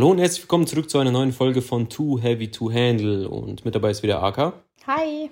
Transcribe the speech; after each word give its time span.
Hallo 0.00 0.12
und 0.12 0.18
herzlich 0.18 0.44
willkommen 0.44 0.66
zurück 0.66 0.88
zu 0.88 0.98
einer 0.98 1.10
neuen 1.10 1.30
Folge 1.30 1.60
von 1.60 1.90
Too 1.90 2.18
Heavy 2.18 2.50
to 2.50 2.72
Handle. 2.72 3.28
Und 3.28 3.66
mit 3.66 3.74
dabei 3.74 3.90
ist 3.90 4.02
wieder 4.02 4.22
Aka. 4.22 4.54
Hi. 4.86 5.30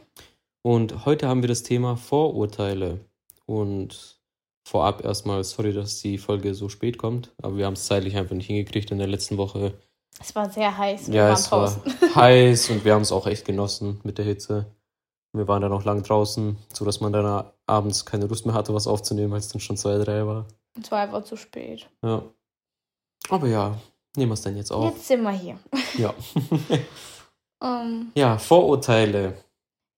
Und 0.61 1.07
heute 1.07 1.27
haben 1.27 1.43
wir 1.43 1.49
das 1.49 1.63
Thema 1.63 1.97
Vorurteile. 1.97 3.01
Und 3.47 4.21
vorab 4.67 5.03
erstmal, 5.03 5.43
sorry, 5.43 5.73
dass 5.73 6.03
die 6.03 6.19
Folge 6.19 6.53
so 6.53 6.69
spät 6.69 6.99
kommt, 6.99 7.33
aber 7.41 7.57
wir 7.57 7.65
haben 7.65 7.73
es 7.73 7.87
zeitlich 7.87 8.15
einfach 8.19 8.35
nicht 8.35 8.49
hingekriegt 8.49 8.91
in 8.91 8.99
der 8.99 9.07
letzten 9.07 9.39
Woche. 9.39 9.73
Es 10.21 10.35
war 10.35 10.51
sehr 10.51 10.77
heiß. 10.77 11.09
Wir 11.09 11.15
ja, 11.15 11.33
es 11.33 11.49
draußen. 11.49 11.83
war 11.87 12.15
heiß 12.17 12.69
und 12.69 12.85
wir 12.85 12.93
haben 12.93 13.01
es 13.01 13.11
auch 13.11 13.27
echt 13.27 13.47
genossen 13.47 14.03
mit 14.05 14.19
der 14.19 14.27
Hitze. 14.27 14.67
Wir 15.33 15.49
waren 15.49 15.63
dann 15.63 15.73
auch 15.73 15.85
lang 15.85 16.03
draußen, 16.03 16.59
sodass 16.75 17.01
man 17.01 17.15
dann 17.15 17.47
abends 17.65 18.05
keine 18.05 18.27
Lust 18.27 18.45
mehr 18.45 18.55
hatte, 18.55 18.75
was 18.75 18.87
aufzunehmen, 18.87 19.33
als 19.33 19.47
es 19.47 19.53
dann 19.53 19.63
schon 19.63 19.79
zwei, 19.79 19.97
drei 19.97 20.27
war. 20.27 20.45
Es 20.79 20.91
war 20.91 21.01
einfach 21.01 21.25
zu 21.25 21.37
spät. 21.37 21.89
Ja. 22.03 22.23
Aber 23.31 23.47
ja, 23.47 23.79
nehmen 24.17 24.31
wir 24.31 24.35
es 24.35 24.43
dann 24.43 24.57
jetzt 24.57 24.71
auf. 24.71 24.85
Jetzt 24.85 25.09
sind 25.09 25.23
wir 25.23 25.33
hier. 25.33 25.59
Ja. 25.97 26.15
um, 27.61 27.69
ähm. 27.69 28.13
ja, 28.15 28.39
Vorurteile. 28.39 29.35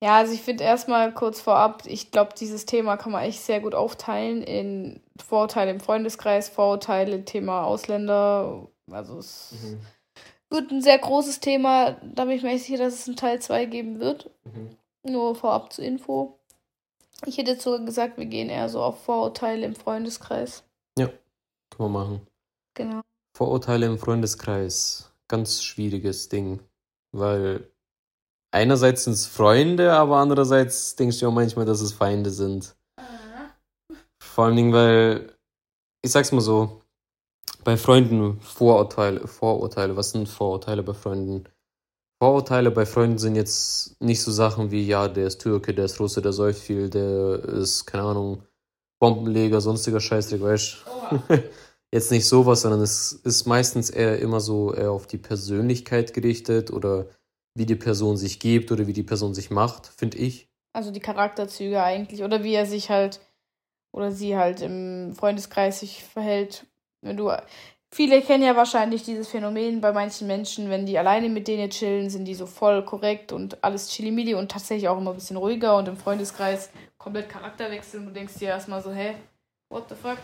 Ja, 0.02 0.16
also 0.16 0.32
ich 0.32 0.40
finde 0.40 0.64
erstmal 0.64 1.12
kurz 1.12 1.40
vorab, 1.40 1.82
ich 1.84 2.10
glaube, 2.10 2.32
dieses 2.38 2.64
Thema 2.64 2.96
kann 2.96 3.12
man 3.12 3.22
echt 3.22 3.40
sehr 3.42 3.60
gut 3.60 3.74
aufteilen 3.74 4.42
in 4.42 5.00
Vorurteile 5.22 5.70
im 5.70 5.80
Freundeskreis, 5.80 6.48
Vorurteile, 6.48 7.24
Thema 7.26 7.64
Ausländer. 7.64 8.66
Also 8.90 9.18
es 9.18 9.52
mhm. 9.52 9.80
wird 10.48 10.70
ein 10.70 10.80
sehr 10.80 10.98
großes 10.98 11.40
Thema. 11.40 11.98
Da 12.02 12.24
bin 12.24 12.36
ich 12.36 12.42
mir 12.42 12.58
sicher, 12.58 12.78
dass 12.78 12.94
es 12.94 13.08
einen 13.08 13.16
Teil 13.16 13.42
2 13.42 13.66
geben 13.66 14.00
wird. 14.00 14.30
Mhm. 14.44 14.76
Nur 15.02 15.34
vorab 15.34 15.70
zur 15.72 15.84
Info. 15.84 16.38
Ich 17.26 17.36
hätte 17.36 17.50
jetzt 17.50 17.62
sogar 17.62 17.84
gesagt, 17.84 18.16
wir 18.16 18.24
gehen 18.24 18.48
eher 18.48 18.70
so 18.70 18.82
auf 18.82 19.02
Vorurteile 19.04 19.66
im 19.66 19.74
Freundeskreis. 19.74 20.62
Ja, 20.98 21.08
können 21.08 21.18
wir 21.78 21.88
machen. 21.88 22.26
Genau. 22.72 23.02
Vorurteile 23.40 23.86
im 23.86 23.98
Freundeskreis. 23.98 25.10
Ganz 25.26 25.62
schwieriges 25.62 26.28
Ding. 26.28 26.60
Weil 27.10 27.72
einerseits 28.50 29.04
sind 29.04 29.14
es 29.14 29.24
Freunde, 29.26 29.94
aber 29.94 30.18
andererseits 30.18 30.94
denkst 30.94 31.20
du 31.20 31.28
auch 31.28 31.32
manchmal, 31.32 31.64
dass 31.64 31.80
es 31.80 31.94
Feinde 31.94 32.28
sind. 32.28 32.76
Mhm. 32.98 33.96
Vor 34.22 34.44
allen 34.44 34.56
Dingen, 34.56 34.74
weil, 34.74 35.32
ich 36.02 36.10
sag's 36.10 36.32
mal 36.32 36.42
so, 36.42 36.82
bei 37.64 37.78
Freunden 37.78 38.38
Vorurteile, 38.42 39.26
Vorurteile, 39.26 39.96
was 39.96 40.10
sind 40.10 40.28
Vorurteile 40.28 40.82
bei 40.82 40.92
Freunden? 40.92 41.44
Vorurteile 42.22 42.70
bei 42.70 42.84
Freunden 42.84 43.16
sind 43.16 43.36
jetzt 43.36 43.98
nicht 44.02 44.20
so 44.20 44.32
Sachen 44.32 44.70
wie, 44.70 44.86
ja, 44.86 45.08
der 45.08 45.28
ist 45.28 45.40
Türke, 45.40 45.72
der 45.72 45.86
ist 45.86 45.98
Russe, 45.98 46.20
der 46.20 46.34
säuft 46.34 46.60
viel, 46.60 46.90
der 46.90 47.42
ist, 47.42 47.86
keine 47.86 48.02
Ahnung, 48.02 48.42
Bombenleger, 48.98 49.62
sonstiger 49.62 49.98
Scheißdreck, 49.98 50.42
weißt 50.42 50.84
du? 51.10 51.38
jetzt 51.92 52.10
nicht 52.10 52.26
sowas, 52.26 52.62
sondern 52.62 52.80
es 52.80 53.12
ist 53.12 53.46
meistens 53.46 53.90
eher 53.90 54.18
immer 54.18 54.40
so 54.40 54.72
eher 54.74 54.92
auf 54.92 55.06
die 55.06 55.18
Persönlichkeit 55.18 56.14
gerichtet 56.14 56.70
oder 56.70 57.06
wie 57.54 57.66
die 57.66 57.76
Person 57.76 58.16
sich 58.16 58.38
gibt 58.38 58.70
oder 58.70 58.86
wie 58.86 58.92
die 58.92 59.02
Person 59.02 59.34
sich 59.34 59.50
macht, 59.50 59.86
finde 59.86 60.18
ich. 60.18 60.48
Also 60.72 60.92
die 60.92 61.00
Charakterzüge 61.00 61.82
eigentlich 61.82 62.22
oder 62.22 62.44
wie 62.44 62.54
er 62.54 62.66
sich 62.66 62.90
halt 62.90 63.20
oder 63.92 64.12
sie 64.12 64.36
halt 64.36 64.62
im 64.62 65.14
Freundeskreis 65.16 65.80
sich 65.80 66.04
verhält. 66.04 66.66
Wenn 67.02 67.16
du 67.16 67.32
Viele 67.92 68.22
kennen 68.22 68.44
ja 68.44 68.54
wahrscheinlich 68.54 69.02
dieses 69.02 69.26
Phänomen 69.28 69.80
bei 69.80 69.90
manchen 69.90 70.28
Menschen, 70.28 70.70
wenn 70.70 70.86
die 70.86 70.96
alleine 70.96 71.28
mit 71.28 71.48
denen 71.48 71.70
chillen, 71.70 72.08
sind 72.08 72.24
die 72.24 72.36
so 72.36 72.46
voll 72.46 72.84
korrekt 72.84 73.32
und 73.32 73.64
alles 73.64 73.88
chili 73.88 74.32
und 74.36 74.48
tatsächlich 74.48 74.88
auch 74.88 74.98
immer 74.98 75.10
ein 75.10 75.16
bisschen 75.16 75.36
ruhiger 75.36 75.76
und 75.76 75.88
im 75.88 75.96
Freundeskreis 75.96 76.70
komplett 76.98 77.28
Charakterwechsel 77.28 77.98
und 77.98 78.06
du 78.06 78.12
denkst 78.12 78.34
dir 78.34 78.48
erstmal 78.48 78.80
so, 78.80 78.92
hä, 78.92 79.16
what 79.70 79.88
the 79.88 79.96
fuck? 79.96 80.18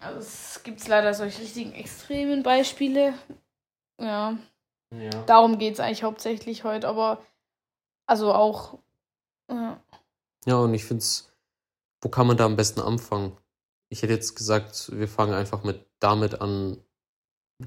Also 0.00 0.18
es 0.18 0.62
gibt 0.62 0.86
leider 0.88 1.14
solche 1.14 1.42
richtigen 1.42 1.72
extremen 1.72 2.42
Beispiele. 2.42 3.14
Ja. 4.00 4.36
ja. 4.94 5.10
Darum 5.26 5.58
geht 5.58 5.74
es 5.74 5.80
eigentlich 5.80 6.02
hauptsächlich 6.02 6.64
heute, 6.64 6.88
aber 6.88 7.22
also 8.06 8.32
auch. 8.32 8.78
Ja, 9.50 9.80
ja 10.44 10.56
und 10.56 10.74
ich 10.74 10.84
finde 10.84 11.02
es, 11.02 11.32
wo 12.00 12.08
kann 12.08 12.26
man 12.26 12.36
da 12.36 12.46
am 12.46 12.56
besten 12.56 12.80
anfangen? 12.80 13.36
Ich 13.88 14.02
hätte 14.02 14.14
jetzt 14.14 14.34
gesagt, 14.34 14.90
wir 14.92 15.08
fangen 15.08 15.34
einfach 15.34 15.64
mit 15.64 15.86
damit 16.00 16.40
an, 16.40 16.82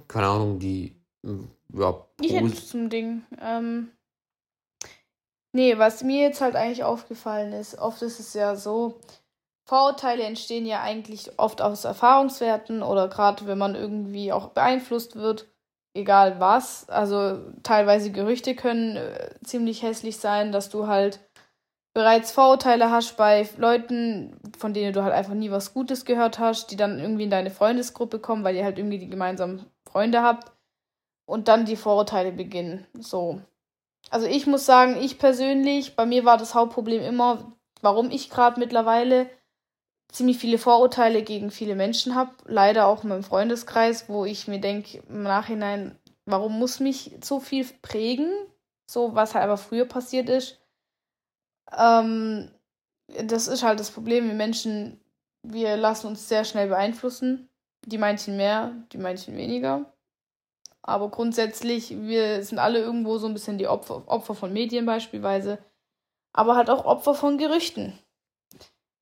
keine 0.07 0.27
Ahnung, 0.27 0.59
die 0.59 0.95
ja. 1.73 2.05
Ich 2.21 2.33
hätte 2.33 2.53
zum 2.53 2.89
Ding. 2.89 3.23
Ähm, 3.41 3.91
nee, 5.51 5.77
was 5.77 6.03
mir 6.03 6.21
jetzt 6.21 6.41
halt 6.41 6.55
eigentlich 6.55 6.83
aufgefallen 6.83 7.53
ist, 7.53 7.77
oft 7.77 8.01
ist 8.01 8.19
es 8.19 8.33
ja 8.33 8.55
so, 8.55 8.99
Vorurteile 9.65 10.23
entstehen 10.23 10.65
ja 10.65 10.81
eigentlich 10.81 11.39
oft 11.39 11.61
aus 11.61 11.85
Erfahrungswerten 11.85 12.83
oder 12.83 13.07
gerade 13.07 13.47
wenn 13.47 13.57
man 13.57 13.73
irgendwie 13.73 14.31
auch 14.31 14.49
beeinflusst 14.49 15.15
wird, 15.15 15.47
egal 15.95 16.39
was. 16.39 16.87
Also 16.87 17.39
teilweise 17.63 18.11
Gerüchte 18.11 18.55
können 18.55 18.95
äh, 18.95 19.31
ziemlich 19.43 19.81
hässlich 19.81 20.17
sein, 20.17 20.51
dass 20.51 20.69
du 20.69 20.85
halt 20.87 21.19
bereits 21.95 22.31
Vorurteile 22.31 22.91
hast 22.91 23.17
bei 23.17 23.49
Leuten, 23.57 24.39
von 24.57 24.73
denen 24.73 24.93
du 24.93 25.01
halt 25.01 25.13
einfach 25.13 25.33
nie 25.33 25.49
was 25.49 25.73
Gutes 25.73 26.05
gehört 26.05 26.37
hast, 26.37 26.69
die 26.69 26.75
dann 26.75 26.99
irgendwie 26.99 27.23
in 27.23 27.29
deine 27.31 27.49
Freundesgruppe 27.49 28.19
kommen, 28.19 28.43
weil 28.43 28.55
ihr 28.55 28.65
halt 28.65 28.77
irgendwie 28.77 28.99
die 28.99 29.09
gemeinsamen 29.09 29.65
Freunde 29.89 30.21
habt 30.21 30.51
und 31.25 31.47
dann 31.47 31.65
die 31.65 31.77
Vorurteile 31.77 32.31
beginnen. 32.31 32.85
So. 32.99 33.41
Also 34.11 34.27
ich 34.27 34.45
muss 34.45 34.65
sagen, 34.65 34.97
ich 35.01 35.17
persönlich, 35.17 35.95
bei 35.95 36.05
mir 36.05 36.25
war 36.25 36.37
das 36.37 36.53
Hauptproblem 36.53 37.01
immer, 37.01 37.53
warum 37.81 38.11
ich 38.11 38.29
gerade 38.29 38.59
mittlerweile 38.59 39.27
ziemlich 40.11 40.37
viele 40.37 40.57
Vorurteile 40.57 41.23
gegen 41.23 41.51
viele 41.51 41.75
Menschen 41.75 42.15
habe. 42.15 42.31
Leider 42.45 42.87
auch 42.87 43.03
in 43.03 43.09
meinem 43.09 43.23
Freundeskreis, 43.23 44.09
wo 44.09 44.25
ich 44.25 44.47
mir 44.47 44.59
denke, 44.59 45.03
im 45.09 45.23
Nachhinein, 45.23 45.97
warum 46.25 46.57
muss 46.57 46.79
mich 46.79 47.11
so 47.21 47.39
viel 47.39 47.65
prägen? 47.81 48.31
So, 48.89 49.15
was 49.15 49.33
halt 49.33 49.43
aber 49.43 49.57
früher 49.57 49.85
passiert 49.85 50.29
ist 50.29 50.59
ähm, 51.73 52.51
das 53.07 53.47
ist 53.47 53.63
halt 53.63 53.79
das 53.79 53.91
Problem. 53.91 54.27
Wir 54.27 54.33
Menschen, 54.33 54.99
wir 55.43 55.77
lassen 55.77 56.07
uns 56.07 56.27
sehr 56.27 56.45
schnell 56.45 56.67
beeinflussen. 56.67 57.49
Die 57.85 57.97
manchen 57.97 58.35
mehr, 58.35 58.71
die 58.91 58.97
manchen 58.97 59.37
weniger. 59.37 59.93
Aber 60.81 61.09
grundsätzlich, 61.09 61.91
wir 61.91 62.43
sind 62.43 62.59
alle 62.59 62.79
irgendwo 62.79 63.17
so 63.17 63.27
ein 63.27 63.33
bisschen 63.33 63.57
die 63.57 63.67
Opfer, 63.67 64.03
Opfer 64.07 64.33
von 64.33 64.53
Medien 64.53 64.85
beispielsweise. 64.85 65.59
Aber 66.33 66.55
halt 66.55 66.69
auch 66.69 66.85
Opfer 66.85 67.13
von 67.13 67.37
Gerüchten. 67.37 67.97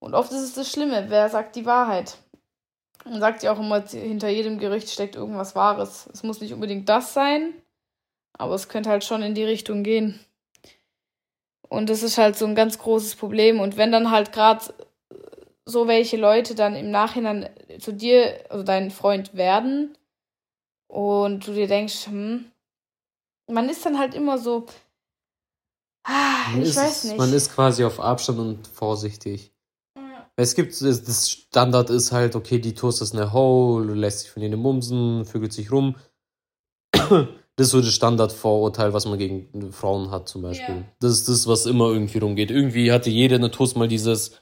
Und 0.04 0.16
oft 0.16 0.34
ist 0.34 0.42
es 0.42 0.54
das 0.54 0.70
Schlimme, 0.70 1.06
wer 1.08 1.30
sagt 1.30 1.56
die 1.56 1.66
Wahrheit? 1.66 2.18
Man 3.06 3.22
sagt 3.22 3.42
ja 3.42 3.54
auch 3.54 3.60
immer, 3.60 3.82
hinter 3.88 4.28
jedem 4.28 4.60
Gerücht 4.60 4.90
steckt 4.90 5.16
irgendwas 5.16 5.56
Wahres. 5.56 6.10
Es 6.12 6.24
muss 6.24 6.42
nicht 6.42 6.54
unbedingt 6.54 6.90
das 6.90 7.14
sein, 7.14 7.54
aber 8.34 8.54
es 8.54 8.68
könnte 8.68 8.90
halt 8.90 9.06
schon 9.06 9.22
in 9.22 9.34
die 9.34 9.46
Richtung 9.46 9.82
gehen. 9.82 10.20
Und 11.70 11.90
das 11.90 12.04
ist 12.04 12.18
halt 12.18 12.36
so 12.36 12.46
ein 12.46 12.54
ganz 12.54 12.80
großes 12.80 13.16
Problem. 13.16 13.62
Und 13.62 13.78
wenn 13.78 13.94
dann 13.94 14.12
halt 14.12 14.34
gerade 14.34 14.74
so 15.64 15.88
welche 15.88 16.18
Leute 16.18 16.54
dann 16.54 16.76
im 16.76 16.92
Nachhinein 16.92 17.50
zu 17.80 17.94
dir, 17.94 18.44
also 18.50 18.66
dein 18.66 18.92
Freund 18.92 19.34
werden 19.36 19.98
und 20.88 21.48
du 21.48 21.54
dir 21.54 21.68
denkst, 21.68 22.08
hm, 22.08 22.52
man 23.48 23.70
ist 23.70 23.86
dann 23.86 23.98
halt 23.98 24.16
immer 24.16 24.38
so, 24.38 24.66
ah, 26.04 26.58
ich 26.58 26.64
ist, 26.64 26.76
weiß 26.76 27.04
nicht. 27.06 27.18
Man 27.18 27.32
ist 27.32 27.56
quasi 27.56 27.86
auf 27.86 28.02
Abstand 28.02 28.40
und 28.40 28.68
vorsichtig. 28.68 29.53
Es 30.36 30.56
gibt, 30.56 30.82
das 30.82 31.30
Standard 31.30 31.90
ist 31.90 32.12
halt, 32.12 32.36
okay, 32.36 32.60
die 32.60 32.74
Toast 32.74 33.02
ist 33.02 33.14
eine 33.14 33.34
Hole, 33.34 33.94
lässt 33.94 34.22
sich 34.22 34.32
von 34.32 34.42
ihnen 34.42 34.60
mumsen, 34.60 35.26
vögelt 35.26 35.54
sich 35.54 35.72
rum. 35.72 35.96
Das 37.56 37.68
ist 37.68 37.72
so 37.74 37.82
das 37.82 37.94
Standardvorurteil, 37.94 38.94
was 38.94 39.06
man 39.06 39.20
gegen 39.20 39.72
Frauen 39.72 40.10
hat, 40.10 40.28
zum 40.28 40.42
Beispiel. 40.42 40.78
Ja. 40.78 40.86
Das 41.00 41.12
ist 41.12 41.30
das, 41.30 41.46
was 41.46 41.68
immer 41.68 41.90
irgendwie 41.90 42.18
rumgeht. 42.18 42.50
Irgendwie 42.50 42.92
hatte 42.92 43.12
jede 43.12 43.38
Naturst 43.38 43.78
mal 43.78 43.88
dieses 43.88 44.40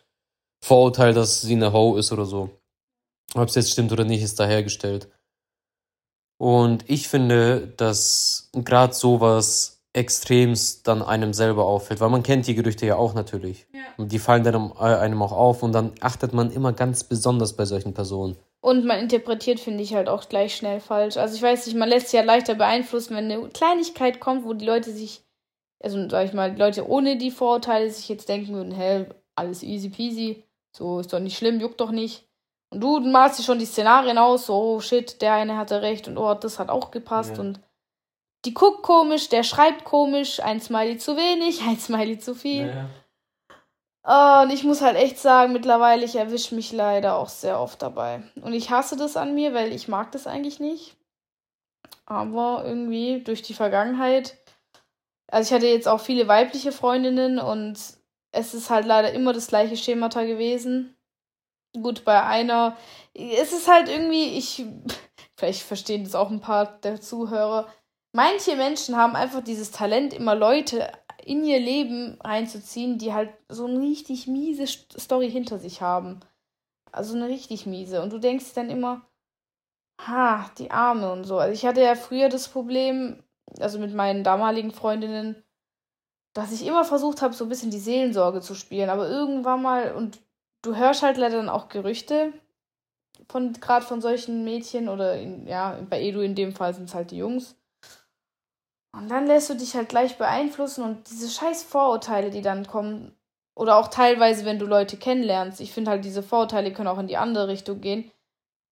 Vorurteil, 0.64 1.14
dass 1.14 1.42
sie 1.42 1.56
eine 1.56 1.74
Ho 1.74 1.98
ist 1.98 2.14
oder 2.14 2.26
so. 2.26 2.52
Ob 3.34 3.50
es 3.50 3.56
jetzt 3.56 3.72
stimmt 3.72 3.92
oder 3.92 4.06
nicht, 4.06 4.22
ist 4.22 4.40
dahergestellt. 4.40 5.10
Und 6.38 6.90
ich 6.90 7.10
finde, 7.10 7.74
dass 7.76 8.50
gerade 8.54 8.94
sowas 8.94 9.81
extremst 9.94 10.88
dann 10.88 11.02
einem 11.02 11.34
selber 11.34 11.66
auffällt, 11.66 12.00
weil 12.00 12.10
man 12.10 12.24
kennt 12.24 12.48
die 12.48 12.56
Gerüchte 12.56 12.86
ja 12.86 12.96
auch 12.96 13.14
natürlich. 13.14 13.68
Ja. 13.74 13.82
Und 13.98 14.12
die 14.12 14.20
fallen 14.20 14.44
dann 14.44 14.72
einem 14.78 15.22
auch 15.22 15.34
auf 15.34 15.64
und 15.64 15.74
dann 15.74 15.92
achtet 16.00 16.34
man 16.34 16.52
immer 16.52 16.72
ganz 16.72 17.04
besonders 17.04 17.54
bei 17.54 17.66
solchen 17.66 17.94
Personen. 17.94 18.38
Und 18.62 18.86
man 18.86 19.00
interpretiert, 19.00 19.60
finde 19.60 19.84
ich, 19.84 19.96
halt 19.96 20.08
auch 20.08 20.30
gleich 20.30 20.56
schnell 20.56 20.80
falsch. 20.80 21.18
Also 21.18 21.36
ich 21.36 21.42
weiß 21.42 21.66
nicht, 21.66 21.76
man 21.76 21.90
lässt 21.90 22.08
sich 22.10 22.20
ja 22.20 22.24
leichter 22.24 22.56
beeinflussen, 22.56 23.16
wenn 23.16 23.32
eine 23.32 23.50
Kleinigkeit 23.50 24.20
kommt, 24.20 24.46
wo 24.46 24.54
die 24.54 24.66
Leute 24.66 24.92
sich, 24.92 25.24
also 25.82 26.08
sag 26.10 26.26
ich 26.26 26.34
mal, 26.34 26.52
die 26.52 26.60
Leute 26.60 26.88
ohne 26.88 27.18
die 27.18 27.32
Vorurteile 27.32 27.90
sich 27.90 28.08
jetzt 28.08 28.30
denken 28.30 28.54
würden, 28.54 28.72
hä, 28.72 29.08
alles 29.36 29.64
easy 29.64 29.90
peasy, 29.90 30.44
so 30.76 31.00
ist 31.00 31.12
doch 31.12 31.20
nicht 31.20 31.38
schlimm, 31.38 31.60
juckt 31.60 31.82
doch 31.82 31.92
nicht. 31.92 32.28
Und 32.70 32.82
du 32.82 33.00
malst 33.00 33.40
dir 33.40 33.44
schon 33.44 33.60
die 33.60 33.66
Szenarien 33.66 34.18
aus, 34.18 34.46
so, 34.46 34.56
oh 34.56 34.80
shit, 34.80 35.22
der 35.22 35.34
eine 35.34 35.58
hatte 35.58 35.82
recht 35.82 36.08
und 36.08 36.18
oh, 36.18 36.34
das 36.36 36.60
hat 36.60 36.70
auch 36.70 36.92
gepasst 36.92 37.36
ja. 37.36 37.42
und 37.42 37.60
die 38.46 38.54
guckt 38.54 38.84
komisch, 38.84 39.30
der 39.30 39.44
schreibt 39.44 39.84
komisch, 39.84 40.40
ein 40.40 40.60
Smiley 40.60 40.98
zu 40.98 41.16
wenig, 41.16 41.62
ein 41.62 41.80
Smiley 41.80 42.20
zu 42.20 42.34
viel. 42.36 42.68
Ja. 42.68 42.90
Uh, 44.04 44.44
und 44.44 44.50
ich 44.50 44.64
muss 44.64 44.82
halt 44.82 44.98
echt 44.98 45.20
sagen, 45.20 45.54
mittlerweile, 45.54 46.04
ich 46.04 46.16
erwische 46.16 46.56
mich 46.56 46.72
leider 46.72 47.18
auch 47.18 47.30
sehr 47.30 47.60
oft 47.60 47.84
dabei. 47.84 48.24
Und 48.42 48.54
ich 48.54 48.72
hasse 48.72 48.98
das 48.98 49.16
an 49.16 49.36
mir, 49.36 49.54
weil 49.54 49.72
ich 49.74 49.88
mag 49.88 50.12
das 50.12 50.26
eigentlich 50.26 50.60
nicht. 50.60 50.98
Aber 52.08 52.64
irgendwie 52.66 53.22
durch 53.24 53.44
die 53.44 53.54
Vergangenheit. 53.54 54.38
Also 55.28 55.50
ich 55.50 55.54
hatte 55.54 55.68
jetzt 55.68 55.88
auch 55.88 56.00
viele 56.00 56.28
weibliche 56.28 56.72
Freundinnen 56.72 57.38
und 57.38 57.78
es 58.32 58.54
ist 58.54 58.70
halt 58.70 58.86
leider 58.86 59.12
immer 59.14 59.34
das 59.34 59.48
gleiche 59.48 59.78
Schemata 59.78 60.24
gewesen. 60.24 60.98
Gut, 61.74 62.04
bei 62.04 62.24
einer. 62.24 62.76
Es 63.14 63.54
ist 63.54 63.68
halt 63.68 63.88
irgendwie, 63.88 64.38
ich. 64.38 64.66
Vielleicht 65.38 65.62
verstehen 65.62 66.04
das 66.04 66.14
auch 66.14 66.30
ein 66.30 66.42
paar 66.42 66.80
der 66.82 67.02
Zuhörer. 67.02 67.68
Manche 68.14 68.56
Menschen 68.56 68.98
haben 68.98 69.16
einfach 69.16 69.42
dieses 69.42 69.72
Talent, 69.72 70.14
immer 70.14 70.36
Leute 70.36 70.92
in 71.24 71.44
ihr 71.44 71.60
Leben 71.60 72.18
reinzuziehen, 72.22 72.98
die 72.98 73.14
halt 73.14 73.30
so 73.48 73.66
eine 73.66 73.80
richtig 73.80 74.28
miese 74.28 74.68
Story 74.68 75.30
hinter 75.30 75.60
sich 75.60 75.82
haben. 75.82 76.20
Also 76.92 77.16
eine 77.16 77.28
richtig 77.28 77.66
miese. 77.66 78.02
Und 78.02 78.12
du 78.12 78.18
denkst 78.18 78.54
dann 78.54 78.70
immer, 78.70 79.08
ha, 80.00 80.50
die 80.58 80.72
Arme 80.72 81.12
und 81.12 81.24
so. 81.24 81.38
Also 81.38 81.54
ich 81.54 81.66
hatte 81.66 81.82
ja 81.82 81.96
früher 81.96 82.28
das 82.28 82.50
Problem, 82.50 83.24
also 83.60 83.80
mit 83.80 83.94
meinen 83.94 84.24
damaligen 84.24 84.72
Freundinnen, 84.72 85.42
dass 86.34 86.52
ich 86.52 86.66
immer 86.66 86.84
versucht 86.84 87.22
habe, 87.22 87.34
so 87.34 87.46
ein 87.46 87.50
bisschen 87.50 87.72
die 87.72 87.80
Seelensorge 87.80 88.42
zu 88.42 88.56
spielen. 88.56 88.90
Aber 88.90 89.08
irgendwann 89.08 89.62
mal, 89.62 89.94
und 89.94 90.20
du 90.62 90.76
hörst 90.76 91.04
halt 91.04 91.18
leider 91.18 91.38
dann 91.38 91.50
auch 91.50 91.70
Gerüchte 91.70 92.34
von 93.30 93.54
gerade 93.54 93.86
von 93.86 94.02
solchen 94.02 94.44
Mädchen 94.44 94.90
oder 94.90 95.16
in, 95.16 95.48
ja, 95.48 95.80
bei 95.90 96.02
Edu 96.02 96.22
in 96.22 96.36
dem 96.36 96.54
Fall 96.54 96.74
sind 96.74 96.90
es 96.90 96.96
halt 96.96 97.12
die 97.12 97.18
Jungs. 97.18 97.56
Und 98.94 99.10
dann 99.10 99.26
lässt 99.26 99.50
du 99.50 99.56
dich 99.56 99.76
halt 99.76 99.90
gleich 99.90 100.18
beeinflussen 100.18 100.84
und 100.84 101.10
diese 101.10 101.30
scheiß 101.30 101.64
Vorurteile, 101.64 102.30
die 102.30 102.42
dann 102.42 102.68
kommen, 102.68 103.16
oder 103.56 103.78
auch 103.78 103.88
teilweise, 103.88 104.46
wenn 104.46 104.60
du 104.60 104.66
Leute 104.66 104.98
kennenlernst, 104.98 105.62
ich 105.62 105.72
finde 105.72 105.92
halt, 105.92 106.06
diese 106.06 106.24
Vorurteile 106.24 106.74
können 106.74 106.88
auch 106.88 106.98
in 106.98 107.08
die 107.08 107.18
andere 107.18 107.48
Richtung 107.48 107.80
gehen, 107.80 108.12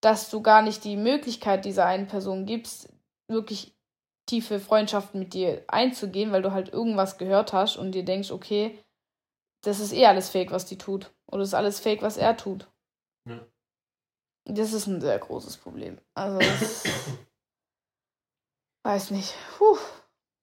dass 0.01 0.29
du 0.29 0.41
gar 0.41 0.61
nicht 0.61 0.83
die 0.83 0.97
Möglichkeit 0.97 1.65
dieser 1.65 1.85
einen 1.85 2.07
Person 2.07 2.45
gibst, 2.45 2.91
wirklich 3.27 3.73
tiefe 4.29 4.59
Freundschaften 4.59 5.19
mit 5.19 5.33
dir 5.33 5.63
einzugehen, 5.67 6.31
weil 6.31 6.41
du 6.41 6.51
halt 6.51 6.71
irgendwas 6.71 7.17
gehört 7.17 7.53
hast 7.53 7.77
und 7.77 7.93
dir 7.93 8.05
denkst, 8.05 8.31
okay, 8.31 8.83
das 9.63 9.79
ist 9.79 9.93
eh 9.93 10.05
alles 10.05 10.29
fake, 10.29 10.51
was 10.51 10.65
die 10.65 10.77
tut. 10.77 11.11
Oder 11.27 11.43
ist 11.43 11.53
alles 11.53 11.79
fake, 11.79 12.01
was 12.01 12.17
er 12.17 12.37
tut. 12.37 12.67
Ja. 13.27 13.45
Das 14.45 14.73
ist 14.73 14.87
ein 14.87 15.01
sehr 15.01 15.19
großes 15.19 15.57
Problem. 15.57 15.99
Also, 16.15 16.39
das, 16.39 16.83
weiß 18.83 19.11
nicht. 19.11 19.33
Puh. 19.57 19.77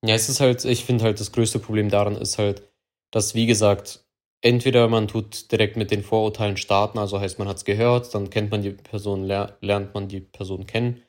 Ja, 0.06 0.14
es 0.14 0.28
ist 0.28 0.38
halt, 0.40 0.64
ich 0.64 0.84
finde 0.84 1.04
halt, 1.04 1.18
das 1.18 1.32
größte 1.32 1.58
Problem 1.58 1.88
daran 1.88 2.16
ist 2.16 2.38
halt, 2.38 2.62
dass, 3.10 3.34
wie 3.34 3.46
gesagt, 3.46 4.06
entweder 4.40 4.86
man 4.88 5.08
tut 5.08 5.50
direkt 5.50 5.76
mit 5.76 5.90
den 5.90 6.04
Vorurteilen 6.04 6.56
starten, 6.56 6.98
also 6.98 7.18
heißt, 7.18 7.40
man 7.40 7.48
hat 7.48 7.56
es 7.56 7.64
gehört, 7.64 8.14
dann 8.14 8.30
kennt 8.30 8.52
man 8.52 8.62
die 8.62 8.70
Person, 8.70 9.24
lernt 9.24 9.94
man 9.94 10.06
die 10.06 10.20
Person 10.20 10.66
kennen. 10.66 11.02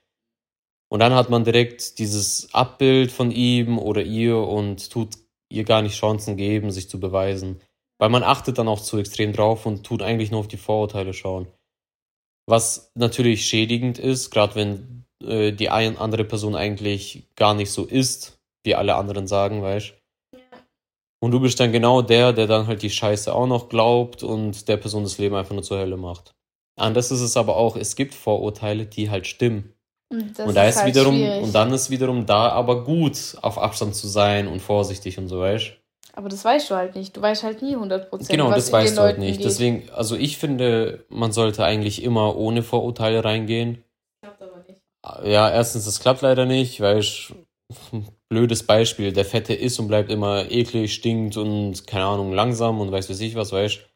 Und 0.90 1.00
dann 1.00 1.14
hat 1.14 1.30
man 1.30 1.44
direkt 1.44 2.00
dieses 2.00 2.54
Abbild 2.54 3.12
von 3.12 3.30
ihm 3.30 3.78
oder 3.78 4.02
ihr 4.02 4.38
und 4.38 4.90
tut 4.90 5.18
ihr 5.50 5.64
gar 5.64 5.82
nicht 5.84 5.96
Chancen 5.96 6.36
geben, 6.36 6.72
sich 6.72 6.90
zu 6.90 7.00
beweisen. 7.00 7.62
Weil 8.00 8.10
man 8.10 8.24
achtet 8.24 8.58
dann 8.58 8.68
auch 8.68 8.82
zu 8.82 8.98
extrem 8.98 9.34
drauf 9.34 9.66
und 9.66 9.86
tut 9.86 10.02
eigentlich 10.02 10.32
nur 10.32 10.40
auf 10.40 10.48
die 10.48 10.58
Vorurteile 10.58 11.14
schauen. 11.14 11.48
Was 12.48 12.92
natürlich 12.96 13.46
schädigend 13.46 14.00
ist, 14.00 14.32
gerade 14.32 14.56
wenn 14.56 15.06
äh, 15.22 15.52
die 15.52 15.70
ein, 15.70 15.98
andere 15.98 16.24
Person 16.24 16.56
eigentlich 16.56 17.28
gar 17.36 17.54
nicht 17.54 17.72
so 17.72 17.86
ist, 17.86 18.37
wie 18.68 18.76
alle 18.76 18.96
anderen 18.96 19.28
sagen, 19.28 19.64
weißt 19.64 19.94
ja. 20.34 20.40
Und 21.20 21.32
du 21.32 21.40
bist 21.40 21.60
dann 21.60 21.72
genau 21.72 22.04
der, 22.04 22.34
der 22.34 22.46
dann 22.46 22.68
halt 22.68 22.84
die 22.84 22.92
Scheiße 22.92 23.34
auch 23.34 23.48
noch 23.48 23.70
glaubt 23.70 24.22
und 24.22 24.68
der 24.68 24.78
Person 24.78 25.04
das 25.04 25.18
Leben 25.18 25.36
einfach 25.36 25.54
nur 25.54 25.64
zur 25.64 25.80
Hölle 25.80 25.98
macht. 25.98 26.36
Anders 26.80 27.10
ist 27.10 27.22
es 27.22 27.36
aber 27.36 27.56
auch, 27.58 27.76
es 27.76 27.96
gibt 27.96 28.14
Vorurteile, 28.14 28.86
die 28.86 29.10
halt 29.10 29.26
stimmen. 29.26 29.74
Und, 30.12 30.40
und 30.40 30.56
da 30.56 30.66
ist, 30.66 30.76
ist 30.76 30.84
halt 30.84 30.96
wiederum, 30.96 31.16
schwierig. 31.16 31.44
und 31.44 31.56
dann 31.56 31.74
ist 31.74 31.90
wiederum 31.90 32.26
da 32.28 32.50
aber 32.50 32.84
gut, 32.84 33.36
auf 33.42 33.58
Abstand 33.58 33.96
zu 33.96 34.08
sein 34.08 34.48
und 34.48 34.62
vorsichtig 34.62 35.18
und 35.18 35.28
so, 35.28 35.40
weißt 35.40 35.74
aber 36.18 36.30
das 36.30 36.44
weißt 36.44 36.72
du 36.72 36.76
halt 36.76 36.96
nicht. 36.96 37.16
Du 37.16 37.22
weißt 37.22 37.44
halt 37.44 37.62
nie 37.62 37.76
100%. 37.76 38.28
Genau, 38.28 38.50
das 38.50 38.72
weißt 38.72 38.98
du 38.98 39.02
halt 39.04 39.20
nicht. 39.20 39.38
Geht. 39.38 39.46
Deswegen, 39.46 39.88
also 39.92 40.16
ich 40.16 40.40
finde, 40.40 41.06
man 41.10 41.32
sollte 41.32 41.64
eigentlich 41.64 42.02
immer 42.02 42.36
ohne 42.36 42.64
Vorurteile 42.64 43.24
reingehen. 43.24 43.84
Das 44.24 44.36
klappt 44.36 44.42
aber 44.42 44.64
nicht. 44.68 45.32
Ja, 45.32 45.48
erstens, 45.48 45.86
das 45.86 46.00
klappt 46.00 46.24
leider 46.24 46.48
nicht, 46.48 46.82
weil 46.82 46.98
ich, 46.98 47.36
blödes 48.30 48.64
Beispiel, 48.64 49.14
der 49.14 49.26
Fette 49.26 49.54
ist 49.54 49.80
und 49.80 49.88
bleibt 49.88 50.12
immer 50.12 50.52
eklig, 50.52 50.94
stinkt 50.94 51.38
und, 51.38 51.88
keine 51.88 52.06
Ahnung, 52.06 52.34
langsam 52.34 52.82
und 52.82 52.92
weiß 52.92 53.10
was 53.10 53.20
ich 53.20 53.36
was, 53.36 53.52
weißt 53.52 53.88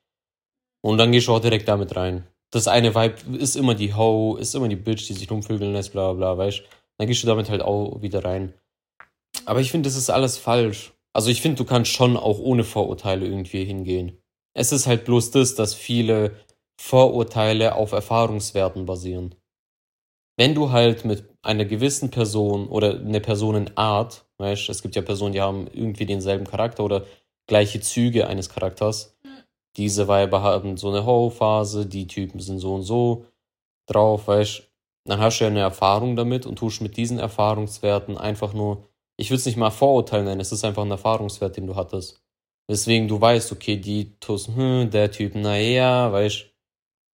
Und 0.81 0.98
dann 0.98 1.12
gehst 1.12 1.28
du 1.28 1.33
auch 1.33 1.42
direkt 1.42 1.68
damit 1.68 1.95
rein. 1.95 2.28
Das 2.51 2.68
eine 2.68 2.94
Vibe 2.95 3.38
ist 3.38 3.56
immer 3.56 3.75
die 3.75 3.94
Ho, 3.94 4.36
ist 4.36 4.56
immer 4.56 4.68
die 4.68 4.75
Bitch, 4.75 5.07
die 5.07 5.13
sich 5.13 5.30
rumvögeln 5.30 5.74
lässt, 5.74 5.94
bla 5.94 6.13
bla, 6.13 6.38
weißt 6.38 6.63
Dann 6.98 7.07
gehst 7.07 7.24
du 7.24 7.28
damit 7.28 7.50
halt 7.50 7.62
auch 7.62 8.01
wieder 8.01 8.24
rein. 8.24 8.54
Aber 9.45 9.62
ich 9.62 9.72
finde, 9.72 9.88
das 9.88 9.95
ist 9.95 10.10
alles 10.10 10.38
falsch. 10.38 10.94
Also 11.13 11.30
ich 11.30 11.42
finde, 11.42 11.57
du 11.57 11.66
kannst 11.66 11.92
schon 11.92 12.18
auch 12.18 12.39
ohne 12.39 12.63
Vorurteile 12.63 13.25
irgendwie 13.25 13.66
hingehen. 13.66 14.18
Es 14.54 14.72
ist 14.72 14.88
halt 14.88 15.06
bloß 15.06 15.31
das, 15.31 15.56
dass 15.56 15.74
viele 15.74 16.36
Vorurteile 16.80 17.75
auf 17.75 17.92
Erfahrungswerten 17.92 18.86
basieren. 18.86 19.36
Wenn 20.38 20.56
du 20.56 20.72
halt 20.72 21.06
mit 21.06 21.31
einer 21.42 21.66
gewissen 21.66 22.12
Person 22.12 22.68
oder 22.68 23.00
eine 23.00 23.20
Personenart, 23.20 24.26
weißt, 24.38 24.70
es 24.70 24.82
gibt 24.82 24.96
ja 24.96 25.02
Personen, 25.02 25.34
die 25.34 25.42
haben 25.42 25.68
irgendwie 25.68 26.06
denselben 26.06 26.46
Charakter 26.46 26.84
oder 26.84 27.06
gleiche 27.48 27.82
Züge 27.82 28.28
eines 28.28 28.50
Charakters. 28.50 29.18
Diese 29.78 30.08
Weiber 30.08 30.44
haben 30.44 30.78
so 30.78 30.90
eine 30.90 31.06
Ho-Phase, 31.06 31.86
die 31.86 32.08
Typen 32.08 32.40
sind 32.40 32.60
so 32.60 32.76
und 32.76 32.84
so 32.84 33.26
drauf, 33.88 34.28
weißt, 34.28 34.64
dann 35.06 35.20
hast 35.20 35.40
du 35.40 35.46
ja 35.46 35.50
eine 35.50 35.62
Erfahrung 35.62 36.16
damit 36.16 36.46
und 36.46 36.58
tust 36.58 36.82
mit 36.82 36.98
diesen 36.98 37.20
Erfahrungswerten 37.20 38.18
einfach 38.18 38.54
nur 38.54 38.92
ich 39.22 39.30
würde 39.30 39.40
es 39.40 39.46
nicht 39.46 39.58
mal 39.58 39.70
Vorurteil 39.70 40.24
nennen, 40.24 40.42
es 40.42 40.52
ist 40.52 40.66
einfach 40.66 40.84
ein 40.84 40.90
Erfahrungswert, 40.90 41.56
den 41.56 41.68
du 41.68 41.76
hattest. 41.76 42.24
Deswegen 42.68 43.08
du 43.08 43.22
weißt, 43.22 43.52
okay, 43.52 43.78
die 43.78 44.18
Tus, 44.20 44.48
hm, 44.48 44.90
der 44.90 45.12
Typ, 45.12 45.36
naja, 45.36 46.12
weißt 46.12 46.48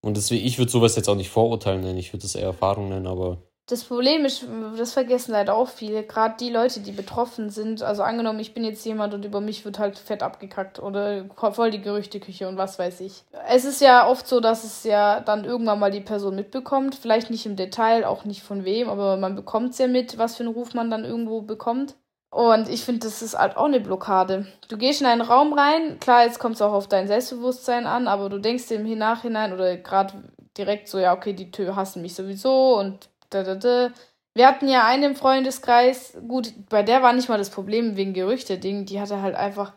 Und 0.01 0.15
deswegen, 0.15 0.45
ich 0.45 0.57
würde 0.57 0.71
sowas 0.71 0.95
jetzt 0.95 1.09
auch 1.09 1.15
nicht 1.15 1.29
Vorurteil 1.29 1.79
nennen, 1.79 1.97
ich 1.97 2.13
würde 2.13 2.25
es 2.25 2.35
eher 2.35 2.45
Erfahrung 2.45 2.89
nennen, 2.89 3.07
aber 3.07 3.43
das 3.69 3.83
Problem 3.83 4.23
ist, 4.23 4.45
das 4.77 4.93
vergessen 4.93 5.33
leider 5.33 5.53
auch 5.53 5.67
viele, 5.67 6.03
gerade 6.03 6.35
die 6.39 6.49
Leute, 6.49 6.79
die 6.79 6.93
betroffen 6.93 7.49
sind. 7.49 7.83
Also 7.83 8.01
angenommen, 8.01 8.39
ich 8.39 8.53
bin 8.53 8.63
jetzt 8.63 8.85
jemand 8.85 9.13
und 9.13 9.25
über 9.25 9.41
mich 9.41 9.65
wird 9.65 9.77
halt 9.77 9.99
fett 9.99 10.23
abgekackt 10.23 10.79
oder 10.79 11.25
voll 11.35 11.69
die 11.69 11.81
Gerüchteküche 11.81 12.47
und 12.47 12.57
was 12.57 12.79
weiß 12.79 13.01
ich. 13.01 13.25
Es 13.49 13.65
ist 13.65 13.81
ja 13.81 14.07
oft 14.07 14.25
so, 14.25 14.39
dass 14.39 14.63
es 14.63 14.85
ja 14.85 15.19
dann 15.19 15.43
irgendwann 15.43 15.79
mal 15.79 15.91
die 15.91 15.99
Person 15.99 16.37
mitbekommt. 16.37 16.95
Vielleicht 16.95 17.29
nicht 17.29 17.45
im 17.45 17.57
Detail, 17.57 18.05
auch 18.05 18.23
nicht 18.23 18.41
von 18.41 18.63
wem, 18.63 18.87
aber 18.87 19.17
man 19.17 19.35
bekommt 19.35 19.71
es 19.71 19.79
ja 19.79 19.87
mit, 19.87 20.17
was 20.17 20.37
für 20.37 20.43
einen 20.43 20.53
Ruf 20.53 20.73
man 20.73 20.89
dann 20.89 21.03
irgendwo 21.03 21.41
bekommt. 21.41 21.95
Und 22.29 22.69
ich 22.69 22.85
finde, 22.85 23.05
das 23.05 23.21
ist 23.21 23.37
halt 23.37 23.57
auch 23.57 23.65
eine 23.65 23.81
Blockade. 23.81 24.47
Du 24.69 24.77
gehst 24.77 25.01
in 25.01 25.07
einen 25.07 25.21
Raum 25.21 25.51
rein, 25.51 25.99
klar, 25.99 26.23
jetzt 26.23 26.39
kommt 26.39 26.55
es 26.55 26.61
auch 26.61 26.73
auf 26.73 26.87
dein 26.87 27.07
Selbstbewusstsein 27.07 27.85
an, 27.85 28.07
aber 28.07 28.29
du 28.29 28.37
denkst 28.37 28.71
im 28.71 28.97
Nachhinein 28.97 29.51
oder 29.51 29.75
gerade 29.75 30.13
direkt 30.57 30.87
so, 30.87 30.99
ja, 30.99 31.13
okay, 31.13 31.33
die 31.33 31.51
Tür 31.51 31.75
hassen 31.75 32.01
mich 32.01 32.15
sowieso 32.15 32.77
und 32.79 33.09
da, 33.29 33.43
da, 33.43 33.55
da. 33.55 33.91
Wir 34.33 34.47
hatten 34.47 34.67
ja 34.67 34.85
einen 34.85 35.03
im 35.03 35.15
Freundeskreis, 35.15 36.17
gut, 36.27 36.53
bei 36.69 36.83
der 36.83 37.01
war 37.01 37.13
nicht 37.13 37.27
mal 37.27 37.39
das 37.39 37.49
Problem 37.49 37.95
wegen 37.95 38.13
Gerüchte-Ding, 38.13 38.85
die 38.85 39.01
hatte 39.01 39.21
halt 39.21 39.35
einfach 39.35 39.73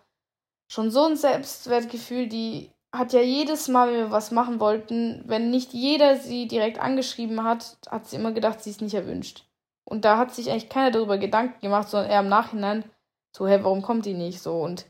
schon 0.71 0.91
so 0.91 1.05
ein 1.07 1.17
Selbstwertgefühl, 1.17 2.29
die 2.29 2.71
hat 2.93 3.13
ja 3.13 3.21
jedes 3.21 3.69
Mal, 3.69 3.89
wenn 3.89 3.99
wir 3.99 4.11
was 4.11 4.31
machen 4.33 4.61
wollten, 4.61 5.23
wenn 5.27 5.51
nicht 5.51 5.73
jeder 5.73 6.17
sie 6.17 6.49
direkt 6.49 6.79
angeschrieben 6.81 7.45
hat, 7.45 7.79
hat 7.89 8.07
sie 8.07 8.17
immer 8.17 8.33
gedacht, 8.33 8.63
sie 8.63 8.71
ist 8.71 8.83
nicht 8.83 8.95
erwünscht. 8.95 9.47
Und 9.85 10.05
da 10.05 10.19
hat 10.19 10.35
sich 10.35 10.51
eigentlich 10.51 10.69
keiner 10.69 10.91
darüber 10.91 11.19
Gedanken 11.19 11.61
gemacht, 11.61 11.89
sondern 11.89 12.11
eher 12.11 12.21
im 12.21 12.29
Nachhinein 12.29 12.85
so, 13.33 13.47
hey, 13.47 13.63
warum 13.63 13.83
kommt 13.83 14.07
die 14.07 14.15
nicht 14.15 14.43
so? 14.43 14.61
Und 14.61 14.87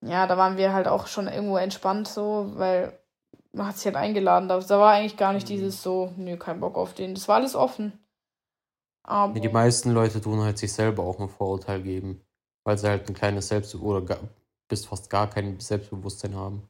ja, 0.00 0.26
da 0.26 0.36
waren 0.36 0.56
wir 0.56 0.72
halt 0.72 0.88
auch 0.88 1.06
schon 1.06 1.28
irgendwo 1.28 1.56
entspannt 1.56 2.08
so, 2.08 2.52
weil 2.54 2.98
man 3.52 3.66
hat 3.66 3.76
sich 3.76 3.86
halt 3.86 3.96
eingeladen. 3.96 4.48
Da, 4.48 4.68
war 4.68 4.92
eigentlich 4.92 5.16
gar 5.16 5.32
nicht 5.32 5.48
mhm. 5.48 5.54
dieses 5.54 5.82
so, 5.82 6.12
nö, 6.16 6.36
kein 6.36 6.60
Bock 6.60 6.76
auf 6.76 6.94
den. 6.94 7.14
Das 7.14 7.28
war 7.28 7.36
alles 7.36 7.54
offen. 7.54 7.98
Aber 9.04 9.38
die 9.38 9.48
meisten 9.48 9.90
Leute 9.90 10.20
tun 10.20 10.40
halt 10.40 10.58
sich 10.58 10.72
selber 10.72 11.02
auch 11.02 11.18
ein 11.18 11.28
Vorurteil 11.28 11.82
geben, 11.82 12.20
weil 12.64 12.78
sie 12.78 12.88
halt 12.88 13.08
ein 13.08 13.14
kleines 13.14 13.48
Selbst- 13.48 13.74
oder 13.74 14.00
gar, 14.00 14.18
bis 14.68 14.86
fast 14.86 15.10
gar 15.10 15.28
kein 15.28 15.58
Selbstbewusstsein 15.58 16.36
haben. 16.36 16.68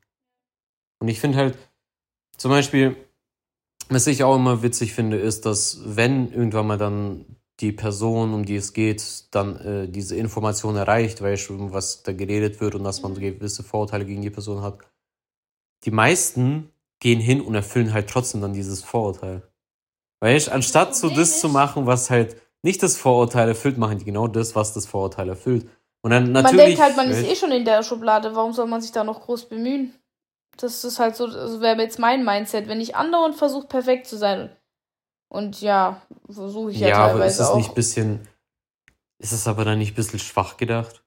Und 0.98 1.08
ich 1.08 1.20
finde 1.20 1.38
halt, 1.38 1.58
zum 2.38 2.50
Beispiel, 2.50 2.96
was 3.90 4.06
ich 4.06 4.24
auch 4.24 4.36
immer 4.36 4.62
witzig 4.62 4.94
finde, 4.94 5.18
ist, 5.18 5.44
dass 5.44 5.80
wenn 5.84 6.32
irgendwann 6.32 6.66
mal 6.66 6.78
dann 6.78 7.36
die 7.60 7.72
Person, 7.72 8.32
um 8.32 8.44
die 8.46 8.56
es 8.56 8.72
geht, 8.72 9.26
dann 9.34 9.56
äh, 9.56 9.88
diese 9.88 10.16
Information 10.16 10.74
erreicht, 10.76 11.20
weißt 11.20 11.50
du, 11.50 11.72
was 11.72 12.02
da 12.02 12.12
geredet 12.12 12.60
wird 12.60 12.74
und 12.74 12.84
dass 12.84 13.02
man 13.02 13.14
gewisse 13.14 13.62
Vorurteile 13.62 14.06
gegen 14.06 14.22
die 14.22 14.30
Person 14.30 14.62
hat, 14.62 14.78
die 15.84 15.90
meisten 15.90 16.71
gehen 17.02 17.20
hin 17.20 17.40
und 17.40 17.54
erfüllen 17.54 17.92
halt 17.92 18.08
trotzdem 18.08 18.40
dann 18.40 18.52
dieses 18.54 18.82
Vorurteil. 18.82 19.42
Weißt 20.20 20.50
anstatt 20.50 20.94
so 20.94 21.10
das 21.10 21.40
zu 21.40 21.48
machen, 21.48 21.84
was 21.84 22.10
halt 22.10 22.36
nicht 22.62 22.80
das 22.82 22.96
Vorurteil 22.96 23.48
erfüllt, 23.48 23.76
machen 23.76 23.98
die 23.98 24.04
genau 24.04 24.28
das, 24.28 24.54
was 24.54 24.72
das 24.72 24.86
Vorurteil 24.86 25.28
erfüllt. 25.28 25.68
Und 26.02 26.12
dann 26.12 26.30
natürlich. 26.30 26.56
Man 26.56 26.66
denkt 26.66 26.80
halt, 26.80 26.96
man 26.96 27.10
ist 27.10 27.24
eh 27.24 27.34
schon 27.34 27.50
in 27.50 27.64
der 27.64 27.82
Schublade, 27.82 28.36
warum 28.36 28.52
soll 28.52 28.66
man 28.68 28.80
sich 28.80 28.92
da 28.92 29.02
noch 29.02 29.20
groß 29.22 29.48
bemühen? 29.48 29.92
Das 30.56 30.84
ist 30.84 31.00
halt 31.00 31.16
so, 31.16 31.26
also 31.26 31.60
wäre 31.60 31.80
jetzt 31.80 31.98
mein 31.98 32.24
Mindset, 32.24 32.68
wenn 32.68 32.80
ich 32.80 32.94
anderen 32.94 33.32
versuche, 33.32 33.66
perfekt 33.66 34.06
zu 34.06 34.16
sein 34.16 34.50
Und 35.28 35.60
ja, 35.60 36.02
versuche 36.30 36.70
ich 36.70 36.78
ja, 36.78 36.88
ja, 36.88 36.96
aber 36.98 37.12
teilweise 37.12 37.34
ist 37.34 37.40
es 37.40 37.52
auch. 37.52 37.56
nicht 37.56 37.70
ein 37.70 37.74
bisschen, 37.74 38.28
ist 39.18 39.32
es 39.32 39.48
aber 39.48 39.64
dann 39.64 39.78
nicht 39.78 39.92
ein 39.92 39.96
bisschen 39.96 40.18
schwach 40.20 40.56
gedacht? 40.56 41.02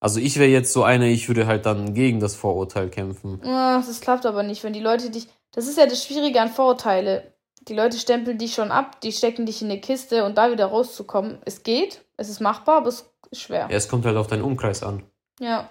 Also 0.00 0.20
ich 0.20 0.38
wäre 0.38 0.50
jetzt 0.50 0.72
so 0.72 0.84
einer, 0.84 1.06
ich 1.06 1.28
würde 1.28 1.46
halt 1.46 1.64
dann 1.64 1.94
gegen 1.94 2.20
das 2.20 2.34
Vorurteil 2.34 2.90
kämpfen. 2.90 3.40
Ah, 3.44 3.82
das 3.84 4.00
klappt 4.00 4.26
aber 4.26 4.42
nicht, 4.42 4.62
wenn 4.62 4.72
die 4.72 4.80
Leute 4.80 5.10
dich. 5.10 5.28
Das 5.52 5.66
ist 5.66 5.78
ja 5.78 5.86
das 5.86 6.04
Schwierige 6.04 6.40
an 6.40 6.50
Vorurteile. 6.50 7.32
Die 7.62 7.74
Leute 7.74 7.98
stempeln 7.98 8.38
dich 8.38 8.54
schon 8.54 8.70
ab, 8.70 9.00
die 9.00 9.12
stecken 9.12 9.46
dich 9.46 9.62
in 9.62 9.70
eine 9.70 9.80
Kiste 9.80 10.24
und 10.24 10.38
da 10.38 10.50
wieder 10.50 10.66
rauszukommen. 10.66 11.38
Es 11.44 11.62
geht, 11.62 12.04
es 12.16 12.28
ist 12.28 12.40
machbar, 12.40 12.78
aber 12.78 12.88
es 12.88 13.10
ist 13.30 13.40
schwer. 13.42 13.68
Ja, 13.70 13.76
es 13.76 13.88
kommt 13.88 14.06
halt 14.06 14.16
auf 14.16 14.26
deinen 14.26 14.42
Umkreis 14.42 14.82
an. 14.82 15.02
Ja. 15.40 15.68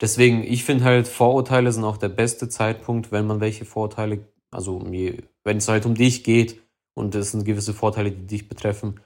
Deswegen, 0.00 0.44
ich 0.44 0.64
finde 0.64 0.84
halt, 0.84 1.08
Vorurteile 1.08 1.72
sind 1.72 1.84
auch 1.84 1.96
der 1.96 2.08
beste 2.08 2.48
Zeitpunkt, 2.48 3.12
wenn 3.12 3.26
man 3.26 3.40
welche 3.40 3.64
Vorurteile, 3.64 4.24
also 4.50 4.80
wenn 4.80 5.56
es 5.56 5.68
halt 5.68 5.86
um 5.86 5.94
dich 5.94 6.24
geht 6.24 6.60
und 6.94 7.14
es 7.14 7.32
sind 7.32 7.44
gewisse 7.44 7.74
Vorteile, 7.74 8.10
die 8.10 8.26
dich 8.26 8.48
betreffen, 8.48 9.00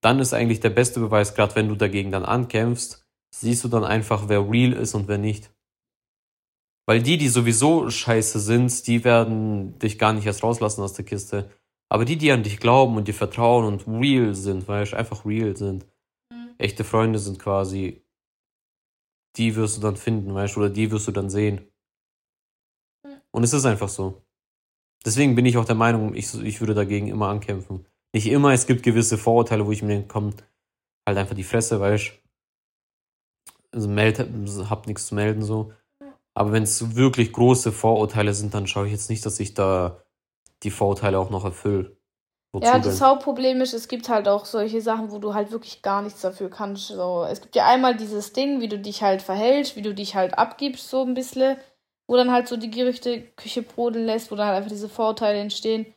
dann 0.00 0.20
ist 0.20 0.34
eigentlich 0.34 0.60
der 0.60 0.70
beste 0.70 1.00
Beweis, 1.00 1.34
gerade 1.34 1.56
wenn 1.56 1.68
du 1.68 1.74
dagegen 1.74 2.12
dann 2.12 2.24
ankämpfst, 2.24 3.04
siehst 3.34 3.64
du 3.64 3.68
dann 3.68 3.84
einfach, 3.84 4.28
wer 4.28 4.48
real 4.48 4.72
ist 4.72 4.94
und 4.94 5.08
wer 5.08 5.18
nicht. 5.18 5.50
Weil 6.88 7.02
die, 7.02 7.18
die 7.18 7.28
sowieso 7.28 7.90
scheiße 7.90 8.40
sind, 8.40 8.86
die 8.86 9.04
werden 9.04 9.78
dich 9.78 9.98
gar 9.98 10.14
nicht 10.14 10.24
erst 10.24 10.42
rauslassen 10.42 10.80
aus 10.80 10.94
der 10.94 11.04
Kiste. 11.04 11.50
Aber 11.90 12.06
die, 12.06 12.16
die 12.16 12.32
an 12.32 12.42
dich 12.42 12.60
glauben 12.60 12.96
und 12.96 13.08
dir 13.08 13.12
vertrauen 13.12 13.66
und 13.66 13.86
real 13.86 14.34
sind, 14.34 14.68
weil 14.68 14.94
einfach 14.94 15.26
real 15.26 15.54
sind, 15.54 15.86
echte 16.56 16.84
Freunde 16.84 17.18
sind 17.18 17.38
quasi, 17.38 18.02
die 19.36 19.54
wirst 19.54 19.76
du 19.76 19.82
dann 19.82 19.96
finden, 19.96 20.32
weißt 20.32 20.56
du, 20.56 20.60
oder 20.60 20.70
die 20.70 20.90
wirst 20.90 21.06
du 21.06 21.12
dann 21.12 21.28
sehen. 21.28 21.60
Und 23.32 23.44
es 23.44 23.52
ist 23.52 23.66
einfach 23.66 23.90
so. 23.90 24.22
Deswegen 25.04 25.34
bin 25.34 25.44
ich 25.44 25.58
auch 25.58 25.66
der 25.66 25.74
Meinung, 25.74 26.14
ich, 26.14 26.32
ich 26.42 26.60
würde 26.60 26.72
dagegen 26.72 27.08
immer 27.08 27.28
ankämpfen. 27.28 27.84
Nicht 28.14 28.28
immer, 28.28 28.54
es 28.54 28.66
gibt 28.66 28.82
gewisse 28.82 29.18
Vorurteile, 29.18 29.66
wo 29.66 29.72
ich 29.72 29.82
mir 29.82 29.88
denke, 29.88 30.08
komm, 30.08 30.32
halt 31.06 31.18
einfach 31.18 31.36
die 31.36 31.44
Fresse, 31.44 31.80
weißt 31.80 32.12
also 33.72 33.88
meld, 33.90 34.18
hab 34.70 34.86
nichts 34.86 35.06
zu 35.08 35.14
melden 35.14 35.42
so. 35.42 35.74
Aber 36.38 36.52
wenn 36.52 36.62
es 36.62 36.94
wirklich 36.94 37.32
große 37.32 37.72
Vorurteile 37.72 38.32
sind, 38.32 38.54
dann 38.54 38.68
schaue 38.68 38.86
ich 38.86 38.92
jetzt 38.92 39.10
nicht, 39.10 39.26
dass 39.26 39.40
ich 39.40 39.54
da 39.54 40.04
die 40.62 40.70
Vorurteile 40.70 41.18
auch 41.18 41.30
noch 41.30 41.44
erfülle. 41.44 41.96
Wozu 42.52 42.64
Ja, 42.64 42.74
denn? 42.74 42.82
das 42.82 43.00
Hauptproblem 43.00 43.60
ist, 43.60 43.74
es 43.74 43.88
gibt 43.88 44.08
halt 44.08 44.28
auch 44.28 44.44
solche 44.44 44.80
Sachen, 44.80 45.10
wo 45.10 45.18
du 45.18 45.34
halt 45.34 45.50
wirklich 45.50 45.82
gar 45.82 46.00
nichts 46.00 46.20
dafür 46.20 46.48
kannst. 46.48 46.86
So, 46.86 47.24
es 47.28 47.40
gibt 47.40 47.56
ja 47.56 47.66
einmal 47.66 47.96
dieses 47.96 48.34
Ding, 48.34 48.60
wie 48.60 48.68
du 48.68 48.78
dich 48.78 49.02
halt 49.02 49.20
verhältst, 49.20 49.74
wie 49.74 49.82
du 49.82 49.92
dich 49.92 50.14
halt 50.14 50.38
abgibst, 50.38 50.88
so 50.88 51.02
ein 51.02 51.14
bisschen, 51.14 51.56
wo 52.06 52.14
dann 52.14 52.30
halt 52.30 52.46
so 52.46 52.56
die 52.56 52.70
Gerüchteküche 52.70 53.62
brodeln 53.62 54.06
lässt, 54.06 54.30
wo 54.30 54.36
dann 54.36 54.46
halt 54.46 54.58
einfach 54.58 54.70
diese 54.70 54.88
Vorurteile 54.88 55.40
entstehen. 55.40 55.92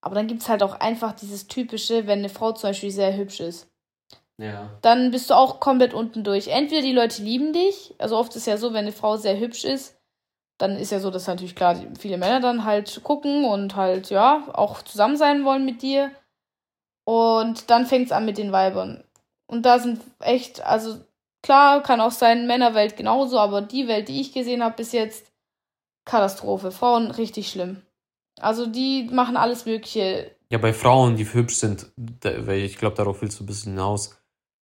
Aber 0.00 0.16
dann 0.16 0.26
gibt 0.26 0.42
es 0.42 0.48
halt 0.48 0.64
auch 0.64 0.80
einfach 0.80 1.12
dieses 1.12 1.46
typische, 1.46 2.08
wenn 2.08 2.18
eine 2.18 2.28
Frau 2.28 2.50
zum 2.50 2.70
Beispiel 2.70 2.90
sehr 2.90 3.16
hübsch 3.16 3.38
ist. 3.38 3.68
Ja. 4.38 4.70
dann 4.82 5.10
bist 5.10 5.30
du 5.30 5.34
auch 5.34 5.60
komplett 5.60 5.94
unten 5.94 6.24
durch. 6.24 6.48
Entweder 6.48 6.82
die 6.82 6.92
Leute 6.92 7.22
lieben 7.22 7.52
dich, 7.52 7.94
also 7.98 8.16
oft 8.16 8.34
ist 8.36 8.46
ja 8.46 8.56
so, 8.56 8.68
wenn 8.72 8.84
eine 8.84 8.92
Frau 8.92 9.16
sehr 9.16 9.38
hübsch 9.38 9.64
ist, 9.64 9.96
dann 10.58 10.76
ist 10.76 10.92
ja 10.92 11.00
so, 11.00 11.10
dass 11.10 11.26
natürlich 11.26 11.54
klar 11.54 11.76
viele 11.98 12.16
Männer 12.18 12.40
dann 12.40 12.64
halt 12.64 13.02
gucken 13.02 13.44
und 13.44 13.76
halt, 13.76 14.10
ja, 14.10 14.48
auch 14.52 14.82
zusammen 14.82 15.16
sein 15.16 15.44
wollen 15.44 15.64
mit 15.64 15.82
dir. 15.82 16.10
Und 17.04 17.70
dann 17.70 17.86
fängt 17.86 18.06
es 18.06 18.12
an 18.12 18.24
mit 18.24 18.38
den 18.38 18.52
Weibern. 18.52 19.04
Und 19.46 19.64
da 19.64 19.78
sind 19.78 20.00
echt, 20.18 20.64
also 20.64 20.98
klar, 21.42 21.82
kann 21.82 22.00
auch 22.00 22.10
sein, 22.10 22.46
Männerwelt 22.46 22.96
genauso, 22.96 23.38
aber 23.38 23.62
die 23.62 23.86
Welt, 23.86 24.08
die 24.08 24.20
ich 24.20 24.32
gesehen 24.32 24.64
habe 24.64 24.76
bis 24.76 24.92
jetzt, 24.92 25.30
Katastrophe. 26.04 26.70
Frauen 26.70 27.10
richtig 27.10 27.48
schlimm. 27.48 27.82
Also 28.40 28.66
die 28.66 29.08
machen 29.10 29.36
alles 29.36 29.66
Mögliche. 29.66 30.30
Ja, 30.50 30.58
bei 30.58 30.72
Frauen, 30.72 31.16
die 31.16 31.32
hübsch 31.32 31.56
sind, 31.56 31.90
da, 31.96 32.46
weil 32.46 32.60
ich 32.60 32.78
glaube, 32.78 32.96
darauf 32.96 33.20
willst 33.22 33.38
du 33.40 33.44
ein 33.44 33.46
bisschen 33.46 33.72
hinaus. 33.72 34.16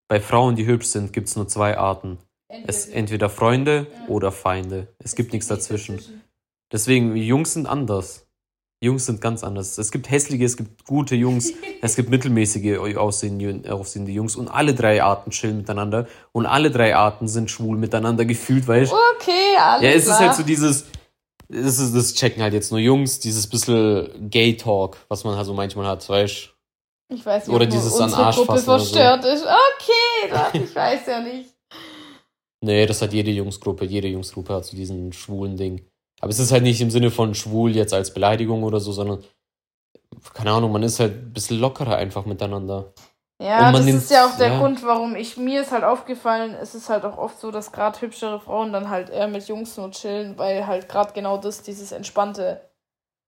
Bei 0.07 0.19
Frauen, 0.19 0.55
die 0.55 0.65
hübsch 0.65 0.87
sind, 0.87 1.13
gibt 1.13 1.29
es 1.29 1.35
nur 1.35 1.47
zwei 1.47 1.77
Arten. 1.77 2.19
Es 2.67 2.87
entweder 2.87 3.29
Freunde 3.29 3.87
oder 4.07 4.31
Feinde. 4.31 4.87
Es 4.99 5.15
gibt 5.15 5.33
nichts 5.33 5.47
dazwischen. 5.47 5.99
Deswegen, 6.71 7.15
Jungs 7.15 7.53
sind 7.53 7.65
anders. 7.65 8.27
Jungs 8.83 9.05
sind 9.07 9.19
ganz 9.19 9.43
anders. 9.43 9.77
Es 9.77 9.91
gibt 9.91 10.09
hässliche, 10.09 10.45
es 10.45 10.57
gibt 10.57 10.85
gute 10.85 11.15
Jungs, 11.15 11.51
es 11.81 11.95
gibt 11.95 12.09
mittelmäßige 12.09 12.77
aussehende, 12.97 13.73
aussehende 13.73 14.11
Jungs 14.11 14.35
und 14.35 14.47
alle 14.47 14.75
drei 14.75 15.01
Arten 15.01 15.31
chillen 15.31 15.57
miteinander 15.57 16.07
und 16.33 16.45
alle 16.45 16.69
drei 16.69 16.95
Arten 16.95 17.27
sind 17.27 17.49
schwul 17.49 17.77
miteinander 17.77 18.25
gefühlt, 18.25 18.67
weil 18.67 18.83
Okay, 18.83 19.57
alles 19.57 19.83
ja, 19.83 19.89
es 19.91 20.03
klar. 20.03 20.15
ist 20.15 20.19
halt 20.19 20.35
so 20.35 20.43
dieses, 20.43 20.85
das, 21.47 21.79
ist, 21.79 21.95
das 21.95 22.13
checken 22.13 22.43
halt 22.43 22.53
jetzt 22.53 22.71
nur 22.71 22.79
Jungs, 22.79 23.19
dieses 23.19 23.47
bisschen 23.47 24.29
Gay-Talk, 24.29 24.97
was 25.07 25.23
man 25.23 25.35
halt 25.35 25.45
so 25.45 25.53
manchmal 25.53 25.87
hat, 25.87 26.07
weißt 26.07 26.54
Ich 27.07 27.25
weiß 27.25 27.47
nicht, 27.47 27.55
Oder 27.55 27.65
ob 27.65 27.69
dieses 27.71 27.95
an 27.97 28.03
unsere 28.05 28.23
Arsch 28.25 28.35
Gruppe 28.37 28.51
oder 28.53 28.59
so. 28.61 28.71
verstört 28.71 29.25
ist. 29.25 29.43
Okay, 29.43 30.29
das, 30.31 30.53
ich 30.55 30.75
weiß 30.75 31.05
ja 31.07 31.19
nicht. 31.21 31.49
Nee, 32.61 32.85
das 32.87 33.01
hat 33.01 33.13
jede 33.13 33.31
Jungsgruppe, 33.31 33.85
jede 33.85 34.07
Jungsgruppe 34.07 34.53
hat 34.55 34.65
so 34.65 34.75
diesen 34.75 35.13
schwulen 35.13 35.55
Ding. 35.55 35.85
Aber 36.19 36.31
es 36.31 36.39
ist 36.39 36.51
halt 36.51 36.63
nicht 36.63 36.81
im 36.81 36.89
Sinne 36.89 37.11
von 37.11 37.35
schwul 37.35 37.75
jetzt 37.75 37.93
als 37.93 38.13
Beleidigung 38.13 38.63
oder 38.63 38.79
so, 38.79 38.91
sondern, 38.91 39.23
keine 40.33 40.51
Ahnung, 40.51 40.71
man 40.71 40.81
ist 40.81 40.99
halt 40.99 41.13
ein 41.13 41.33
bisschen 41.33 41.59
lockerer 41.59 41.97
einfach 41.97 42.25
miteinander. 42.25 42.93
Ja, 43.39 43.71
das 43.71 43.83
nimmt- 43.85 43.97
ist 43.97 44.09
ja 44.11 44.25
auch 44.25 44.37
der 44.37 44.53
ja. 44.53 44.59
Grund, 44.59 44.81
warum 44.83 45.15
ich 45.15 45.35
mir 45.35 45.61
ist 45.61 45.71
halt 45.71 45.83
aufgefallen, 45.83 46.55
es 46.59 46.73
ist 46.73 46.89
halt 46.89 47.03
auch 47.03 47.17
oft 47.17 47.37
so, 47.39 47.51
dass 47.51 47.71
gerade 47.73 47.99
hübschere 47.99 48.39
Frauen 48.39 48.71
dann 48.71 48.89
halt 48.89 49.09
eher 49.09 49.27
mit 49.27 49.47
Jungs 49.49 49.75
nur 49.77 49.91
chillen, 49.91 50.37
weil 50.37 50.65
halt 50.65 50.87
gerade 50.87 51.11
genau 51.13 51.37
das, 51.37 51.61
dieses 51.61 51.91
entspannte. 51.91 52.61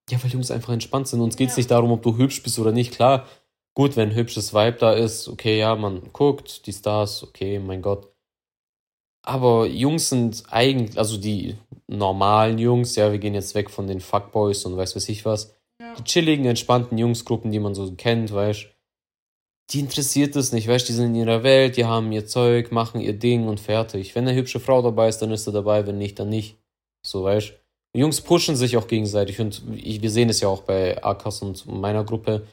Ja, 0.10 0.18
weil 0.24 0.32
Jungs 0.32 0.50
einfach 0.50 0.72
entspannt 0.72 1.10
sind. 1.10 1.20
Uns 1.20 1.36
geht's 1.36 1.56
Ja. 1.56 1.60
nicht 1.60 1.72
darum, 1.72 1.92
ob 1.92 2.02
du 2.02 2.16
hübsch 2.16 2.42
bist 2.42 2.58
oder 2.58 2.72
nicht. 2.72 2.94
Klar, 2.94 3.26
gut, 3.78 3.96
wenn 3.96 4.10
ein 4.10 4.16
hübsches 4.16 4.56
Vibe 4.56 4.78
da 4.80 4.94
ist, 4.94 5.28
okay, 5.28 5.60
ja, 5.60 5.76
man 5.76 6.02
guckt, 6.12 6.66
die 6.66 6.74
Stars, 6.74 7.22
okay, 7.22 7.60
mein 7.60 7.84
Gott. 7.84 8.12
Aber 9.24 9.68
Jungs 9.68 10.10
sind 10.10 10.46
eigentlich, 10.50 10.98
also 10.98 11.16
die 11.16 11.58
normalen 11.86 12.58
Jungs, 12.58 12.96
ja, 12.96 13.12
wir 13.12 13.20
gehen 13.20 13.36
jetzt 13.36 13.54
weg 13.54 13.70
von 13.70 13.86
den 13.86 14.00
Fuckboys 14.00 14.66
und 14.66 14.78
weiß 14.78 14.96
was 14.96 15.08
ich 15.10 15.26
was. 15.26 15.54
Ja. 15.80 15.94
Die 15.94 16.04
chilligen, 16.06 16.48
entspannten 16.48 16.98
Jungsgruppen, 16.98 17.52
die 17.52 17.60
man 17.60 17.76
so 17.76 17.92
kennt, 17.94 18.34
weißt 18.34 18.68
die 19.70 19.80
interessiert 19.80 20.36
es 20.36 20.54
nicht, 20.54 20.68
weißt 20.68 20.88
die 20.90 20.94
sind 20.94 21.08
in 21.08 21.28
ihrer 21.28 21.44
Welt, 21.44 21.78
die 21.78 21.86
haben 21.86 22.12
ihr 22.12 22.26
Zeug, 22.26 22.72
machen 22.72 23.00
ihr 23.00 23.14
Ding 23.14 23.48
und 23.48 23.60
fertig. 23.60 24.16
Wenn 24.16 24.28
eine 24.28 24.36
hübsche 24.36 24.60
Frau 24.60 24.82
dabei 24.82 25.10
ist, 25.10 25.20
dann 25.20 25.30
ist 25.30 25.46
er 25.46 25.54
dabei, 25.54 25.86
wenn 25.86 26.00
nicht, 26.00 26.18
dann 26.18 26.30
nicht. 26.30 26.58
So, 27.06 27.26
weißt 27.26 27.54
die 27.94 28.00
Jungs 28.00 28.22
pushen 28.22 28.56
sich 28.56 28.76
auch 28.78 28.88
gegenseitig 28.88 29.40
und 29.40 29.62
ich, 29.76 30.02
wir 30.02 30.10
sehen 30.10 30.30
es 30.30 30.40
ja 30.40 30.48
auch 30.48 30.62
bei 30.62 31.04
Akas 31.04 31.42
und 31.42 31.66
meiner 31.68 32.04
Gruppe. 32.04 32.48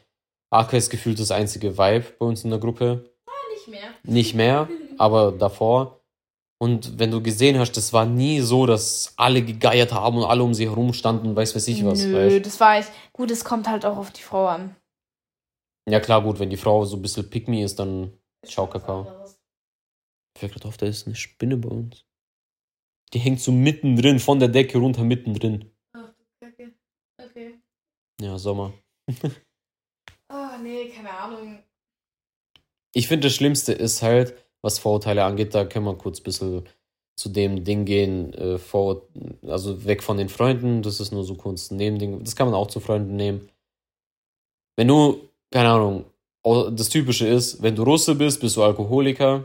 Aka 0.55 0.77
ist 0.77 0.91
gefühlt 0.91 1.19
das 1.19 1.31
einzige 1.31 1.77
Vibe 1.77 2.07
bei 2.19 2.27
uns 2.27 2.45
in 2.45 2.51
der 2.51 2.59
Gruppe. 2.59 3.11
Nicht 3.53 3.69
mehr. 3.69 3.91
Nicht 4.05 4.35
mehr, 4.35 4.69
aber 4.99 5.33
davor. 5.33 6.01
Und 6.59 6.99
wenn 6.99 7.11
du 7.11 7.23
gesehen 7.23 7.59
hast, 7.59 7.73
das 7.73 7.93
war 7.93 8.07
nie 8.07 8.41
so, 8.41 8.65
dass 8.65 9.13
alle 9.17 9.43
gegeiert 9.43 9.93
haben 9.93 10.19
und 10.19 10.25
alle 10.25 10.43
um 10.43 10.55
sie 10.55 10.69
herum 10.69 10.93
standen 10.93 11.29
und 11.29 11.37
weiß 11.37 11.55
weiß 11.55 11.69
ich 11.69 11.85
was. 11.85 12.05
Nö, 12.05 12.15
weißt? 12.15 12.47
das 12.47 12.61
war 12.61 12.79
ich. 12.79 12.87
Gut, 13.13 13.31
es 13.31 13.45
kommt 13.45 13.69
halt 13.69 13.85
auch 13.85 13.97
auf 13.97 14.13
die 14.13 14.23
Frau 14.23 14.47
an. 14.47 14.77
Ja 15.91 16.01
klar, 16.01 16.23
gut, 16.23 16.39
wenn 16.39 16.49
die 16.49 16.57
Frau 16.57 16.85
so 16.85 16.97
ein 16.97 17.03
bisschen 17.03 17.29
pick 17.29 17.49
me 17.49 17.63
ist, 17.63 17.79
dann 17.79 18.13
Ciao, 18.47 18.67
Kakao. 18.67 19.07
Ich 20.35 20.41
fällt 20.41 20.53
gerade 20.53 20.69
auf, 20.69 20.77
da 20.77 20.87
ist 20.87 21.07
eine 21.07 21.17
Spinne 21.17 21.57
bei 21.57 21.69
uns. 21.69 22.05
Die 23.13 23.19
hängt 23.19 23.41
so 23.41 23.53
mittendrin, 23.53 24.19
von 24.19 24.39
der 24.39 24.49
Decke 24.49 24.79
runter 24.79 25.05
mittendrin. 25.05 25.71
Ach, 25.93 26.13
okay. 26.43 26.75
Okay. 27.19 27.61
Ja, 28.21 28.39
Sommer. 28.39 28.73
Ah, 30.55 30.59
nee, 30.63 30.89
keine 30.89 31.11
Ahnung. 31.11 31.59
Ich 32.95 33.09
finde, 33.09 33.27
das 33.27 33.35
Schlimmste 33.35 33.73
ist 33.73 34.03
halt, 34.03 34.35
was 34.63 34.79
Vorurteile 34.79 35.25
angeht, 35.25 35.55
da 35.55 35.65
können 35.65 35.85
wir 35.85 35.97
kurz 35.97 36.21
ein 36.21 36.23
bisschen 36.23 36.69
zu 37.17 37.29
dem 37.29 37.65
Ding 37.65 37.85
gehen, 37.85 38.33
äh, 38.35 38.59
vor, 38.59 39.09
also 39.47 39.85
weg 39.85 40.03
von 40.03 40.17
den 40.17 40.29
Freunden, 40.29 40.83
das 40.83 41.01
ist 41.01 41.13
nur 41.13 41.25
so 41.25 41.35
kurz 41.35 41.71
ein 41.71 41.77
Nebending, 41.77 42.23
das 42.23 42.37
kann 42.37 42.47
man 42.47 42.55
auch 42.55 42.69
zu 42.69 42.81
Freunden 42.81 43.17
nehmen. 43.17 43.49
Wenn 44.77 44.89
du, 44.89 45.29
keine 45.51 45.71
Ahnung, 45.71 46.05
das 46.45 46.89
Typische 46.89 47.27
ist, 47.27 47.63
wenn 47.63 47.75
du 47.75 47.83
Russe 47.85 48.15
bist, 48.15 48.41
bist 48.41 48.57
du 48.57 48.63
Alkoholiker. 48.63 49.45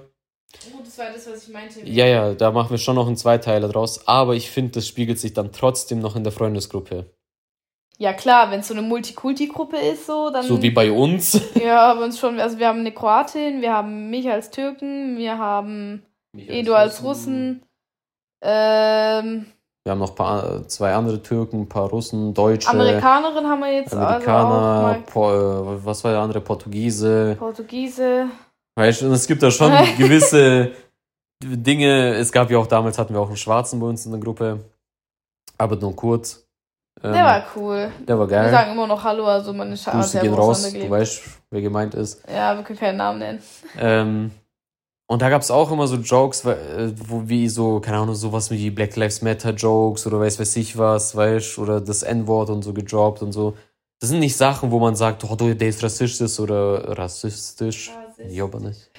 Oh, 0.76 0.82
das 0.84 0.98
war 0.98 1.12
das, 1.12 1.28
was 1.28 1.48
ich 1.48 1.54
meinte. 1.54 1.88
Ja, 1.88 2.06
ja, 2.06 2.34
da 2.34 2.52
machen 2.52 2.72
wir 2.72 2.78
schon 2.78 2.96
noch 2.96 3.08
einen 3.08 3.18
Zweiteiler 3.18 3.70
draus, 3.70 4.08
aber 4.08 4.36
ich 4.36 4.50
finde, 4.50 4.72
das 4.72 4.88
spiegelt 4.88 5.20
sich 5.20 5.34
dann 5.34 5.52
trotzdem 5.52 6.00
noch 6.00 6.16
in 6.16 6.24
der 6.24 6.34
Freundesgruppe. 6.34 7.06
Ja, 8.02 8.14
klar, 8.14 8.50
wenn 8.50 8.62
es 8.62 8.70
so 8.70 8.74
eine 8.74 8.82
Multikulti-Gruppe 8.82 9.76
ist, 9.76 10.06
so, 10.06 10.30
dann. 10.30 10.44
So 10.44 10.62
wie 10.62 10.72
bei 10.72 10.90
uns. 10.90 11.42
Ja, 11.62 11.92
aber 11.92 12.06
uns 12.06 12.18
schon, 12.18 12.40
also 12.40 12.58
wir 12.58 12.68
haben 12.68 12.80
eine 12.80 12.94
Kroatin, 12.94 13.62
wir 13.62 13.74
haben 13.74 14.10
mich 14.10 14.30
als 14.30 14.50
Türken, 14.50 15.18
wir 15.18 15.38
haben 15.38 16.04
Edo 16.34 16.74
als 16.74 17.04
Russen, 17.04 17.64
ähm, 18.42 19.48
Wir 19.84 19.92
haben 19.92 20.00
noch 20.00 20.16
paar, 20.16 20.66
zwei 20.70 20.94
andere 20.94 21.22
Türken, 21.22 21.64
ein 21.64 21.70
paar 21.70 21.90
Russen, 21.90 22.34
Deutsche. 22.34 22.70
Amerikanerin 22.70 23.46
haben 23.48 23.60
wir 23.60 23.74
jetzt, 23.74 23.94
Amerikaner, 23.94 24.88
also 24.88 25.02
auch 25.02 25.06
Po 25.06 25.32
äh, 25.32 25.86
was 25.86 26.02
war 26.06 26.12
der 26.12 26.22
andere? 26.22 26.40
Portugiese. 26.40 27.36
Portugiese. 27.38 28.28
Weißt 28.78 29.02
du, 29.02 29.08
und 29.08 29.12
es 29.12 29.28
gibt 29.28 29.44
da 29.44 29.52
schon 29.52 29.74
gewisse 29.98 30.72
Dinge. 31.44 32.16
Es 32.16 32.32
gab 32.32 32.50
ja 32.50 32.60
auch 32.60 32.68
damals, 32.68 32.98
hatten 32.98 33.14
wir 33.14 33.20
auch 33.20 33.28
einen 33.28 33.36
Schwarzen 33.36 33.82
bei 33.82 33.88
uns 33.88 34.06
in 34.06 34.14
der 34.14 34.22
Gruppe. 34.22 34.64
Aber 35.58 35.76
nur 35.76 35.94
kurz. 35.96 36.49
Ähm, 37.04 37.14
Der 37.14 37.24
war 37.24 37.44
cool. 37.56 37.92
Der 38.08 38.20
war 38.20 38.28
geil. 38.28 38.46
Wir 38.46 38.52
sagen 38.52 38.72
immer 38.72 38.88
noch 38.88 39.04
Hallo, 39.04 39.26
also 39.26 39.54
Grüße 39.54 40.04
sehr 40.04 40.22
gehen 40.22 40.34
raus, 40.34 40.72
du 40.72 40.90
weißt, 40.90 41.22
wer 41.50 41.62
gemeint 41.62 41.96
ist. 41.96 42.22
Ja, 42.30 42.56
wir 42.56 42.64
können 42.64 42.80
keinen 42.80 42.98
Namen 42.98 43.20
nennen. 43.20 43.44
Ähm, 43.78 44.32
und 45.08 45.22
da 45.22 45.30
gab 45.30 45.42
es 45.42 45.50
auch 45.50 45.72
immer 45.72 45.88
so 45.88 45.96
Jokes, 45.96 46.46
äh, 46.46 46.92
wo 46.96 47.28
wie 47.28 47.48
so, 47.50 47.80
keine 47.80 47.98
Ahnung, 47.98 48.16
sowas 48.16 48.52
wie 48.52 48.70
Black 48.70 48.96
Lives 48.96 49.22
Matter 49.22 49.52
Jokes 49.52 50.06
oder 50.06 50.20
weiß 50.20 50.40
weiß 50.40 50.56
ich 50.58 50.78
was, 50.78 51.16
weißt 51.16 51.58
oder 51.58 51.82
das 51.82 52.04
N-Wort 52.04 52.50
und 52.50 52.64
so 52.64 52.74
gedroppt 52.74 53.22
und 53.22 53.32
so. 53.32 53.56
Das 54.00 54.10
sind 54.10 54.20
nicht 54.20 54.38
Sachen, 54.38 54.72
wo 54.72 54.80
man 54.80 54.96
sagt, 54.96 55.24
oh, 55.24 55.36
du, 55.36 55.56
der 55.56 55.70
ist 55.70 55.84
rassistisch 55.84 56.40
oder 56.40 56.98
rassistisch. 56.98 57.92
Ich 58.18 58.42
aber 58.42 58.60
nicht. 58.60 58.92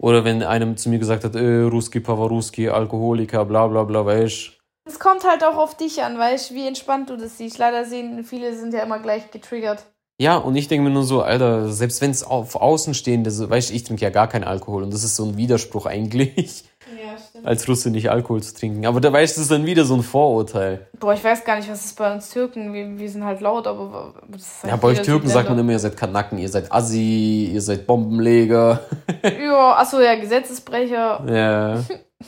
Oder 0.00 0.24
wenn 0.24 0.42
einem 0.42 0.76
zu 0.76 0.88
mir 0.88 0.98
gesagt 0.98 1.24
hat, 1.24 1.34
äh, 1.34 1.62
Ruski 1.62 2.00
Pavaruski, 2.00 2.68
Alkoholiker, 2.68 3.44
bla 3.44 3.66
bla 3.66 3.82
bla, 3.82 4.06
weißt 4.06 4.57
Es 4.88 4.98
kommt 4.98 5.24
halt 5.24 5.44
auch 5.44 5.56
auf 5.56 5.76
dich 5.76 6.02
an, 6.02 6.18
weißt 6.18 6.50
du, 6.50 6.54
wie 6.54 6.66
entspannt 6.66 7.10
du 7.10 7.16
das 7.16 7.38
siehst. 7.38 7.58
Leider 7.58 7.84
sehen 7.84 8.24
viele 8.24 8.56
sind 8.56 8.72
ja 8.74 8.82
immer 8.82 8.98
gleich 8.98 9.30
getriggert. 9.30 9.84
Ja, 10.20 10.36
und 10.36 10.56
ich 10.56 10.66
denke 10.66 10.82
mir 10.88 10.90
nur 10.92 11.04
so, 11.04 11.22
Alter, 11.22 11.68
selbst 11.68 12.00
wenn 12.00 12.10
es 12.10 12.24
auf 12.24 12.56
Außenstehende, 12.56 13.30
so, 13.30 13.48
weißt 13.48 13.70
du, 13.70 13.74
ich 13.74 13.84
trinke 13.84 14.02
ja 14.02 14.10
gar 14.10 14.26
keinen 14.28 14.42
Alkohol 14.42 14.82
und 14.82 14.92
das 14.92 15.04
ist 15.04 15.14
so 15.14 15.24
ein 15.24 15.36
Widerspruch 15.36 15.86
eigentlich, 15.86 16.64
Ja, 16.90 17.16
stimmt. 17.16 17.46
als 17.46 17.68
Russe 17.68 17.90
nicht 17.90 18.10
Alkohol 18.10 18.42
zu 18.42 18.52
trinken. 18.52 18.84
Aber 18.84 19.00
da 19.00 19.12
weißt 19.12 19.36
du, 19.36 19.40
das 19.40 19.44
ist 19.44 19.52
dann 19.52 19.64
wieder 19.64 19.84
so 19.84 19.94
ein 19.94 20.02
Vorurteil. 20.02 20.88
Boah, 20.98 21.14
ich 21.14 21.22
weiß 21.22 21.44
gar 21.44 21.54
nicht, 21.56 21.70
was 21.70 21.84
ist 21.84 21.96
bei 21.96 22.12
uns 22.12 22.30
Türken. 22.30 22.72
Wir, 22.72 22.98
wir 22.98 23.08
sind 23.08 23.22
halt 23.24 23.40
laut, 23.40 23.68
aber 23.68 24.14
das 24.26 24.40
ist 24.42 24.62
halt 24.64 24.72
Ja, 24.72 24.76
bei 24.76 24.88
euch 24.88 25.02
Türken 25.02 25.28
sagt 25.28 25.50
man 25.50 25.58
immer, 25.60 25.70
ihr 25.70 25.78
seid 25.78 25.96
Kanaken, 25.96 26.38
ihr 26.38 26.48
seid 26.48 26.72
Assi, 26.72 27.50
ihr 27.52 27.62
seid 27.62 27.86
Bombenleger. 27.86 28.80
Ja, 29.22 29.76
achso, 29.76 30.00
ja, 30.00 30.16
Gesetzesbrecher. 30.16 31.22
ja, 31.32 31.74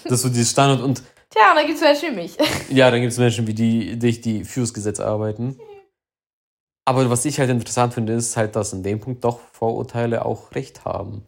das 0.05 0.13
ist 0.13 0.23
so 0.23 0.29
dieses 0.29 0.51
Standard. 0.53 0.81
Und 0.81 1.03
Tja, 1.31 1.51
und 1.51 1.57
da 1.57 1.63
gibt's 1.65 1.81
Menschen 1.81 2.11
wie 2.11 2.23
mich. 2.23 2.37
ja, 2.71 2.91
dann 2.91 3.01
gibt 3.01 3.13
es 3.13 3.19
Menschen 3.19 3.47
wie 3.47 3.55
die, 3.55 3.99
die, 3.99 4.21
die 4.21 4.45
fürs 4.45 4.75
Gesetz 4.75 4.99
arbeiten. 4.99 5.59
Aber 6.85 7.09
was 7.09 7.25
ich 7.25 7.39
halt 7.39 7.51
interessant 7.51 7.95
finde, 7.95 8.15
ist 8.15 8.37
halt, 8.37 8.57
dass 8.57 8.73
in 8.73 8.83
dem 8.83 8.99
Punkt 8.99 9.23
doch 9.23 9.39
Vorurteile 9.53 10.25
auch 10.25 10.53
recht 10.57 10.85
haben. 10.85 11.25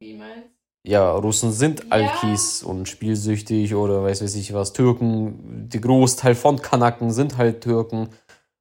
Wie 0.00 0.14
meinst 0.14 0.50
Ja, 0.86 1.10
Russen 1.12 1.50
sind 1.50 1.80
Ja. 1.80 1.90
Alkis 1.90 2.62
und 2.62 2.88
spielsüchtig 2.88 3.74
oder 3.74 4.04
weiß 4.04 4.22
weiß 4.22 4.36
ich 4.36 4.52
was. 4.52 4.72
Türken, 4.72 5.68
die 5.68 5.80
Großteil 5.80 6.36
von 6.36 6.62
Kanaken 6.62 7.10
sind 7.10 7.38
halt 7.38 7.62
Türken 7.62 8.10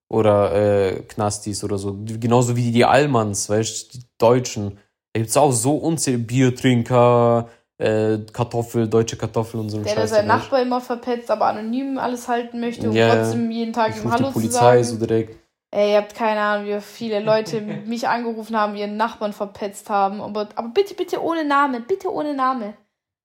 oder 0.10 0.54
äh, 0.56 1.02
Knastis 1.04 1.64
oder 1.64 1.78
so. 1.78 2.00
Genauso 2.04 2.56
wie 2.56 2.72
die 2.72 2.86
Almans, 2.86 3.48
weißt 3.50 3.94
du, 3.94 4.00
die 4.00 4.06
Deutschen. 4.18 4.80
Da 5.14 5.20
gibt's 5.20 5.38
auch 5.38 5.52
so 5.52 5.78
unzählige 5.78 6.24
Biertrinker, 6.24 7.50
äh, 7.80 8.20
Kartoffel, 8.32 8.88
deutsche 8.88 9.18
Kartoffel 9.18 9.60
und 9.60 9.70
so 9.70 9.78
ein 9.78 9.84
Der, 9.84 9.96
der 9.96 10.08
seinen 10.08 10.28
Nachbar 10.28 10.62
immer 10.62 10.80
verpetzt, 10.82 11.30
aber 11.32 11.46
anonym 11.48 11.98
alles 11.98 12.28
halten 12.28 12.60
möchte 12.60 12.90
und 12.90 12.96
Ja, 12.96 13.16
trotzdem 13.16 13.50
jeden. 13.52 13.74
Tag 13.74 13.90
Ich 13.92 13.98
ihm 13.98 14.04
die 14.04 14.12
Hallo 14.12 14.28
zu 14.28 14.34
Polizei 14.34 14.82
sagen. 14.82 15.00
so 15.00 15.06
direkt. 15.06 15.38
Ey, 15.72 15.92
ihr 15.94 15.98
habt 15.98 16.14
keine 16.14 16.40
Ahnung, 16.40 16.68
wie 16.68 16.80
viele 16.82 17.20
Leute 17.20 17.60
mich 17.86 18.08
angerufen 18.08 18.56
haben, 18.56 18.76
ihren 18.76 18.96
Nachbarn 18.96 19.34
verpetzt 19.34 19.90
haben. 19.90 20.22
Aber, 20.22 20.48
aber 20.56 20.68
bitte, 20.70 20.94
bitte 20.94 21.22
ohne 21.22 21.44
Name, 21.44 21.80
bitte 21.82 22.12
ohne 22.14 22.34
Name. 22.36 22.76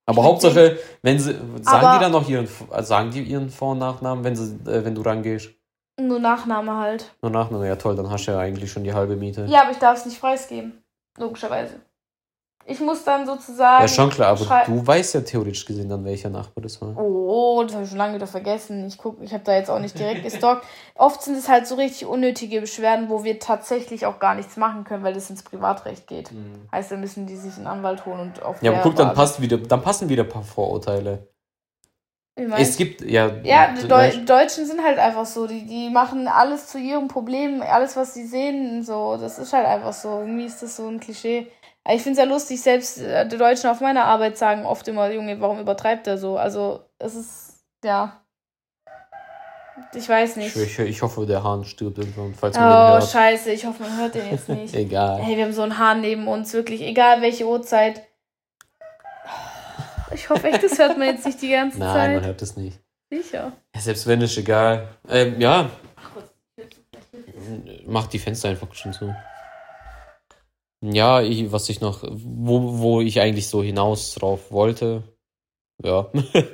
Aber 0.07 0.21
Ich 0.21 0.27
Hauptsache, 0.27 0.79
wenn 1.03 1.19
sie, 1.19 1.33
sagen 1.61 1.85
Aber- 1.85 1.93
die 1.97 2.03
dann 2.03 2.11
noch 2.11 2.27
ihren, 2.27 2.47
sagen 2.81 3.11
die 3.11 3.21
ihren 3.21 3.49
Vor- 3.51 3.73
und 3.73 3.77
Nachnamen, 3.79 4.23
wenn 4.23 4.35
sie, 4.35 4.55
äh, 4.69 4.83
wenn 4.83 4.95
du 4.95 5.01
rangehst? 5.03 5.51
Nur 6.01 6.19
Nachname 6.19 6.75
halt. 6.77 7.13
Nur 7.21 7.29
Nachname, 7.29 7.67
ja 7.67 7.75
toll, 7.75 7.95
dann 7.95 8.09
hast 8.09 8.25
du 8.25 8.31
ja 8.31 8.39
eigentlich 8.39 8.71
schon 8.71 8.83
die 8.85 8.93
halbe 8.93 9.15
Miete. 9.15 9.45
Ja, 9.47 9.61
aber 9.63 9.71
ich 9.71 9.77
darf 9.77 9.99
es 9.99 10.05
nicht 10.07 10.19
preisgeben. 10.19 10.81
Logischerweise. 11.17 11.81
Ich 12.69 12.79
muss 12.79 13.03
dann 13.03 13.25
sozusagen. 13.25 13.81
Ja, 13.81 13.87
schon 13.87 14.09
klar, 14.09 14.29
aber 14.29 14.63
du 14.65 14.85
weißt 14.85 15.15
ja 15.15 15.21
theoretisch 15.21 15.65
gesehen 15.65 15.89
dann, 15.89 16.05
welcher 16.05 16.29
Nachbar 16.29 16.61
das 16.61 16.79
war. 16.81 16.95
Oh, 16.97 17.63
das 17.63 17.73
habe 17.73 17.83
ich 17.83 17.89
schon 17.89 17.97
lange 17.97 18.15
wieder 18.15 18.27
vergessen. 18.27 18.85
Ich 18.87 18.97
guck, 18.97 19.21
ich 19.21 19.33
habe 19.33 19.43
da 19.43 19.55
jetzt 19.55 19.71
auch 19.71 19.79
nicht 19.79 19.97
direkt 19.97 20.23
gestalkt. 20.23 20.63
Oft 20.95 21.21
sind 21.23 21.35
es 21.35 21.49
halt 21.49 21.65
so 21.65 21.75
richtig 21.75 22.05
unnötige 22.05 22.61
Beschwerden, 22.61 23.09
wo 23.09 23.23
wir 23.23 23.39
tatsächlich 23.39 24.05
auch 24.05 24.19
gar 24.19 24.35
nichts 24.35 24.55
machen 24.55 24.83
können, 24.83 25.03
weil 25.03 25.15
es 25.15 25.29
ins 25.29 25.41
Privatrecht 25.41 26.07
geht. 26.07 26.31
Heißt, 26.71 26.91
dann 26.91 26.99
müssen 26.99 27.25
die 27.25 27.35
sich 27.35 27.57
einen 27.57 27.67
Anwalt 27.67 28.05
holen 28.05 28.19
und 28.19 28.43
auf 28.43 28.61
Ja, 28.61 28.71
aber 28.71 28.81
guck, 28.81 28.95
dann, 28.95 29.13
passt 29.13 29.41
wieder, 29.41 29.57
dann 29.57 29.81
passen 29.81 30.07
wieder 30.07 30.23
ein 30.23 30.29
paar 30.29 30.43
Vorurteile. 30.43 31.27
Es 32.57 32.77
gibt, 32.77 33.01
ja. 33.01 33.31
Ja, 33.43 33.73
die 33.73 33.87
Deu 33.87 34.11
Deutschen 34.25 34.65
sind 34.65 34.83
halt 34.83 34.97
einfach 34.97 35.25
so. 35.25 35.47
Die, 35.47 35.65
die 35.65 35.89
machen 35.89 36.27
alles 36.27 36.67
zu 36.67 36.77
ihrem 36.77 37.07
Problem, 37.07 37.61
alles, 37.61 37.95
was 37.95 38.13
sie 38.13 38.25
sehen, 38.25 38.83
so. 38.83 39.17
Das 39.19 39.39
ist 39.39 39.51
halt 39.53 39.65
einfach 39.65 39.93
so. 39.93 40.19
Irgendwie 40.19 40.45
ist 40.45 40.61
das 40.61 40.77
so 40.77 40.87
ein 40.87 40.99
Klischee. 40.99 41.47
Ich 41.87 42.01
finde 42.03 42.19
es 42.21 42.25
ja 42.27 42.31
lustig, 42.31 42.61
selbst 42.61 42.99
äh, 42.99 43.27
die 43.27 43.37
Deutschen 43.37 43.69
auf 43.69 43.81
meiner 43.81 44.05
Arbeit 44.05 44.37
sagen 44.37 44.65
oft 44.65 44.87
immer, 44.87 45.09
Junge, 45.11 45.39
warum 45.41 45.59
übertreibt 45.59 46.07
er 46.07 46.17
so? 46.17 46.37
Also, 46.37 46.81
es 46.99 47.15
ist, 47.15 47.63
ja. 47.83 48.21
Ich 49.95 50.07
weiß 50.07 50.31
ich, 50.31 50.35
nicht. 50.37 50.55
ich, 50.57 50.77
ich 50.79 51.01
hoffe, 51.01 51.25
der 51.25 51.41
Hahn 51.43 51.63
stirbt 51.63 51.97
irgendwann, 51.97 52.35
falls 52.35 52.55
man 52.57 52.65
den 52.65 52.71
Oh, 52.73 52.91
hört. 52.99 53.09
scheiße, 53.09 53.51
ich 53.51 53.65
hoffe, 53.65 53.81
man 53.83 53.97
hört 53.97 54.13
den 54.13 54.29
jetzt 54.29 54.49
nicht. 54.49 54.73
Egal. 54.75 55.19
Hey, 55.21 55.37
wir 55.37 55.45
haben 55.45 55.53
so 55.53 55.61
einen 55.63 55.77
Hahn 55.79 56.01
neben 56.01 56.27
uns, 56.27 56.53
wirklich, 56.53 56.81
egal 56.81 57.21
welche 57.21 57.47
Uhrzeit. 57.47 58.03
Ich 60.13 60.29
hoffe 60.29 60.47
echt, 60.49 60.63
das 60.63 60.77
hört 60.77 60.97
man 60.97 61.07
jetzt 61.07 61.25
nicht 61.25 61.41
die 61.41 61.49
ganze 61.51 61.79
Nein, 61.79 62.13
man 62.13 62.21
Zeit. 62.21 62.27
hört 62.27 62.41
das 62.41 62.57
nicht. 62.57 62.79
Sicher. 63.11 63.53
Ja, 63.73 63.81
selbst 63.81 64.05
wenn, 64.05 64.21
ist 64.21 64.37
egal. 64.37 64.87
Ähm, 65.07 65.39
ja. 65.39 65.69
Mach 67.85 68.07
die 68.07 68.19
Fenster 68.19 68.49
einfach 68.49 68.71
schon 68.75 68.91
zu. 68.93 69.15
Ja, 70.81 71.21
ich, 71.21 71.51
was 71.51 71.69
ich 71.69 71.81
noch, 71.81 72.03
wo, 72.09 72.79
wo 72.79 73.01
ich 73.01 73.19
eigentlich 73.19 73.47
so 73.47 73.61
hinaus 73.61 74.13
drauf 74.13 74.51
wollte, 74.51 75.03
ja, 75.83 76.11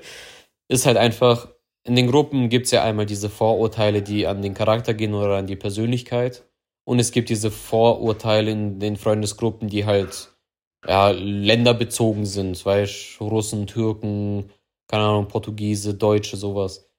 ist 0.68 0.86
halt 0.86 0.98
einfach, 0.98 1.50
in 1.84 1.96
den 1.96 2.10
Gruppen 2.10 2.50
gibt 2.50 2.66
es 2.66 2.72
ja 2.72 2.84
einmal 2.84 3.06
diese 3.06 3.30
Vorurteile, 3.30 4.02
die 4.02 4.26
an 4.26 4.42
den 4.42 4.56
Charakter 4.56 4.96
gehen 4.96 5.14
oder 5.14 5.38
an 5.38 5.48
die 5.48 5.56
Persönlichkeit. 5.56 6.44
Und 6.88 7.00
es 7.00 7.12
gibt 7.12 7.30
diese 7.30 7.52
Vorurteile 7.52 8.52
in 8.52 8.80
den 8.80 8.96
Freundesgruppen, 8.96 9.70
die 9.70 9.86
halt, 9.86 10.36
ja, 10.88 11.10
länderbezogen 11.10 12.26
sind, 12.26 12.64
weißt 12.64 13.22
Russen, 13.22 13.68
Türken, 13.68 14.52
keine 14.88 15.04
Ahnung, 15.04 15.28
Portugiese, 15.28 15.94
Deutsche, 15.94 16.38
sowas. 16.38 16.90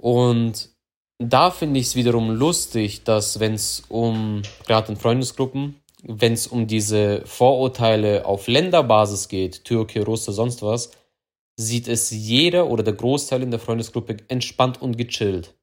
Und 0.00 0.70
da 1.18 1.50
finde 1.50 1.80
ich 1.80 1.86
es 1.86 1.96
wiederum 1.96 2.30
lustig, 2.30 3.04
dass 3.04 3.38
wenn 3.40 3.54
es 3.54 3.84
um, 3.88 4.42
gerade 4.66 4.92
in 4.92 4.98
Freundesgruppen, 4.98 5.80
wenn 6.06 6.32
es 6.32 6.46
um 6.46 6.66
diese 6.66 7.22
Vorurteile 7.26 8.24
auf 8.26 8.46
Länderbasis 8.46 9.28
geht, 9.28 9.64
Türke, 9.64 10.04
Russe, 10.04 10.32
sonst 10.32 10.62
was, 10.62 10.90
sieht 11.58 11.88
es 11.88 12.10
jeder 12.10 12.68
oder 12.68 12.82
der 12.82 12.94
Großteil 12.94 13.42
in 13.42 13.50
der 13.50 13.60
Freundesgruppe 13.60 14.16
entspannt 14.28 14.82
und 14.82 14.96
gechillt. 14.96 15.54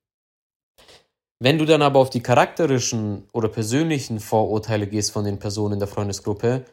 Wenn 1.39 1.57
du 1.57 1.65
dann 1.65 1.81
aber 1.81 1.99
auf 1.99 2.09
die 2.09 2.21
charakterischen 2.21 3.27
oder 3.33 3.49
persönlichen 3.49 4.19
Vorurteile 4.19 4.87
gehst 4.87 5.11
von 5.11 5.25
den 5.25 5.39
Personen 5.39 5.73
in 5.73 5.79
der 5.79 5.87
Freundesgruppe, 5.87 6.65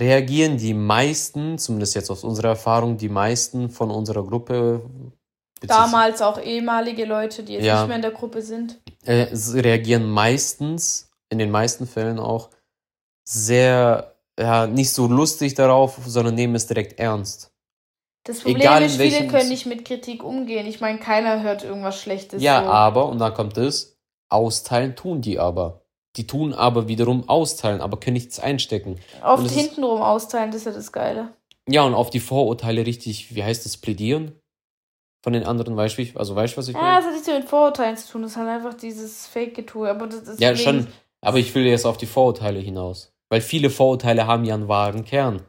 reagieren 0.00 0.58
die 0.58 0.74
meisten, 0.74 1.58
zumindest 1.58 1.94
jetzt 1.94 2.10
aus 2.10 2.24
unserer 2.24 2.48
Erfahrung, 2.50 2.96
die 2.98 3.08
meisten 3.08 3.70
von 3.70 3.90
unserer 3.90 4.24
Gruppe, 4.24 4.82
Damals 5.66 6.22
auch 6.22 6.40
ehemalige 6.40 7.04
Leute, 7.04 7.44
die 7.44 7.52
jetzt 7.54 7.64
Ja. 7.64 7.78
nicht 7.80 7.86
mehr 7.86 7.96
in 7.96 8.02
der 8.02 8.10
Gruppe 8.10 8.42
sind. 8.42 8.80
äh, 9.04 9.28
reagieren 9.54 10.08
meistens, 10.10 11.10
in 11.30 11.38
den 11.38 11.50
meisten 11.50 11.86
Fällen 11.86 12.18
auch, 12.18 12.50
sehr, 13.24 14.14
ja, 14.38 14.66
nicht 14.66 14.90
so 14.90 15.06
lustig 15.06 15.54
darauf, 15.54 15.98
sondern 16.06 16.34
nehmen 16.34 16.54
es 16.54 16.66
direkt 16.66 16.98
ernst. 16.98 17.50
Das 18.24 18.40
Problem 18.40 18.60
Egal 18.60 18.82
ist, 18.84 18.96
viele 19.00 19.26
können 19.26 19.48
nicht 19.48 19.66
mit 19.66 19.84
Kritik 19.84 20.22
umgehen. 20.22 20.66
Ich 20.66 20.80
meine, 20.80 20.98
keiner 21.00 21.42
hört 21.42 21.64
irgendwas 21.64 22.00
Schlechtes. 22.00 22.42
ja, 22.42 22.62
so. 22.62 22.70
aber, 22.70 23.06
und 23.08 23.18
dann 23.18 23.34
kommt 23.34 23.56
es, 23.58 23.98
austeilen 24.28 24.94
tun 24.94 25.20
die 25.22 25.38
aber. 25.38 25.82
Die 26.16 26.26
tun 26.26 26.52
aber 26.52 26.88
wiederum 26.88 27.28
austeilen, 27.28 27.80
aber 27.80 27.98
können 27.98 28.14
nichts 28.14 28.38
einstecken. 28.38 29.00
Oft 29.24 29.46
es 29.46 29.52
ist- 29.52 29.60
hintenrum 29.60 30.02
austeilen, 30.02 30.50
das 30.50 30.60
ist 30.60 30.66
ja 30.66 30.72
das 30.72 30.92
Geile. 30.92 31.32
Ja, 31.68 31.82
und 31.84 31.94
auf 31.94 32.10
die 32.10 32.20
Vorurteile 32.20 32.84
richtig, 32.86 33.34
wie 33.34 33.42
heißt 33.42 33.64
das, 33.64 33.76
plädieren? 33.76 34.32
Von 35.24 35.32
den 35.32 35.44
anderen, 35.44 35.76
weißt 35.76 35.98
du, 35.98 36.04
also 36.18 36.34
weißt 36.34 36.54
du, 36.54 36.58
was 36.58 36.68
ich 36.68 36.74
Ja, 36.74 36.80
meine? 36.82 36.96
das 36.96 37.06
hat 37.06 37.12
nichts 37.12 37.28
mit 37.28 37.44
Vorurteilen 37.48 37.96
zu 37.96 38.10
tun. 38.12 38.22
Das 38.22 38.36
halt 38.36 38.48
einfach 38.48 38.74
dieses 38.74 39.26
Fake-Getue. 39.28 39.88
Aber 39.88 40.06
das 40.08 40.22
ist 40.22 40.40
Ja, 40.40 40.54
schon, 40.56 40.88
aber 41.20 41.38
ich 41.38 41.54
will 41.54 41.64
jetzt 41.64 41.86
auf 41.86 41.96
die 41.96 42.06
Vorurteile 42.06 42.58
hinaus. 42.58 43.11
Weil 43.32 43.40
viele 43.40 43.70
Vorurteile 43.70 44.26
haben 44.26 44.44
ja 44.44 44.52
einen 44.52 44.68
wahren 44.68 45.06
Kern. 45.06 45.46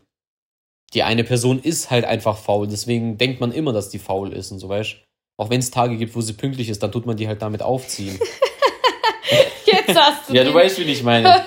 Die 0.93 1.03
eine 1.03 1.25
Person 1.25 1.59
ist 1.59 1.91
halt 1.91 2.05
einfach 2.05 2.37
faul, 2.37 2.65
deswegen 2.65 3.17
denkt 3.17 3.41
man 3.41 3.51
immer, 3.51 3.73
dass 3.73 3.89
die 3.89 3.99
faul 3.99 4.31
ist 4.31 4.53
und 4.53 4.59
so, 4.59 4.69
weißt 4.69 4.95
Auch 5.35 5.49
wenn 5.49 5.59
es 5.59 5.69
Tage 5.69 5.97
gibt, 5.97 6.15
wo 6.15 6.21
sie 6.21 6.31
pünktlich 6.31 6.69
ist, 6.69 6.81
dann 6.81 6.93
tut 6.93 7.05
man 7.05 7.17
die 7.17 7.27
halt 7.27 7.41
damit 7.41 7.61
aufziehen. 7.61 8.17
Jetzt 9.65 9.99
hast 9.99 10.29
du 10.29 10.33
ja, 10.33 10.45
du 10.45 10.51
den. 10.51 10.55
weißt, 10.55 10.79
wie 10.79 10.83
ich 10.83 11.03
meine. 11.03 11.43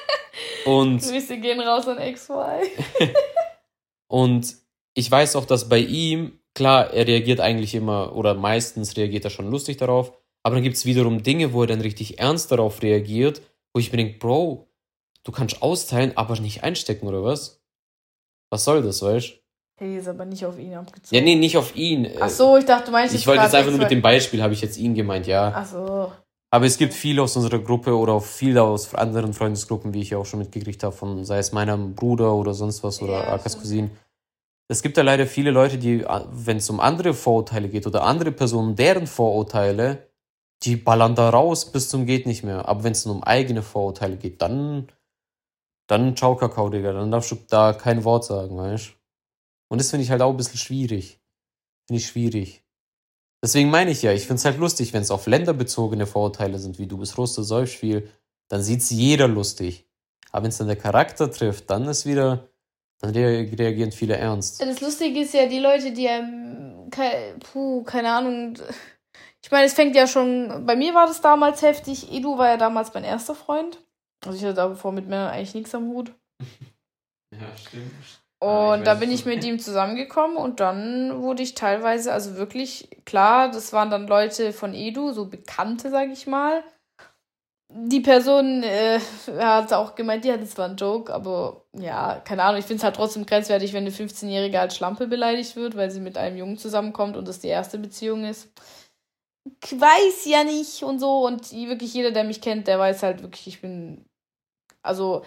Und, 0.64 1.00
Grüße 1.00 1.38
gehen 1.38 1.60
raus 1.60 1.86
an 1.86 1.98
XY. 2.12 2.32
und 4.08 4.56
ich 4.94 5.08
weiß 5.08 5.36
auch, 5.36 5.44
dass 5.44 5.68
bei 5.68 5.78
ihm, 5.78 6.40
klar, 6.54 6.92
er 6.92 7.06
reagiert 7.06 7.38
eigentlich 7.38 7.76
immer, 7.76 8.16
oder 8.16 8.34
meistens 8.34 8.96
reagiert 8.96 9.24
er 9.24 9.30
schon 9.30 9.48
lustig 9.48 9.76
darauf, 9.76 10.12
aber 10.42 10.56
dann 10.56 10.64
gibt 10.64 10.76
es 10.76 10.84
wiederum 10.84 11.22
Dinge, 11.22 11.52
wo 11.52 11.62
er 11.62 11.68
dann 11.68 11.80
richtig 11.80 12.18
ernst 12.18 12.50
darauf 12.50 12.82
reagiert, 12.82 13.40
wo 13.72 13.78
ich 13.78 13.92
mir 13.92 13.98
denke, 13.98 14.18
Bro, 14.18 14.67
du 15.28 15.32
kannst 15.32 15.60
austeilen, 15.60 16.16
aber 16.16 16.40
nicht 16.40 16.64
einstecken, 16.64 17.06
oder 17.06 17.22
was? 17.22 17.60
Was 18.50 18.64
soll 18.64 18.82
das, 18.82 19.02
weißt 19.02 19.34
Hey, 19.76 19.98
ist 19.98 20.08
aber 20.08 20.24
nicht 20.24 20.44
auf 20.44 20.58
ihn 20.58 20.74
abgezogen. 20.74 21.14
Ja, 21.14 21.20
nee, 21.20 21.36
nicht 21.36 21.56
auf 21.56 21.76
ihn. 21.76 22.10
Ach 22.18 22.30
so, 22.30 22.56
ich 22.56 22.64
dachte, 22.64 22.86
du 22.86 22.92
meinst 22.92 23.14
Ich 23.14 23.26
wollte 23.26 23.42
jetzt 23.42 23.54
einfach 23.54 23.70
nur 23.70 23.78
mit 23.78 23.90
dem 23.90 24.02
Beispiel, 24.02 24.42
habe 24.42 24.54
ich 24.54 24.62
jetzt 24.62 24.78
ihn 24.78 24.94
gemeint, 24.94 25.26
ja. 25.26 25.52
Ach 25.54 25.66
so. 25.66 26.10
Aber 26.50 26.64
es 26.64 26.78
gibt 26.78 26.94
viele 26.94 27.22
aus 27.22 27.36
unserer 27.36 27.58
Gruppe 27.58 27.94
oder 27.94 28.14
auch 28.14 28.24
viele 28.24 28.62
aus 28.62 28.92
anderen 28.94 29.34
Freundesgruppen, 29.34 29.92
wie 29.92 30.00
ich 30.00 30.10
ja 30.10 30.18
auch 30.18 30.24
schon 30.24 30.40
mitgekriegt 30.40 30.82
habe, 30.82 30.96
von 30.96 31.24
sei 31.24 31.38
es 31.38 31.52
meinem 31.52 31.94
Bruder 31.94 32.34
oder 32.34 32.54
sonst 32.54 32.82
was 32.82 33.02
oder 33.02 33.12
Ja, 33.12 33.34
Akas. 33.34 33.58
Cousin. 33.58 33.90
Es 34.66 34.82
gibt 34.82 34.96
da 34.96 35.02
leider 35.02 35.26
viele 35.26 35.50
Leute, 35.50 35.76
die, 35.76 36.04
wenn 36.32 36.56
es 36.56 36.70
um 36.70 36.80
andere 36.80 37.12
Vorurteile 37.12 37.68
geht 37.68 37.86
oder 37.86 38.02
andere 38.02 38.32
Personen, 38.32 38.74
deren 38.74 39.06
Vorurteile, 39.06 40.08
die 40.62 40.76
ballern 40.76 41.14
da 41.14 41.28
raus 41.28 41.70
bis 41.70 41.88
zum 41.90 42.06
geht 42.06 42.26
nicht 42.26 42.42
mehr. 42.42 42.66
Aber 42.66 42.82
wenn 42.82 42.92
es 42.92 43.06
um 43.06 43.22
eigene 43.22 43.62
Vorurteile 43.62 44.16
geht, 44.16 44.42
dann, 44.42 44.88
dann 45.88 46.16
ciao 46.16 46.36
Kakao, 46.36 46.68
Digga. 46.68 46.92
Dann 46.92 47.10
darfst 47.10 47.32
du 47.32 47.36
da 47.48 47.72
kein 47.72 48.04
Wort 48.04 48.24
sagen, 48.24 48.56
weißt 48.56 48.92
Und 49.68 49.80
das 49.80 49.90
finde 49.90 50.04
ich 50.04 50.10
halt 50.10 50.22
auch 50.22 50.30
ein 50.30 50.36
bisschen 50.36 50.58
schwierig. 50.58 51.20
Finde 51.86 52.00
ich 52.00 52.06
schwierig. 52.06 52.62
Deswegen 53.42 53.70
meine 53.70 53.90
ich 53.90 54.02
ja, 54.02 54.12
ich 54.12 54.22
finde 54.22 54.36
es 54.36 54.44
halt 54.44 54.58
lustig, 54.58 54.92
wenn 54.92 55.02
es 55.02 55.10
auf 55.10 55.26
länderbezogene 55.26 56.06
Vorurteile 56.06 56.58
sind, 56.58 56.78
wie 56.78 56.86
du 56.86 56.98
bist 56.98 57.16
Russe, 57.18 57.44
säufst 57.44 57.76
viel, 57.76 58.10
dann 58.48 58.62
sieht's 58.62 58.90
jeder 58.90 59.28
lustig. 59.28 59.86
Aber 60.32 60.42
wenn 60.44 60.50
es 60.50 60.58
dann 60.58 60.66
der 60.66 60.76
Charakter 60.76 61.30
trifft, 61.30 61.70
dann 61.70 61.86
ist 61.86 62.04
wieder, 62.04 62.48
dann 63.00 63.10
rea- 63.14 63.48
reagieren 63.56 63.92
viele 63.92 64.16
ernst. 64.16 64.60
Das 64.60 64.80
Lustige 64.80 65.20
ist 65.20 65.34
ja, 65.34 65.46
die 65.46 65.60
Leute, 65.60 65.92
die 65.92 66.06
ähm, 66.06 66.88
kei, 66.90 67.34
puh, 67.52 67.82
keine 67.84 68.10
Ahnung. 68.12 68.54
Ich 69.40 69.50
meine, 69.52 69.66
es 69.66 69.74
fängt 69.74 69.94
ja 69.94 70.06
schon. 70.08 70.66
Bei 70.66 70.74
mir 70.74 70.92
war 70.94 71.06
das 71.06 71.20
damals 71.20 71.62
heftig. 71.62 72.12
Edu 72.12 72.36
war 72.36 72.48
ja 72.48 72.56
damals 72.56 72.92
mein 72.92 73.04
erster 73.04 73.36
Freund. 73.36 73.78
Also 74.24 74.36
ich 74.36 74.44
hatte 74.44 74.54
davor 74.54 74.92
mit 74.92 75.08
Männern 75.08 75.30
eigentlich 75.30 75.54
nichts 75.54 75.74
am 75.74 75.88
Hut. 75.88 76.12
Ja, 77.30 77.54
stimmt. 77.54 77.92
Und 78.40 78.86
da 78.86 78.94
bin 78.94 79.10
ich 79.10 79.26
mit 79.26 79.42
ihm 79.42 79.58
zusammengekommen 79.58 80.36
und 80.36 80.60
dann 80.60 81.22
wurde 81.22 81.42
ich 81.42 81.56
teilweise, 81.56 82.12
also 82.12 82.36
wirklich, 82.36 82.88
klar, 83.04 83.50
das 83.50 83.72
waren 83.72 83.90
dann 83.90 84.06
Leute 84.06 84.52
von 84.52 84.74
Edu, 84.74 85.12
so 85.12 85.26
Bekannte, 85.26 85.90
sag 85.90 86.08
ich 86.10 86.28
mal. 86.28 86.62
Die 87.70 88.00
Person 88.00 88.62
äh, 88.62 89.00
hat 89.38 89.72
auch 89.72 89.96
gemeint, 89.96 90.24
ja, 90.24 90.36
das 90.36 90.56
war 90.56 90.68
ein 90.68 90.76
Joke, 90.76 91.12
aber 91.12 91.64
ja, 91.72 92.20
keine 92.20 92.44
Ahnung, 92.44 92.60
ich 92.60 92.64
finde 92.64 92.78
es 92.78 92.84
halt 92.84 92.96
trotzdem 92.96 93.26
grenzwertig, 93.26 93.72
wenn 93.72 93.84
eine 93.84 93.90
15-Jährige 93.90 94.60
als 94.60 94.76
Schlampe 94.76 95.08
beleidigt 95.08 95.56
wird, 95.56 95.76
weil 95.76 95.90
sie 95.90 96.00
mit 96.00 96.16
einem 96.16 96.36
Jungen 96.36 96.56
zusammenkommt 96.58 97.16
und 97.16 97.26
das 97.26 97.40
die 97.40 97.48
erste 97.48 97.78
Beziehung 97.78 98.24
ist. 98.24 98.48
Weiß 99.70 100.24
ja 100.26 100.44
nicht 100.44 100.82
und 100.82 100.98
so 100.98 101.26
und 101.26 101.52
wirklich 101.52 101.94
jeder, 101.94 102.10
der 102.10 102.24
mich 102.24 102.40
kennt, 102.40 102.68
der 102.68 102.78
weiß 102.78 103.02
halt 103.02 103.22
wirklich, 103.22 103.46
ich 103.46 103.60
bin, 103.60 104.04
also 104.82 105.22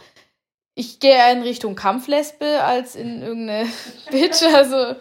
ich 0.75 0.99
gehe 0.99 1.13
eher 1.13 1.31
in 1.31 1.41
Richtung 1.41 1.75
Kampflesbe 1.75 2.63
als 2.63 2.95
in 2.95 3.21
irgendeine 3.21 3.69
Bitch. 4.11 4.43
Also, 4.43 4.95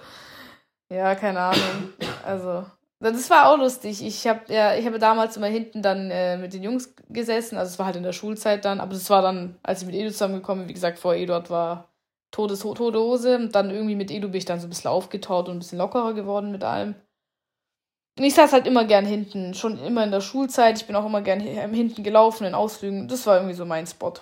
ja, 0.91 1.15
keine 1.15 1.41
Ahnung. 1.41 1.93
Also, 2.25 2.67
das 2.99 3.31
war 3.31 3.51
auch 3.51 3.59
lustig. 3.59 4.05
Ich 4.05 4.27
habe 4.27 4.53
ja, 4.53 4.75
ich 4.75 4.85
habe 4.87 4.99
damals 4.99 5.37
immer 5.37 5.47
hinten 5.47 5.83
dann 5.83 6.11
äh, 6.11 6.37
mit 6.37 6.53
den 6.53 6.63
Jungs 6.63 6.95
gesessen. 7.09 7.57
Also, 7.57 7.71
es 7.73 7.79
war 7.79 7.87
halt 7.87 7.97
in 7.97 8.03
der 8.03 8.13
Schulzeit 8.13 8.65
dann. 8.65 8.81
Aber 8.81 8.93
das 8.93 9.09
war 9.11 9.23
dann, 9.23 9.59
als 9.63 9.81
ich 9.81 9.87
mit 9.87 9.95
Edu 9.95 10.11
zusammengekommen 10.11 10.65
bin, 10.65 10.69
wie 10.71 10.75
gesagt, 10.75 10.99
vor 10.99 11.15
Eduard 11.15 11.51
war 11.51 11.89
Todes 12.31 12.61
tote. 12.61 13.01
Und 13.01 13.55
dann 13.55 13.71
irgendwie 13.71 13.97
mit 13.97 14.11
Edu 14.11 14.29
bin 14.29 14.39
ich 14.39 14.45
dann 14.45 14.61
so 14.61 14.67
ein 14.67 14.71
bisschen 14.71 14.91
aufgetaut 14.91 15.49
und 15.49 15.57
ein 15.57 15.61
bisschen 15.61 15.79
lockerer 15.79 16.15
geworden 16.15 16.51
mit 16.51 16.65
allem. 16.65 16.95
Und 18.19 18.25
ich 18.25 18.35
saß 18.35 18.53
halt 18.53 18.67
immer 18.67 18.85
gern 18.85 19.07
hinten. 19.07 19.55
Schon 19.55 19.79
immer 19.83 20.05
in 20.05 20.11
der 20.11 20.21
Schulzeit. 20.21 20.77
Ich 20.79 20.87
bin 20.87 20.97
auch 20.97 21.07
immer 21.07 21.23
gern 21.23 21.41
hi- 21.41 21.75
hinten 21.75 22.03
gelaufen 22.03 22.45
in 22.47 22.55
Ausflügen. 22.55 23.09
Das 23.09 23.27
war 23.27 23.37
irgendwie 23.37 23.55
so 23.55 23.65
mein 23.65 23.87
Spot. 23.87 24.13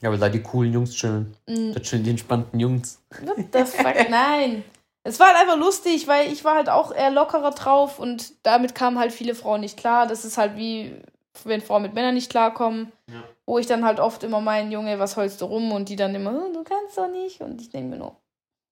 Ja, 0.00 0.10
weil 0.10 0.18
da 0.18 0.28
die 0.28 0.42
coolen 0.42 0.72
Jungs 0.72 0.94
chillen. 0.94 1.36
Mm. 1.46 1.72
Da 1.72 1.80
chillen 1.80 2.04
die 2.04 2.10
entspannten 2.10 2.58
Jungs. 2.60 3.00
What 3.22 3.36
the 3.52 3.64
fuck? 3.64 3.94
Nein. 4.10 4.64
Es 5.04 5.20
war 5.20 5.28
halt 5.28 5.36
einfach 5.40 5.56
lustig, 5.56 6.08
weil 6.08 6.32
ich 6.32 6.42
war 6.44 6.56
halt 6.56 6.68
auch 6.68 6.92
eher 6.92 7.10
lockerer 7.12 7.52
drauf 7.52 8.00
und 8.00 8.32
damit 8.44 8.74
kamen 8.74 8.98
halt 8.98 9.12
viele 9.12 9.36
Frauen 9.36 9.60
nicht 9.60 9.76
klar. 9.78 10.06
Das 10.08 10.24
ist 10.24 10.36
halt 10.36 10.56
wie, 10.56 10.96
wenn 11.44 11.60
Frauen 11.60 11.82
mit 11.82 11.94
Männern 11.94 12.14
nicht 12.14 12.28
klarkommen. 12.28 12.90
Ja. 13.08 13.22
Wo 13.46 13.58
ich 13.58 13.68
dann 13.68 13.84
halt 13.84 14.00
oft 14.00 14.24
immer 14.24 14.40
meinen, 14.40 14.72
Junge, 14.72 14.98
was 14.98 15.16
heulst 15.16 15.40
du 15.40 15.44
rum? 15.44 15.70
Und 15.70 15.88
die 15.88 15.94
dann 15.96 16.14
immer, 16.16 16.32
"Oh, 16.32 16.52
du 16.52 16.64
kannst 16.64 16.98
doch 16.98 17.08
nicht. 17.08 17.40
Und 17.40 17.60
ich 17.60 17.70
denke 17.70 17.90
mir 17.90 17.98
nur, 17.98 18.16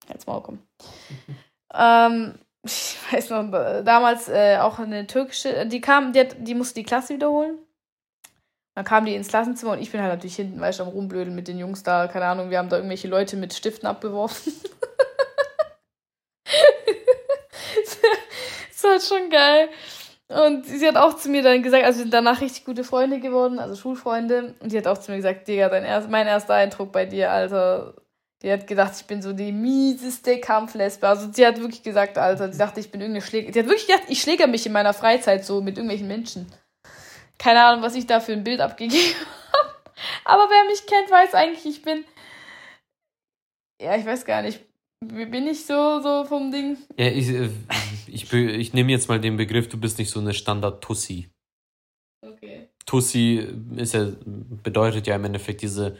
jetzt 0.09 0.27
mal 0.27 0.41
kommen. 0.41 0.61
ähm, 1.73 2.35
ich 2.65 2.97
weiß 3.11 3.29
noch, 3.29 3.51
damals 3.83 4.27
äh, 4.27 4.57
auch 4.59 4.79
eine 4.79 5.07
türkische, 5.07 5.65
die 5.67 5.81
kam, 5.81 6.13
die, 6.13 6.21
hat, 6.21 6.35
die 6.39 6.55
musste 6.55 6.75
die 6.75 6.83
Klasse 6.83 7.13
wiederholen. 7.15 7.57
Dann 8.75 8.83
kam 8.83 9.05
die 9.05 9.15
ins 9.15 9.29
Klassenzimmer 9.29 9.71
und 9.73 9.81
ich 9.81 9.91
bin 9.91 10.01
halt 10.01 10.11
natürlich 10.11 10.35
hinten, 10.35 10.59
weißt 10.59 10.79
du, 10.79 10.83
am 10.83 10.89
Rumblödeln 10.89 11.35
mit 11.35 11.47
den 11.47 11.57
Jungs 11.57 11.83
da, 11.83 12.07
keine 12.07 12.25
Ahnung, 12.25 12.49
wir 12.49 12.57
haben 12.57 12.67
da 12.67 12.75
irgendwelche 12.75 13.07
Leute 13.07 13.37
mit 13.37 13.53
Stiften 13.53 13.87
abgeworfen. 13.87 14.51
das 18.69 18.83
war 18.83 18.99
schon 18.99 19.29
geil. 19.29 19.69
Und 20.27 20.65
sie 20.65 20.87
hat 20.87 20.97
auch 20.97 21.15
zu 21.15 21.29
mir 21.29 21.43
dann 21.43 21.61
gesagt, 21.61 21.85
also 21.85 21.99
wir 21.99 22.03
sind 22.03 22.13
danach 22.13 22.41
richtig 22.41 22.65
gute 22.65 22.83
Freunde 22.83 23.19
geworden, 23.19 23.59
also 23.59 23.75
Schulfreunde. 23.75 24.55
Und 24.59 24.71
die 24.71 24.77
hat 24.77 24.87
auch 24.87 24.97
zu 24.97 25.11
mir 25.11 25.17
gesagt, 25.17 25.47
Digga, 25.47 25.69
dein 25.69 25.85
erst, 25.85 26.09
mein 26.09 26.27
erster 26.27 26.55
Eindruck 26.55 26.91
bei 26.91 27.05
dir, 27.05 27.31
Alter. 27.31 27.93
Die 28.45 28.51
hat 28.51 28.67
gedacht, 28.67 28.93
ich 28.95 29.07
bin 29.07 29.23
so 29.23 29.33
die 29.33 29.51
mieseste 29.51 30.39
Kampflesbe. 30.39 31.07
Also 31.07 31.31
sie 31.33 31.47
hat 31.47 31.59
wirklich 31.59 31.81
gesagt, 31.81 32.19
Alter, 32.19 32.47
die 32.47 32.57
dachte, 32.59 32.79
ich 32.79 32.91
bin 32.91 33.01
irgendeine 33.01 33.25
Schläger. 33.25 33.51
Die 33.51 33.57
hat 33.57 33.65
wirklich 33.65 33.87
gedacht, 33.87 34.03
ich 34.07 34.21
schläger 34.21 34.45
mich 34.45 34.67
in 34.67 34.71
meiner 34.71 34.93
Freizeit 34.93 35.43
so 35.43 35.63
mit 35.63 35.77
irgendwelchen 35.77 36.07
Menschen. 36.07 36.45
Keine 37.39 37.65
Ahnung, 37.65 37.81
was 37.81 37.95
ich 37.95 38.05
da 38.05 38.19
für 38.19 38.33
ein 38.33 38.43
Bild 38.43 38.61
abgegeben 38.61 39.15
habe. 39.51 39.73
Aber 40.25 40.43
wer 40.47 40.69
mich 40.69 40.85
kennt, 40.85 41.09
weiß 41.09 41.33
eigentlich, 41.33 41.65
ich 41.65 41.81
bin. 41.81 42.05
Ja, 43.81 43.95
ich 43.97 44.05
weiß 44.05 44.25
gar 44.25 44.43
nicht. 44.43 44.59
Wie 45.03 45.25
Bin 45.25 45.47
ich 45.47 45.65
so, 45.65 45.99
so 46.01 46.25
vom 46.25 46.51
Ding? 46.51 46.77
Ja, 46.99 47.07
ich, 47.07 47.29
äh, 47.29 47.49
ich, 48.05 48.29
be- 48.29 48.51
ich 48.51 48.73
nehme 48.73 48.91
jetzt 48.91 49.09
mal 49.09 49.19
den 49.19 49.37
Begriff, 49.37 49.69
du 49.69 49.79
bist 49.79 49.97
nicht 49.97 50.11
so 50.11 50.19
eine 50.19 50.35
Standard-Tussi. 50.35 51.31
Okay. 52.21 52.69
Tussi 52.85 53.43
ist 53.75 53.95
ja, 53.95 54.07
bedeutet 54.23 55.07
ja 55.07 55.15
im 55.15 55.25
Endeffekt 55.25 55.63
diese 55.63 55.97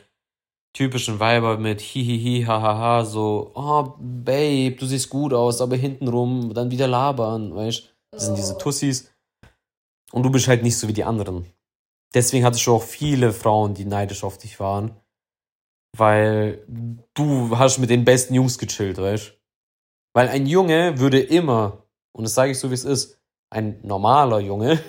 typischen 0.76 1.20
Weiber 1.22 1.58
mit 1.58 1.80
hihihi, 1.80 2.44
hahaha, 2.44 3.06
so, 3.06 3.52
oh, 3.56 3.94
Babe, 3.98 4.76
du 4.78 4.86
siehst 4.86 5.10
gut 5.10 5.34
aus, 5.34 5.62
aber 5.62 5.78
hintenrum 5.78 6.54
dann 6.54 6.70
wieder 6.70 6.88
labern, 6.88 7.56
weißt 7.56 7.96
Das 8.12 8.26
sind 8.26 8.38
diese 8.38 8.58
Tussis. 8.58 9.10
Und 10.12 10.24
du 10.24 10.30
bist 10.30 10.48
halt 10.48 10.64
nicht 10.64 10.78
so 10.78 10.88
wie 10.88 10.94
die 10.94 11.06
anderen. 11.06 11.46
Deswegen 12.14 12.46
hattest 12.46 12.68
du 12.68 12.74
auch 12.76 12.84
viele 12.84 13.32
Frauen, 13.32 13.74
die 13.74 13.86
neidisch 13.86 14.24
auf 14.24 14.38
dich 14.38 14.60
waren. 14.60 14.92
Weil 15.98 16.66
du 17.14 17.58
hast 17.58 17.78
mit 17.80 17.90
den 17.90 18.04
besten 18.04 18.34
Jungs 18.36 18.58
gechillt, 18.58 18.98
weißt 18.98 19.34
Weil 20.14 20.28
ein 20.28 20.46
Junge 20.46 21.00
würde 21.00 21.22
immer, 21.22 21.84
und 22.12 22.26
das 22.26 22.34
sage 22.36 22.52
ich 22.52 22.60
so 22.60 22.70
wie 22.70 22.74
es 22.74 22.84
ist, 22.84 23.22
ein 23.50 23.80
normaler 23.82 24.40
Junge, 24.40 24.80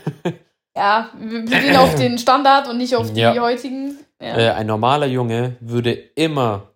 Ja, 0.77 1.11
wir 1.19 1.49
wir 1.49 1.61
gehen 1.61 1.77
auf 1.77 1.95
den 1.95 2.19
Standard 2.19 2.69
und 2.69 2.77
nicht 2.79 2.97
auf 2.97 3.13
die 3.13 3.21
Ja. 3.21 3.41
heutigen. 3.41 3.99
Ja. 4.21 4.39
äh, 4.39 4.51
ein 4.51 4.67
normaler 4.67 5.07
Junge 5.07 5.57
würde 5.61 5.93
immer, 5.93 6.73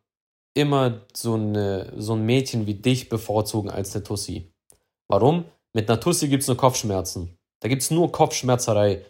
immer 0.55 1.01
so, 1.15 1.35
eine, 1.35 1.93
so 1.97 2.15
ein 2.15 2.27
Mädchen 2.27 2.67
wie 2.67 2.75
dich 2.75 3.09
bevorzugen 3.09 3.71
als 3.71 3.95
eine 3.95 4.05
Tussi. 4.05 4.53
Warum? 5.09 5.45
Mit 5.73 5.89
einer 5.89 6.01
Tussi 6.01 6.29
gibt's 6.29 6.49
nur 6.49 6.57
Kopfschmerzen. 6.57 7.37
Da 7.61 7.69
gibt's 7.69 7.91
nur 7.91 8.13
Kopfschmerzerei. 8.13 9.05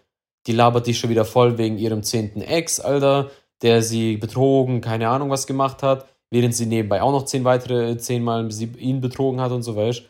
Die 0.47 0.53
labert 0.53 0.87
dich 0.87 0.99
schon 0.99 1.11
wieder 1.11 1.25
voll 1.25 1.59
wegen 1.59 1.79
ihrem 1.79 2.03
zehnten 2.03 2.41
Ex, 2.41 2.81
Alter, 2.81 3.31
der 3.63 3.83
sie 3.83 4.17
betrogen, 4.17 4.81
keine 4.81 5.09
Ahnung 5.09 5.31
was 5.31 5.47
gemacht 5.47 5.83
hat, 5.83 6.09
während 6.31 6.55
sie 6.55 6.67
nebenbei 6.67 7.03
auch 7.03 7.13
noch 7.13 7.25
zehn 7.25 7.45
weitere, 7.45 7.99
zehnmal 7.99 8.51
sie 8.51 8.67
ihn 8.79 9.01
betrogen 9.01 9.41
hat 9.41 9.53
und 9.53 9.63
so 9.63 9.77
weiter. 9.77 10.03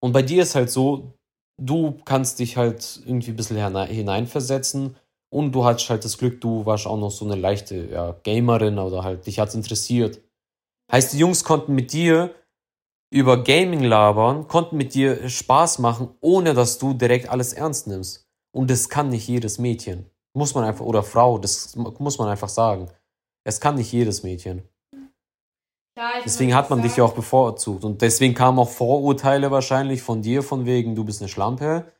Und 0.00 0.12
bei 0.12 0.22
dir 0.22 0.42
ist 0.42 0.54
halt 0.54 0.70
so, 0.70 1.12
du 1.60 1.98
kannst 2.04 2.38
dich 2.38 2.56
halt 2.56 3.00
irgendwie 3.04 3.30
ein 3.30 3.36
bisschen 3.36 3.56
hineinversetzen 3.86 4.96
und 5.34 5.50
du 5.50 5.64
hattest 5.64 5.90
halt 5.90 6.04
das 6.04 6.16
Glück, 6.16 6.40
du 6.40 6.64
warst 6.64 6.86
auch 6.86 6.96
noch 6.96 7.10
so 7.10 7.24
eine 7.24 7.34
leichte 7.34 7.74
ja, 7.90 8.14
Gamerin 8.22 8.78
oder 8.78 9.02
halt 9.02 9.26
dich 9.26 9.40
hat's 9.40 9.56
interessiert. 9.56 10.20
Heißt, 10.92 11.12
die 11.12 11.18
Jungs 11.18 11.42
konnten 11.42 11.74
mit 11.74 11.92
dir 11.92 12.32
über 13.12 13.42
Gaming 13.42 13.82
labern, 13.82 14.46
konnten 14.46 14.76
mit 14.76 14.94
dir 14.94 15.28
Spaß 15.28 15.80
machen, 15.80 16.14
ohne 16.20 16.54
dass 16.54 16.78
du 16.78 16.94
direkt 16.94 17.30
alles 17.30 17.52
ernst 17.52 17.88
nimmst. 17.88 18.28
Und 18.54 18.70
das 18.70 18.88
kann 18.88 19.08
nicht 19.08 19.26
jedes 19.26 19.58
Mädchen. 19.58 20.08
Muss 20.34 20.54
man 20.54 20.62
einfach, 20.62 20.84
oder 20.84 21.02
Frau, 21.02 21.38
das 21.38 21.74
muss 21.74 22.18
man 22.18 22.28
einfach 22.28 22.48
sagen. 22.48 22.88
Es 23.44 23.60
kann 23.60 23.74
nicht 23.74 23.90
jedes 23.90 24.22
Mädchen. 24.22 24.62
Deswegen 26.24 26.54
hat 26.54 26.70
man 26.70 26.80
dich 26.80 26.96
ja 26.96 27.02
auch 27.02 27.14
bevorzugt. 27.14 27.84
Und 27.84 28.02
deswegen 28.02 28.34
kamen 28.34 28.60
auch 28.60 28.68
Vorurteile 28.68 29.50
wahrscheinlich 29.50 30.00
von 30.00 30.22
dir, 30.22 30.44
von 30.44 30.64
wegen, 30.64 30.94
du 30.94 31.02
bist 31.02 31.20
eine 31.20 31.28
Schlampe, 31.28 31.90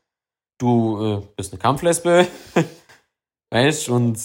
du 0.57 1.03
äh, 1.03 1.21
bist 1.35 1.51
eine 1.51 1.59
Kampflesbe. 1.59 2.27
weißt 3.55 3.89
und 3.89 4.19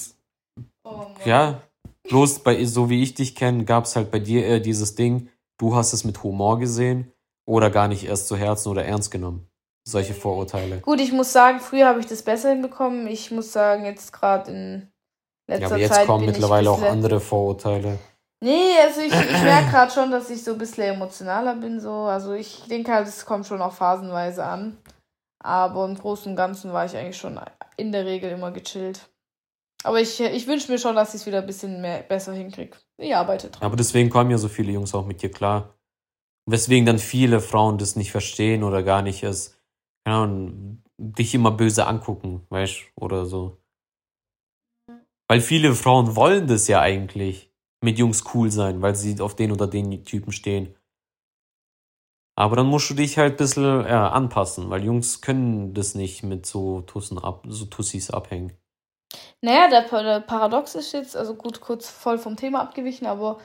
Oh 0.85 1.07
ja, 1.25 1.61
bloß 2.09 2.41
bei, 2.41 2.65
so 2.65 2.91
wie 2.91 3.03
ich 3.03 3.15
dich 3.15 3.35
kenne, 3.35 3.65
gab 3.65 3.85
es 3.85 3.97
halt 3.97 4.11
bei 4.11 4.19
dir 4.19 4.45
eher 4.45 4.61
dieses 4.61 4.95
Ding, 4.95 5.29
du 5.59 5.75
hast 5.75 5.93
es 5.93 6.05
mit 6.05 6.23
Humor 6.23 6.59
gesehen 6.59 7.13
oder 7.47 7.71
gar 7.71 7.89
nicht 7.89 8.05
erst 8.05 8.29
zu 8.29 8.37
Herzen 8.37 8.71
oder 8.71 8.85
ernst 8.85 9.11
genommen. 9.11 9.47
Solche 9.87 10.15
Vorurteile. 10.15 10.81
Gut, 10.81 11.01
ich 11.01 11.13
muss 11.13 11.33
sagen, 11.33 11.61
früher 11.61 11.87
habe 11.87 12.01
ich 12.01 12.07
das 12.07 12.23
besser 12.23 12.51
hinbekommen. 12.51 13.07
Ich 13.07 13.31
muss 13.31 13.53
sagen, 13.53 13.85
jetzt 13.85 14.13
gerade 14.13 14.51
in 14.51 14.93
letzter 15.49 15.63
Ja, 15.63 15.67
aber 15.69 15.79
jetzt 15.79 15.95
Zeit 15.95 16.07
kommen 16.07 16.27
mittlerweile 16.27 16.71
auch 16.71 16.83
andere 16.83 17.21
Vorurteile. 17.21 17.99
Nee, 18.43 18.73
also 18.83 19.01
ich, 19.01 19.13
ich 19.13 19.43
merke 19.43 19.71
gerade 19.71 19.91
schon, 19.91 20.11
dass 20.11 20.31
ich 20.31 20.45
so 20.45 20.53
ein 20.53 20.59
bisschen 20.59 20.95
emotionaler 20.95 21.57
bin. 21.57 21.81
So. 21.81 21.93
Also 21.93 22.35
ich 22.35 22.63
denke 22.69 22.93
halt, 22.93 23.09
es 23.09 23.25
kommt 23.25 23.47
schon 23.47 23.63
auch 23.63 23.73
phasenweise 23.73 24.45
an. 24.45 24.77
Aber 25.43 25.87
im 25.87 25.97
Großen 25.97 26.31
und 26.31 26.37
Ganzen 26.37 26.73
war 26.73 26.85
ich 26.85 26.97
eigentlich 26.97 27.17
schon 27.17 27.41
in 27.77 27.93
der 27.93 28.05
Regel 28.05 28.31
immer 28.31 28.51
gechillt. 28.51 29.10
Aber 29.83 30.01
ich, 30.01 30.21
ich 30.21 30.47
wünsche 30.47 30.71
mir 30.71 30.79
schon, 30.79 30.95
dass 30.95 31.15
ich 31.15 31.23
es 31.23 31.27
wieder 31.27 31.39
ein 31.39 31.47
bisschen 31.47 31.81
mehr, 31.81 32.03
besser 32.03 32.33
hinkriege. 32.33 32.77
Ich 32.99 33.15
arbeite 33.15 33.49
dran. 33.51 33.63
Aber 33.63 33.77
deswegen 33.77 34.11
kommen 34.11 34.31
ja 34.31 34.39
so 34.39 34.49
viele 34.49 34.73
Jungs 34.73 34.95
auch 34.95 35.07
mit 35.07 35.23
dir 35.23 35.31
klar. 35.31 35.75
Weswegen 36.47 36.87
dann 36.87 36.99
viele 36.99 37.41
Frauen 37.41 37.79
das 37.79 37.97
nicht 37.97 38.11
verstehen 38.11 38.63
oder 38.63 38.83
gar 38.83 39.03
nicht 39.03 39.23
ist, 39.23 39.59
keine 40.05 40.17
Ahnung, 40.17 40.83
dich 40.99 41.35
immer 41.35 41.51
böse 41.51 41.87
angucken, 41.87 42.47
weißt 42.51 42.93
oder 42.97 43.25
so. 43.25 43.63
Weil 45.29 45.41
viele 45.41 45.75
Frauen 45.75 46.17
wollen 46.17 46.47
das 46.47 46.67
ja 46.67 46.81
eigentlich, 46.81 47.53
mit 47.83 47.99
Jungs 47.99 48.25
cool 48.35 48.51
sein, 48.51 48.83
weil 48.83 48.95
sie 48.97 49.21
auf 49.21 49.37
den 49.37 49.53
oder 49.53 49.67
den 49.67 50.05
Typen 50.05 50.33
stehen. 50.33 50.75
Aber 52.37 52.57
dann 52.57 52.67
musst 52.67 52.91
du 52.91 52.95
dich 52.95 53.17
halt 53.17 53.35
ein 53.35 53.37
bisschen 53.37 53.85
ja, 53.87 54.11
anpassen, 54.11 54.71
weil 54.71 54.85
Jungs 54.85 55.21
können 55.21 55.73
das 55.73 55.95
nicht 55.95 56.23
mit 56.23 56.47
so 56.47 56.83
Tussen 56.83 57.19
ab, 57.19 57.45
so 57.49 57.67
Tussis 57.67 58.11
abhängen. 58.11 58.60
Naja, 59.41 59.69
der, 59.69 60.03
der 60.03 60.21
Paradox 60.21 60.75
ist 60.75 60.93
jetzt, 60.93 61.17
also 61.17 61.35
gut, 61.35 61.61
kurz 61.61 61.89
voll 61.89 62.19
vom 62.19 62.37
Thema 62.37 62.61
abgewichen, 62.61 63.07
aber 63.07 63.39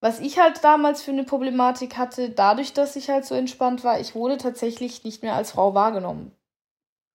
was 0.00 0.20
ich 0.20 0.38
halt 0.38 0.64
damals 0.64 1.02
für 1.02 1.10
eine 1.10 1.24
Problematik 1.24 1.98
hatte, 1.98 2.30
dadurch, 2.30 2.72
dass 2.72 2.96
ich 2.96 3.10
halt 3.10 3.26
so 3.26 3.34
entspannt 3.34 3.84
war, 3.84 4.00
ich 4.00 4.14
wurde 4.14 4.38
tatsächlich 4.38 5.04
nicht 5.04 5.22
mehr 5.22 5.34
als 5.34 5.52
Frau 5.52 5.74
wahrgenommen. 5.74 6.32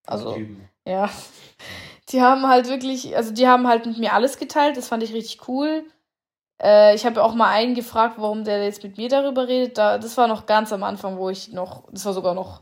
Also, 0.05 0.37
ja. 0.85 1.09
Die 2.09 2.21
haben 2.21 2.47
halt 2.47 2.69
wirklich, 2.69 3.17
also 3.17 3.33
die 3.33 3.47
haben 3.47 3.67
halt 3.67 3.87
mit 3.87 3.97
mir 3.97 4.13
alles 4.13 4.37
geteilt, 4.37 4.77
das 4.77 4.87
fand 4.87 5.01
ich 5.01 5.13
richtig 5.13 5.47
cool. 5.47 5.83
Äh, 6.61 6.93
ich 6.93 7.05
habe 7.05 7.23
auch 7.23 7.33
mal 7.33 7.49
einen 7.49 7.73
gefragt, 7.73 8.15
warum 8.17 8.43
der 8.43 8.63
jetzt 8.63 8.83
mit 8.83 8.97
mir 8.97 9.09
darüber 9.09 9.47
redet. 9.47 9.79
Da, 9.79 9.97
das 9.97 10.15
war 10.15 10.27
noch 10.27 10.45
ganz 10.45 10.71
am 10.71 10.83
Anfang, 10.83 11.17
wo 11.17 11.29
ich 11.29 11.51
noch, 11.51 11.91
das 11.91 12.05
war 12.05 12.13
sogar 12.13 12.35
noch, 12.35 12.61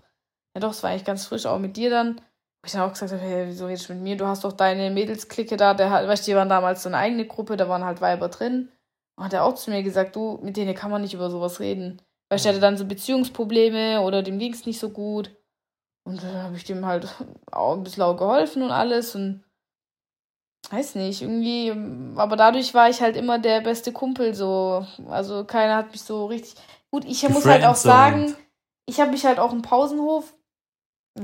ja 0.55 0.61
doch, 0.61 0.71
es 0.71 0.81
war 0.81 0.91
eigentlich 0.91 1.03
ganz 1.03 1.25
frisch, 1.25 1.45
auch 1.45 1.59
mit 1.59 1.75
dir 1.75 1.89
dann. 1.89 2.21
Ich 2.65 2.71
dann 2.71 2.81
auch 2.81 2.93
gesagt 2.93 3.11
habe, 3.11 3.21
hey, 3.21 3.47
wieso 3.47 3.65
redest 3.65 3.89
du 3.89 3.93
mit 3.93 4.03
mir? 4.03 4.17
Du 4.17 4.25
hast 4.25 4.43
doch 4.43 4.53
deine 4.53 4.89
Mädelsklicke 4.89 5.57
da, 5.57 5.73
der 5.73 5.89
hat, 5.89 6.07
weißt 6.07 6.25
du, 6.25 6.31
die 6.31 6.37
waren 6.37 6.49
damals 6.49 6.83
so 6.83 6.89
eine 6.89 6.97
eigene 6.97 7.25
Gruppe, 7.27 7.57
da 7.57 7.67
waren 7.67 7.83
halt 7.83 7.99
Weiber 7.99 8.29
drin. 8.29 8.71
Und 9.17 9.25
hat 9.25 9.33
er 9.33 9.43
auch 9.43 9.55
zu 9.55 9.69
mir 9.69 9.83
gesagt, 9.83 10.15
du, 10.15 10.39
mit 10.41 10.55
denen 10.55 10.73
kann 10.73 10.89
man 10.89 11.01
nicht 11.01 11.13
über 11.13 11.29
sowas 11.29 11.59
reden. 11.59 12.01
Weil 12.29 12.39
ich 12.39 12.47
hatte 12.47 12.59
dann 12.59 12.77
so 12.77 12.85
Beziehungsprobleme 12.85 14.01
oder 14.01 14.23
dem 14.23 14.39
ging 14.39 14.53
es 14.53 14.65
nicht 14.65 14.79
so 14.79 14.89
gut. 14.89 15.35
Und 16.05 16.23
dann 16.23 16.43
habe 16.43 16.55
ich 16.55 16.63
dem 16.63 16.85
halt 16.85 17.07
auch 17.51 17.75
ein 17.75 17.83
bisschen 17.83 18.03
auch 18.03 18.17
geholfen 18.17 18.63
und 18.63 18.71
alles. 18.71 19.13
Und 19.13 19.43
weiß 20.69 20.95
nicht, 20.95 21.21
irgendwie, 21.21 21.71
aber 22.15 22.35
dadurch 22.35 22.73
war 22.73 22.89
ich 22.89 23.01
halt 23.01 23.17
immer 23.17 23.39
der 23.39 23.61
beste 23.61 23.91
Kumpel 23.91 24.33
so. 24.33 24.87
Also 25.09 25.43
keiner 25.43 25.75
hat 25.75 25.91
mich 25.91 26.01
so 26.01 26.25
richtig. 26.25 26.55
Gut, 26.91 27.05
ich 27.05 27.27
muss 27.29 27.45
halt 27.45 27.65
auch 27.65 27.75
sagen, 27.75 28.35
ich 28.85 28.99
habe 28.99 29.11
mich 29.11 29.25
halt 29.25 29.39
auch 29.39 29.51
im 29.51 29.61
Pausenhof. 29.61 30.33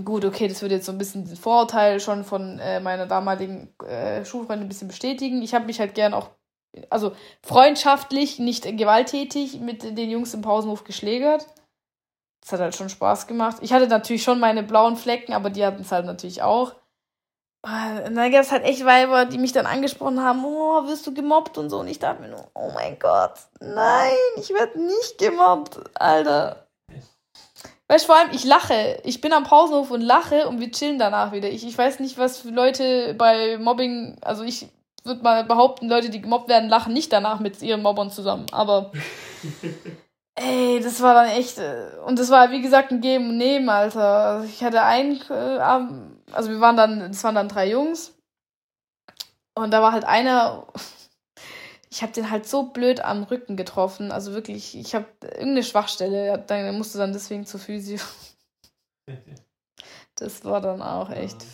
Gut, 0.04 0.24
okay, 0.24 0.48
das 0.48 0.62
würde 0.62 0.76
jetzt 0.76 0.86
so 0.86 0.92
ein 0.92 1.00
bisschen 1.00 1.26
den 1.26 1.36
Vorurteil 1.36 2.00
schon 2.00 2.24
von 2.24 2.60
äh, 2.60 2.80
meiner 2.80 3.08
damaligen 3.08 3.74
äh, 3.84 4.24
Schulfreundin 4.24 4.68
ein 4.68 4.70
bisschen 4.70 4.88
bestätigen. 4.88 5.42
Ich 5.42 5.56
habe 5.56 5.66
mich 5.66 5.80
halt 5.80 5.96
gern 5.96 6.14
auch 6.14 6.30
also 6.90 7.16
freundschaftlich, 7.42 8.40
nicht 8.40 8.66
gewalttätig 8.78 9.60
mit 9.60 9.84
den 9.84 10.10
Jungs 10.10 10.34
im 10.34 10.42
Pausenhof 10.42 10.84
geschlägert. 10.84 11.48
Das 12.42 12.54
hat 12.54 12.60
halt 12.60 12.76
schon 12.76 12.90
Spaß 12.90 13.28
gemacht. 13.28 13.58
Ich 13.62 13.74
hatte 13.74 13.88
natürlich 13.88 14.24
schon 14.24 14.40
meine 14.40 14.64
blauen 14.64 14.96
Flecken, 14.96 15.34
aber 15.34 15.50
die 15.50 15.66
hatten 15.66 15.82
es 15.82 15.92
halt 15.92 16.06
natürlich 16.06 16.42
auch. 16.42 16.76
Ah, 17.62 17.98
und 18.06 18.16
dann 18.16 18.32
gab 18.32 18.42
es 18.42 18.52
halt 18.52 18.64
echt 18.64 18.86
Weiber, 18.86 19.26
die 19.26 19.38
mich 19.38 19.52
dann 19.52 19.66
angesprochen 19.66 20.22
haben, 20.22 20.46
oh, 20.46 20.88
wirst 20.88 21.06
du 21.06 21.14
gemobbt 21.14 21.58
und 21.58 21.70
so. 21.70 21.80
Und 21.80 21.90
ich 21.90 22.00
dachte 22.00 22.22
mir 22.22 22.30
nur, 22.30 22.50
oh 22.54 22.72
mein 22.74 22.98
Gott, 23.00 23.34
nein, 23.60 24.14
ich 24.38 24.50
werde 24.52 24.80
nicht 24.82 25.18
gemobbt, 25.18 25.80
Alter. 26.00 26.69
Weißt 27.90 28.06
du, 28.06 28.14
vor 28.14 28.18
allem, 28.18 28.30
ich 28.32 28.46
lache. 28.46 29.02
Ich 29.04 29.20
bin 29.20 29.34
am 29.34 29.44
Pausenhof 29.44 29.90
und 29.90 30.02
lache 30.02 30.48
und 30.48 30.60
wir 30.60 30.72
chillen 30.72 31.00
danach 31.00 31.32
wieder. 31.32 31.50
Ich, 31.50 31.66
ich 31.66 31.76
weiß 31.76 32.00
nicht, 32.00 32.20
was 32.20 32.38
für 32.38 32.50
Leute 32.50 33.16
bei 33.16 33.58
Mobbing, 33.58 34.16
also 34.22 34.44
ich 34.44 34.68
würde 35.04 35.24
mal 35.24 35.44
behaupten, 35.44 35.90
Leute, 35.90 36.12
die 36.12 36.22
gemobbt 36.22 36.50
werden, 36.50 36.70
lachen 36.70 36.94
nicht 36.94 37.12
danach 37.12 37.40
mit 37.40 37.60
ihren 37.64 37.82
Mobbern 37.82 38.12
zusammen. 38.12 38.46
Aber 38.52 38.92
ey, 40.36 40.80
das 40.84 41.02
war 41.02 41.16
dann 41.16 41.30
echt. 41.30 41.58
Äh, 41.58 41.88
und 42.06 42.20
das 42.20 42.30
war, 42.30 42.52
wie 42.52 42.62
gesagt, 42.62 42.92
ein 42.92 43.02
Geben 43.02 43.30
und 43.30 43.38
Nehmen, 43.38 43.70
Alter. 43.70 44.04
Also 44.04 44.46
ich 44.46 44.64
hatte 44.64 44.84
einen, 44.84 45.20
äh, 45.32 45.60
also 46.32 46.52
wir 46.52 46.60
waren 46.60 46.78
dann, 46.78 47.02
es 47.02 47.24
waren 47.24 47.36
dann 47.36 47.50
drei 47.50 47.72
Jungs. 47.72 48.16
Und 49.56 49.72
da 49.72 49.82
war 49.82 49.94
halt 49.94 50.06
einer, 50.06 50.68
ich 51.90 52.02
habe 52.02 52.12
den 52.12 52.30
halt 52.30 52.48
so 52.48 52.64
blöd 52.64 53.02
am 53.02 53.24
Rücken 53.24 53.58
getroffen. 53.58 54.12
Also 54.12 54.34
wirklich, 54.34 54.78
ich 54.78 54.96
habe 54.96 55.08
irgendeine 55.24 55.64
Schwachstelle, 55.64 56.38
dann 56.48 56.78
musste 56.78 56.98
dann 56.98 57.14
deswegen 57.14 57.46
zur 57.46 57.60
Physio. 57.60 58.00
Das 60.16 60.44
war 60.44 60.60
dann 60.60 60.82
auch 60.82 61.10
echt 61.12 61.46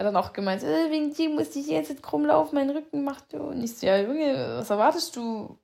er 0.00 0.06
hat 0.06 0.14
dann 0.14 0.24
auch 0.24 0.32
gemeint, 0.32 0.62
äh, 0.62 0.90
wegen 0.90 1.12
dir 1.12 1.28
muss 1.28 1.54
ich 1.54 1.66
jetzt, 1.66 1.90
jetzt 1.90 2.02
krumm 2.02 2.24
laufen, 2.24 2.54
mein 2.54 2.70
Rücken 2.70 3.04
macht 3.04 3.34
du. 3.34 3.36
Und 3.36 3.62
ich 3.62 3.76
so, 3.76 3.86
ja, 3.86 3.98
Junge, 3.98 4.56
was 4.56 4.70
erwartest 4.70 5.14
du? 5.14 5.58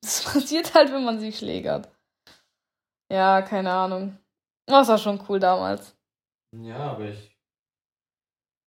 das 0.00 0.24
passiert 0.24 0.72
halt, 0.72 0.90
wenn 0.90 1.04
man 1.04 1.20
sich 1.20 1.36
schlägert. 1.36 1.90
Ja, 3.12 3.42
keine 3.42 3.70
Ahnung. 3.70 4.16
Das 4.64 4.88
war 4.88 4.96
schon 4.96 5.22
cool 5.28 5.38
damals. 5.38 5.94
Ja, 6.56 6.92
aber 6.92 7.10
ich. 7.10 7.36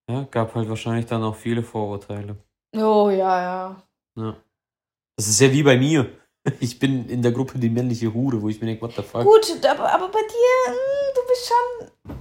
Ja, 0.08 0.28
gab 0.30 0.54
halt 0.54 0.70
wahrscheinlich 0.70 1.08
dann 1.08 1.24
auch 1.24 1.36
viele 1.36 1.64
Vorurteile. 1.64 2.38
Oh, 2.76 3.10
ja, 3.10 3.42
ja. 3.42 3.84
Ja. 4.16 4.36
Das 5.16 5.28
ist 5.28 5.40
ja 5.40 5.52
wie 5.52 5.64
bei 5.64 5.78
mir. 5.78 6.08
Ich 6.60 6.78
bin 6.78 7.08
in 7.08 7.22
der 7.22 7.32
Gruppe 7.32 7.58
die 7.58 7.70
männliche 7.70 8.14
Hure, 8.14 8.42
wo 8.42 8.50
ich 8.50 8.60
mir 8.60 8.68
denke, 8.68 8.82
what 8.82 8.94
the 8.98 9.02
fuck. 9.02 9.24
Gut, 9.24 9.66
aber, 9.66 9.94
aber 9.94 10.10
bei 10.10 10.20
dir, 10.20 10.68
mh, 10.68 10.74
hm, 10.74 11.14
du 11.16 11.22
bist 11.30 11.48
schon 11.48 12.18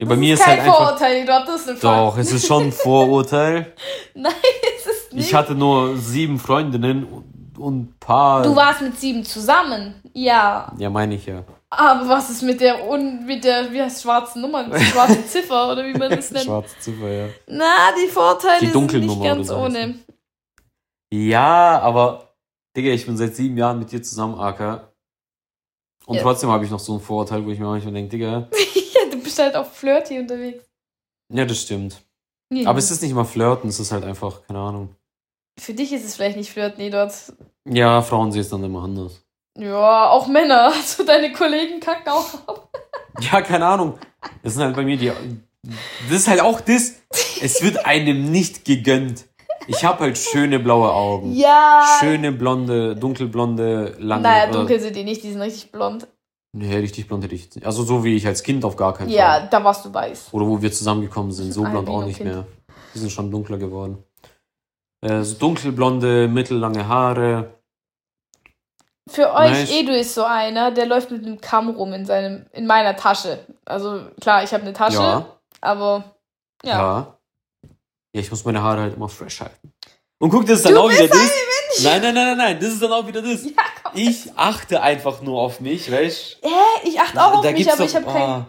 ja, 0.00 0.06
bei 0.06 0.16
mir 0.16 0.32
ist, 0.32 0.40
ist 0.40 0.46
kein 0.46 0.62
halt 0.62 0.72
Vorurteil, 0.72 1.20
einfach, 1.20 1.46
das 1.46 1.60
ist 1.60 1.68
ein 1.68 1.80
Doch, 1.80 2.16
es 2.16 2.32
ist 2.32 2.46
schon 2.46 2.62
ein 2.64 2.72
Vorurteil. 2.72 3.74
Nein, 4.14 4.32
es 4.78 4.86
ist 4.86 5.12
nicht. 5.12 5.26
Ich 5.26 5.34
hatte 5.34 5.54
nur 5.54 5.98
sieben 5.98 6.38
Freundinnen 6.38 7.06
und 7.58 7.82
ein 7.82 7.94
paar. 8.00 8.42
Du 8.42 8.56
warst 8.56 8.80
mit 8.80 8.98
sieben 8.98 9.26
zusammen, 9.26 9.94
ja. 10.14 10.72
Ja, 10.78 10.88
meine 10.88 11.16
ich 11.16 11.26
ja. 11.26 11.44
Aber 11.72 12.08
was 12.08 12.30
ist 12.30 12.42
mit 12.42 12.60
der 12.60 12.88
un 12.88 13.24
mit 13.24 13.44
der 13.44 13.72
wie 13.72 13.80
heißt 13.80 14.02
schwarzen 14.02 14.42
Nummer, 14.42 14.64
schwarze 14.80 15.24
Ziffer 15.26 15.70
oder 15.72 15.86
wie 15.86 15.96
man 15.96 16.10
das 16.10 16.32
nennt? 16.32 16.46
Schwarze 16.46 16.76
Ziffer, 16.80 17.08
ja. 17.08 17.28
Na, 17.46 17.92
die 17.96 18.08
Vorteile 18.08 18.60
die 18.60 18.66
sind 18.66 18.92
nicht 18.92 19.22
ganz 19.22 19.48
so 19.48 19.56
ohne. 19.56 20.00
Ja, 21.12 21.78
aber 21.80 22.34
Digga, 22.76 22.90
ich 22.90 23.06
bin 23.06 23.16
seit 23.16 23.36
sieben 23.36 23.56
Jahren 23.56 23.78
mit 23.78 23.92
dir 23.92 24.02
zusammen, 24.02 24.38
Aka. 24.38 24.92
Und 26.06 26.16
ja. 26.16 26.22
trotzdem 26.22 26.50
habe 26.50 26.64
ich 26.64 26.70
noch 26.70 26.80
so 26.80 26.94
ein 26.94 27.00
Vorurteil, 27.00 27.44
wo 27.44 27.50
ich 27.50 27.58
mir 27.58 27.66
manchmal 27.66 27.94
denke, 27.94 28.10
Digga. 28.10 28.48
ja, 28.94 29.10
du 29.10 29.22
bist 29.22 29.38
halt 29.38 29.54
auch 29.54 29.70
flirty 29.70 30.18
unterwegs. 30.18 30.64
Ja, 31.32 31.44
das 31.44 31.62
stimmt. 31.62 32.02
Ja. 32.52 32.68
Aber 32.68 32.80
es 32.80 32.90
ist 32.90 33.02
nicht 33.02 33.14
mal 33.14 33.24
flirten, 33.24 33.70
es 33.70 33.78
ist 33.78 33.92
halt 33.92 34.04
einfach, 34.04 34.42
keine 34.46 34.58
Ahnung. 34.58 34.96
Für 35.58 35.74
dich 35.74 35.92
ist 35.92 36.04
es 36.04 36.16
vielleicht 36.16 36.36
nicht 36.36 36.50
flirten, 36.50 36.80
Edward. 36.80 37.12
Ja, 37.68 38.02
Frauen 38.02 38.32
sehen 38.32 38.40
es 38.40 38.48
dann 38.48 38.64
immer 38.64 38.82
anders. 38.82 39.22
Ja, 39.58 40.10
auch 40.10 40.26
Männer. 40.26 40.72
Also 40.76 41.04
deine 41.04 41.32
Kollegen 41.32 41.80
kacken 41.80 42.08
auch 42.08 42.34
ab. 42.46 42.68
ja, 43.20 43.42
keine 43.42 43.66
Ahnung. 43.66 43.98
Das 44.42 44.54
sind 44.54 44.62
halt 44.62 44.76
bei 44.76 44.82
mir 44.82 44.96
die. 44.96 45.12
Das 46.08 46.18
ist 46.20 46.28
halt 46.28 46.40
auch 46.40 46.60
das. 46.60 46.94
Es 47.40 47.62
wird 47.62 47.84
einem 47.84 48.30
nicht 48.30 48.64
gegönnt. 48.64 49.26
Ich 49.66 49.84
habe 49.84 50.00
halt 50.00 50.18
schöne 50.18 50.58
blaue 50.58 50.92
Augen. 50.92 51.32
Ja. 51.32 51.84
Schöne 52.00 52.32
blonde, 52.32 52.96
dunkelblonde, 52.96 53.96
lange. 53.98 54.22
Naja, 54.22 54.50
dunkel 54.50 54.80
sind 54.80 54.96
die 54.96 55.04
nicht, 55.04 55.22
die 55.22 55.32
sind 55.32 55.40
richtig 55.40 55.70
blond. 55.70 56.08
Nee, 56.52 56.76
richtig 56.76 57.06
blond 57.06 57.22
hätte 57.24 57.34
ich. 57.34 57.64
Also 57.64 57.84
so 57.84 58.02
wie 58.02 58.16
ich 58.16 58.26
als 58.26 58.42
Kind 58.42 58.64
auf 58.64 58.76
gar 58.76 58.94
keinen 58.94 59.08
Fall. 59.08 59.16
Ja, 59.16 59.46
da 59.46 59.62
warst 59.62 59.84
du 59.84 59.94
weiß. 59.94 60.28
Oder 60.32 60.46
wo 60.46 60.60
wir 60.60 60.72
zusammengekommen 60.72 61.30
sind, 61.30 61.52
so 61.52 61.62
blond 61.62 61.88
auch 61.88 62.04
nicht 62.04 62.16
kind. 62.16 62.30
mehr. 62.30 62.46
Die 62.94 62.98
sind 62.98 63.12
schon 63.12 63.30
dunkler 63.30 63.58
geworden. 63.58 64.02
Äh, 65.00 65.22
so 65.22 65.36
dunkelblonde, 65.36 66.26
mittellange 66.26 66.88
Haare. 66.88 67.59
Für 69.08 69.34
euch, 69.34 69.50
nice. 69.50 69.70
Edu 69.72 69.92
ist 69.92 70.14
so 70.14 70.24
einer, 70.24 70.70
der 70.70 70.86
läuft 70.86 71.10
mit 71.10 71.24
einem 71.24 71.40
Kamm 71.40 71.70
rum 71.70 71.92
in 71.92 72.06
seinem, 72.06 72.46
in 72.52 72.66
meiner 72.66 72.96
Tasche. 72.96 73.44
Also 73.64 74.06
klar, 74.20 74.44
ich 74.44 74.52
habe 74.52 74.62
eine 74.62 74.72
Tasche, 74.72 74.98
ja. 74.98 75.38
aber 75.60 76.16
ja. 76.62 76.78
ja. 76.78 77.18
Ja, 78.12 78.20
ich 78.20 78.30
muss 78.30 78.44
meine 78.44 78.62
Haare 78.62 78.82
halt 78.82 78.94
immer 78.94 79.08
fresh 79.08 79.40
halten. 79.40 79.72
Und 80.18 80.30
guck, 80.30 80.44
das 80.46 80.58
ist 80.58 80.66
dann 80.66 80.74
du 80.74 80.80
auch 80.80 80.90
wieder 80.90 81.08
das. 81.08 81.30
Nein, 81.82 82.02
nein, 82.02 82.14
nein, 82.14 82.26
nein, 82.26 82.36
nein, 82.36 82.60
das 82.60 82.70
ist 82.70 82.82
dann 82.82 82.92
auch 82.92 83.06
wieder 83.06 83.22
das. 83.22 83.44
Ja, 83.44 83.62
komm, 83.82 83.92
ich 83.94 84.32
achte 84.36 84.82
einfach 84.82 85.22
nur 85.22 85.40
auf 85.40 85.60
mich, 85.60 85.90
weißt 85.90 86.38
du? 86.42 86.48
Hä? 86.48 86.88
Ich 86.88 87.00
achte 87.00 87.22
auch 87.22 87.42
da, 87.42 87.48
auf 87.48 87.52
mich, 87.52 87.68
aber 87.68 87.78
doch, 87.78 87.84
ich 87.84 87.94
habe 87.94 88.06
keinen. 88.06 88.22
Ah, 88.22 88.46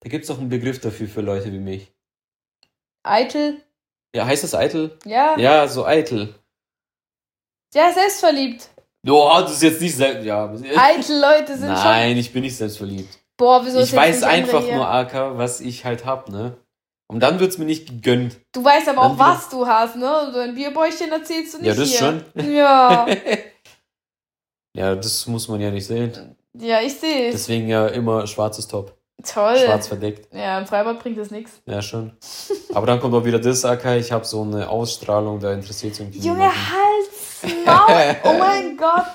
da 0.00 0.10
gibt's 0.10 0.28
doch 0.28 0.38
einen 0.38 0.48
Begriff 0.48 0.80
dafür 0.80 1.08
für 1.08 1.20
Leute 1.20 1.52
wie 1.52 1.58
mich. 1.58 1.92
Eitel? 3.04 3.62
Ja, 4.14 4.26
heißt 4.26 4.44
das 4.44 4.54
eitel? 4.54 4.98
Ja. 5.04 5.38
Ja, 5.38 5.68
so 5.68 5.86
eitel. 5.86 6.34
Ja, 7.72 7.92
selbstverliebt. 7.92 8.68
Boah, 9.04 9.42
das 9.42 9.52
ist 9.52 9.62
jetzt 9.62 9.80
nicht 9.80 9.96
selbst. 9.96 10.24
Ja. 10.24 10.50
Eitel 10.76 11.20
Leute 11.20 11.56
sind 11.56 11.68
Nein, 11.68 11.76
schon. 11.76 11.84
Nein, 11.84 12.16
ich 12.16 12.32
bin 12.32 12.42
nicht 12.42 12.56
selbstverliebt. 12.56 13.18
Boah, 13.36 13.62
wieso 13.64 13.80
Ich 13.80 13.94
weiß 13.94 14.22
einfach 14.22 14.62
nur, 14.62 14.88
Aka, 14.88 15.36
was 15.36 15.60
ich 15.60 15.84
halt 15.84 16.04
hab, 16.04 16.28
ne? 16.28 16.56
Und 17.06 17.20
dann 17.20 17.38
wird 17.38 17.50
es 17.50 17.58
mir 17.58 17.66
nicht 17.66 17.86
gegönnt. 17.86 18.36
Du 18.52 18.64
weißt 18.64 18.88
aber 18.88 19.02
dann 19.02 19.12
auch, 19.12 19.18
was 19.18 19.48
du 19.50 19.66
hast, 19.66 19.96
ne? 19.96 20.30
So 20.32 20.38
ein 20.38 20.54
Bierbäuchchen 20.54 21.12
erzählst 21.12 21.54
du 21.54 21.58
nicht. 21.58 21.66
Ja, 21.66 21.74
das 21.74 21.88
hier. 21.90 21.98
schon. 21.98 22.54
Ja. 22.54 23.06
Ja, 24.76 24.94
das 24.96 25.26
muss 25.28 25.46
man 25.46 25.60
ja 25.60 25.70
nicht 25.70 25.86
sehen. 25.86 26.36
Ja, 26.58 26.80
ich 26.80 26.94
sehe 26.94 27.28
es. 27.28 27.34
Deswegen 27.34 27.68
ja 27.68 27.86
immer 27.86 28.26
schwarzes 28.26 28.66
Top. 28.66 28.96
Toll. 29.22 29.56
Schwarz 29.56 29.86
verdeckt. 29.86 30.34
Ja, 30.34 30.58
im 30.58 30.66
Freibad 30.66 30.98
bringt 30.98 31.16
das 31.16 31.30
nichts. 31.30 31.62
Ja, 31.66 31.80
schon. 31.80 32.12
Aber 32.74 32.86
dann 32.86 33.00
kommt 33.00 33.14
auch 33.14 33.24
wieder 33.24 33.38
das, 33.38 33.64
Akai, 33.64 33.98
ich 33.98 34.10
habe 34.10 34.24
so 34.24 34.42
eine 34.42 34.68
Ausstrahlung, 34.68 35.38
da 35.38 35.52
interessiert 35.52 35.92
es 35.92 36.00
irgendwie 36.00 36.18
Junge, 36.18 36.40
niemanden. 36.40 36.72
Halt's 36.72 37.13
Maul. 37.64 38.16
Oh 38.24 38.32
mein 38.38 38.76
Gott. 38.76 39.06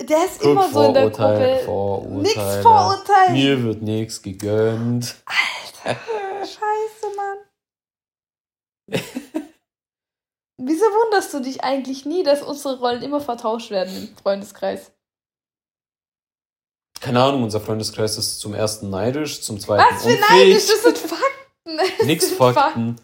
Der 0.00 0.24
ist 0.26 0.40
Guck, 0.40 0.50
immer 0.52 0.70
so 0.70 0.84
in 0.84 0.94
der 0.94 1.10
Gruppe. 1.10 1.60
Vorurteile. 1.64 2.22
Nix 2.22 2.34
Vorurteile. 2.62 3.32
Mir 3.32 3.62
wird 3.64 3.82
nichts 3.82 4.22
gegönnt. 4.22 5.16
Scheiße, 5.84 7.16
Mann. 7.16 7.38
Wieso 10.60 10.84
wunderst 10.84 11.32
du 11.34 11.40
dich 11.40 11.62
eigentlich 11.64 12.04
nie, 12.04 12.22
dass 12.22 12.42
unsere 12.42 12.78
Rollen 12.78 13.02
immer 13.02 13.20
vertauscht 13.20 13.70
werden 13.70 13.96
im 13.96 14.16
Freundeskreis? 14.22 14.92
Keine 17.00 17.22
Ahnung, 17.22 17.44
unser 17.44 17.60
Freundeskreis 17.60 18.18
ist 18.18 18.40
zum 18.40 18.54
ersten 18.54 18.90
neidisch, 18.90 19.40
zum 19.42 19.60
zweiten 19.60 19.84
Was 19.94 20.02
für 20.02 20.08
unfähig. 20.08 20.30
neidisch, 20.30 20.66
das 20.66 20.82
sind 20.82 20.98
Fakten. 20.98 21.24
Das 21.98 22.06
Nix 22.06 22.28
sind 22.28 22.38
Fakten. 22.38 22.96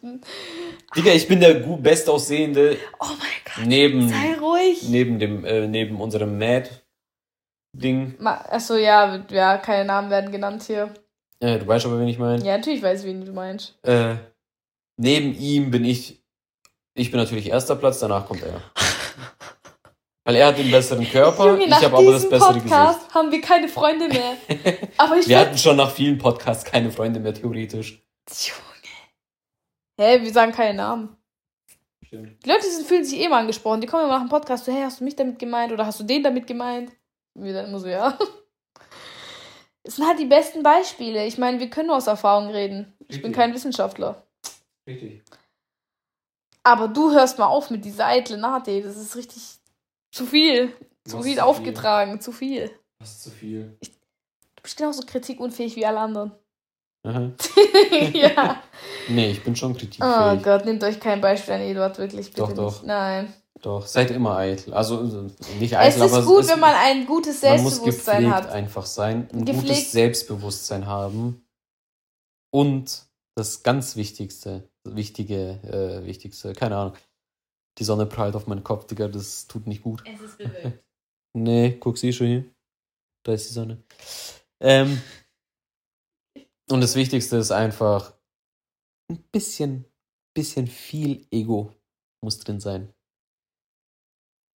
Digga, 0.96 1.12
ich 1.12 1.26
bin 1.26 1.40
der 1.40 1.54
bestaussehende 1.54 2.76
Oh 3.00 3.06
mein 3.06 3.18
Gott, 3.44 3.66
neben, 3.66 4.08
sei 4.08 4.34
ruhig. 4.40 4.88
neben 4.88 5.18
dem, 5.18 5.44
äh, 5.44 5.66
neben 5.66 6.00
unserem 6.00 6.38
Mad-Ding. 6.38 8.14
Ma 8.18 8.36
Achso, 8.48 8.76
ja, 8.76 9.24
ja, 9.30 9.58
keine 9.58 9.84
Namen 9.86 10.10
werden 10.10 10.30
genannt 10.30 10.62
hier. 10.66 10.92
Äh, 11.40 11.58
du 11.58 11.66
weißt 11.66 11.86
aber, 11.86 11.98
wen 11.98 12.08
ich 12.08 12.18
meine. 12.18 12.44
Ja, 12.44 12.56
natürlich 12.56 12.82
weiß 12.82 13.00
ich, 13.00 13.06
wen 13.06 13.24
du 13.24 13.32
meinst. 13.32 13.76
Äh, 13.82 14.14
neben 14.96 15.36
ihm 15.38 15.70
bin 15.70 15.84
ich, 15.84 16.22
ich 16.94 17.10
bin 17.10 17.18
natürlich 17.20 17.48
erster 17.48 17.76
Platz, 17.76 17.98
danach 17.98 18.26
kommt 18.26 18.42
er. 18.42 18.60
Weil 20.26 20.36
er 20.36 20.46
hat 20.46 20.58
den 20.58 20.70
besseren 20.70 21.06
Körper, 21.10 21.48
Junge, 21.48 21.66
ich 21.66 21.74
habe 21.74 21.98
aber 21.98 22.12
das 22.12 22.26
bessere 22.28 22.54
Podcast 22.54 22.98
Gesicht. 23.00 23.14
haben 23.14 23.30
wir 23.30 23.40
keine 23.42 23.68
Freunde 23.68 24.08
mehr. 24.08 24.36
Aber 24.96 25.18
ich 25.18 25.28
Wir 25.28 25.38
hatten 25.38 25.58
schon 25.58 25.76
nach 25.76 25.90
vielen 25.90 26.16
Podcasts 26.16 26.64
keine 26.64 26.90
Freunde 26.90 27.20
mehr, 27.20 27.34
theoretisch. 27.34 28.02
Hä, 29.96 30.22
wir 30.22 30.32
sagen 30.32 30.52
keine 30.52 30.74
Namen. 30.74 31.16
Die 32.10 32.48
Leute 32.48 32.70
sind, 32.70 32.86
fühlen 32.86 33.04
sich 33.04 33.18
eh 33.20 33.28
mal 33.28 33.40
angesprochen. 33.40 33.80
Die 33.80 33.86
kommen 33.86 34.04
immer 34.04 34.14
nach 34.14 34.24
dem 34.24 34.28
Podcast 34.28 34.64
so, 34.64 34.72
hey, 34.72 34.82
hast 34.82 35.00
du 35.00 35.04
mich 35.04 35.16
damit 35.16 35.38
gemeint 35.38 35.72
oder 35.72 35.84
hast 35.86 36.00
du 36.00 36.04
den 36.04 36.22
damit 36.22 36.46
gemeint? 36.46 36.92
Wir 37.34 37.52
dann 37.52 37.66
immer 37.66 37.80
so, 37.80 37.88
ja. 37.88 38.16
Es 39.86 39.96
sind 39.96 40.06
halt 40.06 40.18
die 40.18 40.24
besten 40.24 40.62
Beispiele. 40.62 41.26
Ich 41.26 41.36
meine, 41.36 41.60
wir 41.60 41.68
können 41.68 41.88
nur 41.88 41.96
aus 41.96 42.06
Erfahrung 42.06 42.48
reden. 42.48 42.94
Ich 43.00 43.16
bin 43.16 43.16
Richtig. 43.16 43.34
kein 43.34 43.52
Wissenschaftler. 43.52 44.26
Richtig. 44.86 45.22
Aber 46.62 46.88
du 46.88 47.12
hörst 47.12 47.38
mal 47.38 47.48
auf 47.48 47.68
mit 47.68 47.84
dieser 47.84 48.06
eitlen 48.06 48.40
Nate. 48.40 48.80
Das 48.80 48.96
ist 48.96 49.14
richtig 49.14 49.42
zu 50.10 50.24
viel. 50.24 50.72
Zu 51.04 51.18
Was 51.18 51.26
viel 51.26 51.36
zu 51.36 51.44
aufgetragen. 51.44 52.18
Zu 52.18 52.32
viel. 52.32 52.70
Das 52.98 53.10
ist 53.10 53.24
zu 53.24 53.30
viel. 53.30 53.76
Du 54.56 54.62
bist 54.62 54.78
genauso 54.78 55.02
kritikunfähig 55.04 55.76
wie 55.76 55.84
alle 55.84 56.00
anderen. 56.00 56.32
Ja. 58.12 58.62
Nee, 59.08 59.30
ich 59.32 59.44
bin 59.44 59.54
schon 59.54 59.72
Oh 59.72 59.74
kritikfähig. 59.74 60.42
Gott, 60.42 60.64
nehmt 60.64 60.82
euch 60.84 60.98
kein 61.00 61.20
Beispiel 61.20 61.54
an 61.54 61.60
Eduard, 61.60 61.98
wirklich. 61.98 62.28
Bitte 62.32 62.40
Doch, 62.40 62.48
nicht. 62.48 62.58
doch. 62.58 62.82
Nein. 62.84 63.32
Doch, 63.62 63.86
seid 63.86 64.10
immer 64.10 64.36
eitel. 64.36 64.74
Also 64.74 65.02
äh, 65.02 65.30
nicht 65.58 65.72
Es 65.72 65.78
eitel, 65.78 66.02
aber 66.02 66.18
ist 66.20 66.26
gut, 66.26 66.40
es, 66.42 66.48
wenn 66.50 66.60
man 66.60 66.74
ein 66.74 67.06
gutes 67.06 67.40
man 67.42 67.62
muss 67.62 67.76
Selbstbewusstsein 67.76 68.22
gepflegt 68.24 68.34
hat. 68.44 68.50
einfach 68.52 68.86
sein, 68.86 69.28
ein 69.32 69.44
Gepflegt. 69.44 69.68
gutes 69.68 69.92
Selbstbewusstsein 69.92 70.86
haben 70.86 71.46
und 72.50 73.06
das 73.36 73.62
ganz 73.62 73.96
Wichtigste, 73.96 74.68
Wichtige, 74.84 75.58
äh, 76.02 76.06
Wichtigste, 76.06 76.52
keine 76.52 76.76
Ahnung. 76.76 76.94
Die 77.78 77.84
Sonne 77.84 78.06
prallt 78.06 78.36
auf 78.36 78.46
meinen 78.46 78.62
Kopf, 78.64 78.86
Digga, 78.86 79.08
das 79.08 79.46
tut 79.46 79.66
nicht 79.66 79.82
gut. 79.82 80.04
Es 80.06 80.20
ist 80.20 80.38
bewölkt. 80.38 80.80
Nee, 81.36 81.76
guck, 81.80 81.98
sie 81.98 82.12
schon 82.12 82.28
hier. 82.28 82.44
Da 83.24 83.32
ist 83.32 83.48
die 83.48 83.54
Sonne. 83.54 83.82
Ähm, 84.60 85.02
und 86.70 86.80
das 86.80 86.94
Wichtigste 86.94 87.36
ist 87.36 87.50
einfach 87.50 88.14
ein 89.10 89.22
bisschen, 89.32 89.84
bisschen 90.34 90.66
viel 90.66 91.26
Ego 91.30 91.72
muss 92.22 92.38
drin 92.38 92.60
sein. 92.60 92.92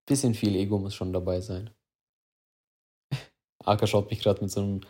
Bisschen 0.06 0.34
viel 0.34 0.56
Ego 0.56 0.78
muss 0.78 0.94
schon 0.94 1.12
dabei 1.12 1.40
sein. 1.40 1.70
Aka 3.64 3.86
schaut 3.86 4.10
mich 4.10 4.20
gerade 4.20 4.40
mit 4.40 4.50
so 4.50 4.60
einem 4.60 4.80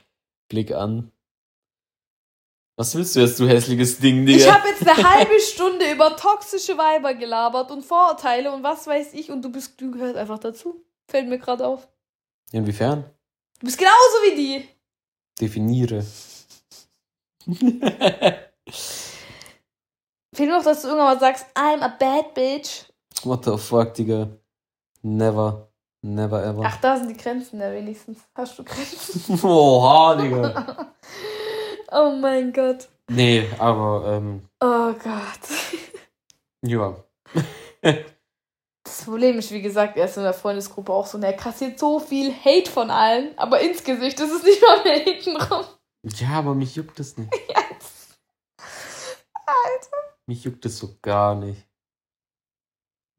Blick 0.48 0.72
an. 0.72 1.12
Was 2.76 2.94
willst 2.94 3.16
du 3.16 3.20
jetzt, 3.20 3.40
du 3.40 3.48
hässliches 3.48 3.98
Ding, 3.98 4.24
Digga? 4.24 4.38
Ich 4.38 4.52
habe 4.52 4.68
jetzt 4.68 4.87
eine 4.87 5.11
halbe 5.11 5.40
Stunde 5.40 5.90
über 5.90 6.16
toxische 6.16 6.78
Weiber 6.78 7.12
gelabert 7.14 7.72
und 7.72 7.85
Vorurteile 7.85 8.52
und 8.52 8.62
was 8.62 8.87
weiß 8.87 9.14
ich 9.14 9.33
und 9.33 9.42
du 9.42 9.50
bist, 9.50 9.81
du 9.81 9.90
gehörst 9.90 10.16
einfach 10.16 10.38
dazu. 10.38 10.85
Fällt 11.11 11.28
mir 11.28 11.40
gerade 11.40 11.66
auf. 11.66 11.88
Inwiefern? 12.52 13.04
Du 13.59 13.66
bist 13.66 13.78
genauso 13.78 13.96
wie 14.22 14.37
die. 14.37 14.68
Definiere. 15.40 16.07
Fehlt 20.35 20.49
nur 20.51 20.59
noch, 20.59 20.65
dass 20.65 20.83
du 20.83 20.89
irgendwann 20.89 21.15
mal 21.15 21.21
sagst, 21.21 21.47
I'm 21.55 21.83
a 21.83 21.89
bad 21.89 22.35
bitch. 22.35 22.85
What 23.25 23.45
the 23.45 23.57
fuck, 23.57 23.95
Digga? 23.95 24.29
Never. 25.03 25.69
Never 26.03 26.45
ever. 26.45 26.63
Ach, 26.65 26.77
da 26.81 26.97
sind 26.97 27.09
die 27.09 27.17
Grenzen 27.17 27.61
ja 27.61 27.73
wenigstens. 27.73 28.19
Hast 28.35 28.59
du 28.59 28.65
Grenzen? 28.65 29.41
Oha, 29.43 30.15
Digga. 30.17 30.93
oh 31.93 32.13
mein 32.21 32.53
Gott. 32.53 32.89
Nee, 33.11 33.49
aber, 33.59 34.05
ähm, 34.17 34.43
Oh 34.61 34.93
Gott. 34.93 35.41
ja. 36.63 36.95
Das 38.85 39.05
Problem 39.05 39.39
ist, 39.39 39.51
wie 39.51 39.63
gesagt, 39.63 39.97
er 39.97 40.05
ist 40.05 40.17
in 40.19 40.23
der 40.23 40.35
Freundesgruppe 40.35 40.93
auch 40.93 41.07
so, 41.07 41.17
und 41.17 41.25
er 41.25 41.33
kassiert 41.33 41.79
so 41.79 41.99
viel 41.99 42.33
Hate 42.33 42.71
von 42.71 42.91
allen, 42.91 43.37
aber 43.39 43.61
ins 43.61 43.83
Gesicht 43.83 44.21
ist 44.21 44.31
es 44.33 44.43
nicht 44.43 44.63
mal 44.63 44.83
mehr 44.85 44.99
hinten 45.01 45.37
rum. 45.37 45.65
Ja, 46.03 46.31
aber 46.39 46.55
mich 46.55 46.77
juckt 46.77 46.99
es 47.01 47.17
nicht. 47.17 47.33
Jetzt. 47.49 48.19
Mich 50.27 50.45
juckt 50.45 50.65
es 50.67 50.79
so 50.79 50.97
gar 51.03 51.35
nicht. 51.35 51.67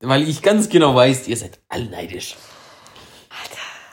Weil 0.02 0.28
ich 0.30 0.42
ganz 0.42 0.70
genau 0.70 0.96
weiß, 0.96 1.28
ihr 1.28 1.36
seid 1.38 1.60
alle 1.68 1.86
neidisch. 1.89 2.36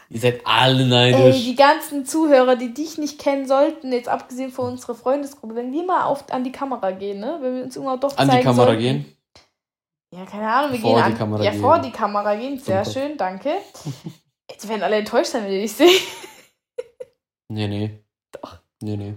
Ihr 0.08 0.20
seid 0.20 0.40
alle 0.46 0.82
Ey, 0.84 0.88
neidisch. 0.88 1.42
die 1.44 1.56
ganzen 1.56 2.06
Zuhörer, 2.06 2.54
die 2.54 2.72
dich 2.72 2.96
nicht 2.96 3.18
kennen 3.18 3.48
sollten, 3.48 3.90
jetzt 3.92 4.08
abgesehen 4.08 4.52
von 4.52 4.72
unserer 4.72 4.94
Freundesgruppe, 4.94 5.56
wenn 5.56 5.72
wir 5.72 5.84
mal 5.84 6.04
auf, 6.04 6.30
an 6.30 6.44
die 6.44 6.52
Kamera 6.52 6.92
gehen, 6.92 7.18
ne? 7.18 7.38
Wenn 7.40 7.56
wir 7.56 7.64
uns 7.64 7.74
irgendwann 7.74 7.98
doch 7.98 8.16
An 8.16 8.28
die 8.28 8.34
zeigen 8.34 8.44
Kamera 8.44 8.66
sollten. 8.66 8.82
gehen. 8.82 9.16
Ja, 10.14 10.24
keine 10.24 10.48
Ahnung, 10.48 10.72
wir 10.72 10.78
Vor 10.78 10.90
gehen 10.94 10.96
die 10.98 11.02
an, 11.12 11.18
Kamera 11.18 11.42
ja, 11.42 11.50
gehen. 11.50 11.60
vor 11.60 11.78
die 11.80 11.90
Kamera 11.90 12.34
gehen. 12.36 12.58
Sehr 12.60 12.84
Zum 12.84 12.92
schön, 12.92 13.16
danke. 13.16 13.56
Jetzt 14.50 14.68
werden 14.68 14.84
alle 14.84 14.96
enttäuscht 14.98 15.32
sein, 15.32 15.42
wenn 15.42 15.50
die 15.50 15.62
dich 15.62 15.72
sehen. 15.72 16.00
Nee, 17.48 17.66
nee. 17.66 18.04
Doch. 18.30 18.60
Nee, 18.82 18.96
nee. 18.96 19.14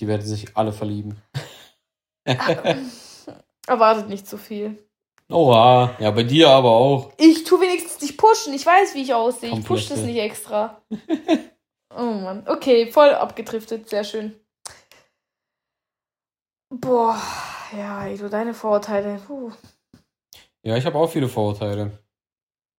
Die 0.00 0.06
werden 0.06 0.26
sich 0.26 0.56
alle 0.56 0.72
verlieben. 0.72 1.20
Erwartet 3.66 4.08
nicht 4.08 4.26
zu 4.28 4.38
viel. 4.38 4.86
Oha. 5.28 5.96
Ja, 5.98 6.10
bei 6.10 6.22
dir 6.22 6.50
aber 6.50 6.70
auch. 6.70 7.12
Ich 7.18 7.44
tu 7.44 7.60
wenigstens 7.60 7.98
dich 7.98 8.16
pushen. 8.16 8.54
Ich 8.54 8.64
weiß, 8.64 8.94
wie 8.94 9.02
ich 9.02 9.14
aussehe. 9.14 9.50
Ich 9.50 9.64
push 9.64 9.88
das 9.88 10.02
nicht 10.02 10.18
extra. 10.18 10.82
oh 11.94 12.02
Mann. 12.02 12.46
Okay, 12.46 12.92
voll 12.92 13.10
abgedriftet. 13.10 13.88
Sehr 13.88 14.04
schön. 14.04 14.38
Boah. 16.70 17.20
Ja, 17.76 18.06
ey, 18.06 18.16
du 18.16 18.28
deine 18.28 18.54
Vorurteile. 18.54 19.20
Puh. 19.26 19.50
Ja, 20.62 20.76
ich 20.76 20.86
habe 20.86 20.98
auch 20.98 21.10
viele 21.10 21.28
Vorurteile. 21.28 21.98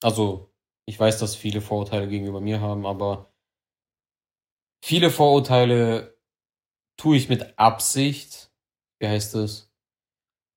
Also, 0.04 0.52
ich 0.86 1.00
weiß, 1.00 1.19
dass 1.19 1.36
viele 1.36 1.62
Vorurteile 1.62 2.08
gegenüber 2.08 2.39
mir 2.39 2.62
haben, 2.62 2.86
aber 2.86 3.32
viele 4.84 5.10
Vorurteile 5.10 6.18
tue 6.98 7.18
ich 7.18 7.30
mit 7.30 7.58
Absicht, 7.58 8.50
wie 9.00 9.08
heißt 9.08 9.36
das, 9.36 9.72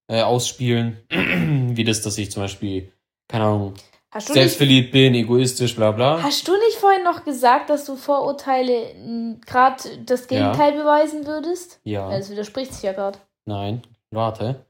äh, 0.09 0.22
ausspielen. 0.22 0.98
wie 1.11 1.85
das, 1.85 2.02
dass 2.02 2.18
ich 2.18 2.30
zum 2.30 2.42
Beispiel, 2.42 2.92
keine 3.28 3.44
Ahnung, 3.44 3.74
selbstverliebt 4.18 4.90
bin, 4.90 5.14
egoistisch, 5.14 5.76
bla 5.76 5.92
bla. 5.92 6.20
hast 6.22 6.48
du 6.48 6.52
nicht 6.52 6.78
vorhin 6.78 7.04
noch 7.04 7.24
gesagt, 7.24 7.70
dass 7.70 7.85
du 7.85 7.94
Vorurteile 7.94 9.38
gerade 9.46 9.98
das 10.04 10.26
Gegenteil 10.26 10.72
beweisen 10.72 11.26
würdest? 11.26 11.80
Ja, 11.85 12.11
Ja, 12.11 12.18
das 12.18 12.30
widerspricht 12.30 12.72
sich 12.72 12.83
ja 12.83 12.92
gerade. 12.92 13.18
nein, 13.46 13.83
warte. 14.11 14.66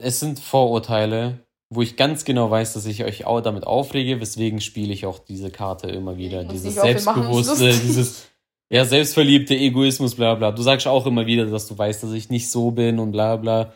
Es 0.00 0.20
sind 0.20 0.38
Vorurteile, 0.38 1.40
wo 1.70 1.82
ich 1.82 1.96
ganz 1.96 2.24
genau 2.24 2.50
weiß, 2.50 2.72
dass 2.72 2.86
ich 2.86 3.04
euch 3.04 3.26
auch 3.26 3.40
damit 3.40 3.66
aufrege, 3.66 4.20
weswegen 4.20 4.60
spiele 4.60 4.92
ich 4.92 5.06
auch 5.06 5.18
diese 5.18 5.50
Karte 5.50 5.88
immer 5.88 6.16
wieder. 6.16 6.42
muss 6.44 6.52
Dieses 6.52 6.74
selbstbewusste, 6.74 7.68
dieses 7.84 8.28
ja, 8.70 8.84
selbstverliebte 8.84 9.54
Egoismus, 9.54 10.14
bla 10.14 10.34
bla. 10.34 10.52
Du 10.52 10.62
sagst 10.62 10.86
auch 10.86 11.06
immer 11.06 11.26
wieder, 11.26 11.46
dass 11.46 11.66
du 11.66 11.76
weißt, 11.76 12.02
dass 12.02 12.12
ich 12.12 12.30
nicht 12.30 12.50
so 12.50 12.70
bin 12.70 12.98
und 12.98 13.12
bla 13.12 13.36
bla. 13.36 13.74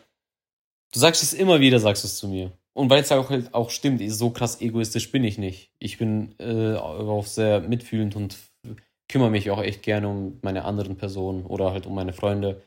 Du 0.91 0.99
sagst 0.99 1.23
es 1.23 1.33
immer 1.33 1.59
wieder, 1.59 1.79
sagst 1.79 2.03
es 2.05 2.17
zu 2.17 2.27
mir. 2.27 2.51
Und 2.73 2.89
weil 2.89 3.01
es 3.01 3.09
ja 3.09 3.19
auch, 3.19 3.29
halt 3.29 3.53
auch 3.53 3.69
stimmt, 3.69 4.01
so 4.11 4.31
krass 4.31 4.59
egoistisch 4.61 5.11
bin 5.11 5.23
ich 5.23 5.37
nicht. 5.37 5.71
Ich 5.79 5.97
bin 5.97 6.35
äh, 6.39 6.75
auch 6.75 7.25
sehr 7.25 7.61
mitfühlend 7.61 8.15
und 8.15 8.37
kümmere 9.07 9.29
mich 9.29 9.51
auch 9.51 9.61
echt 9.61 9.83
gerne 9.83 10.07
um 10.07 10.39
meine 10.41 10.65
anderen 10.65 10.95
Personen 10.95 11.45
oder 11.45 11.71
halt 11.71 11.85
um 11.85 11.93
meine 11.93 12.13
Freunde. 12.13 12.61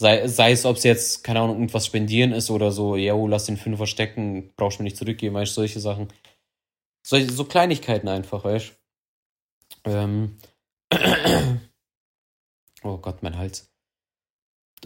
Sei, 0.00 0.28
sei 0.28 0.52
es, 0.52 0.64
ob 0.64 0.76
es 0.76 0.84
jetzt, 0.84 1.24
keine 1.24 1.40
Ahnung, 1.40 1.56
irgendwas 1.56 1.86
spendieren 1.86 2.32
ist 2.32 2.50
oder 2.50 2.70
so, 2.70 2.94
ja, 2.94 3.14
lass 3.14 3.46
den 3.46 3.56
Fünfer 3.56 3.86
stecken, 3.86 4.52
brauchst 4.56 4.78
du 4.78 4.82
mir 4.82 4.84
nicht 4.84 4.96
zurückgeben, 4.96 5.34
weißt 5.34 5.52
du, 5.52 5.54
solche 5.56 5.80
Sachen. 5.80 6.08
So, 7.04 7.18
so 7.26 7.44
Kleinigkeiten 7.44 8.08
einfach, 8.08 8.44
weißt 8.44 8.76
ähm. 9.84 10.38
Oh 12.84 12.96
Gott, 12.98 13.24
mein 13.24 13.36
Hals. 13.36 13.72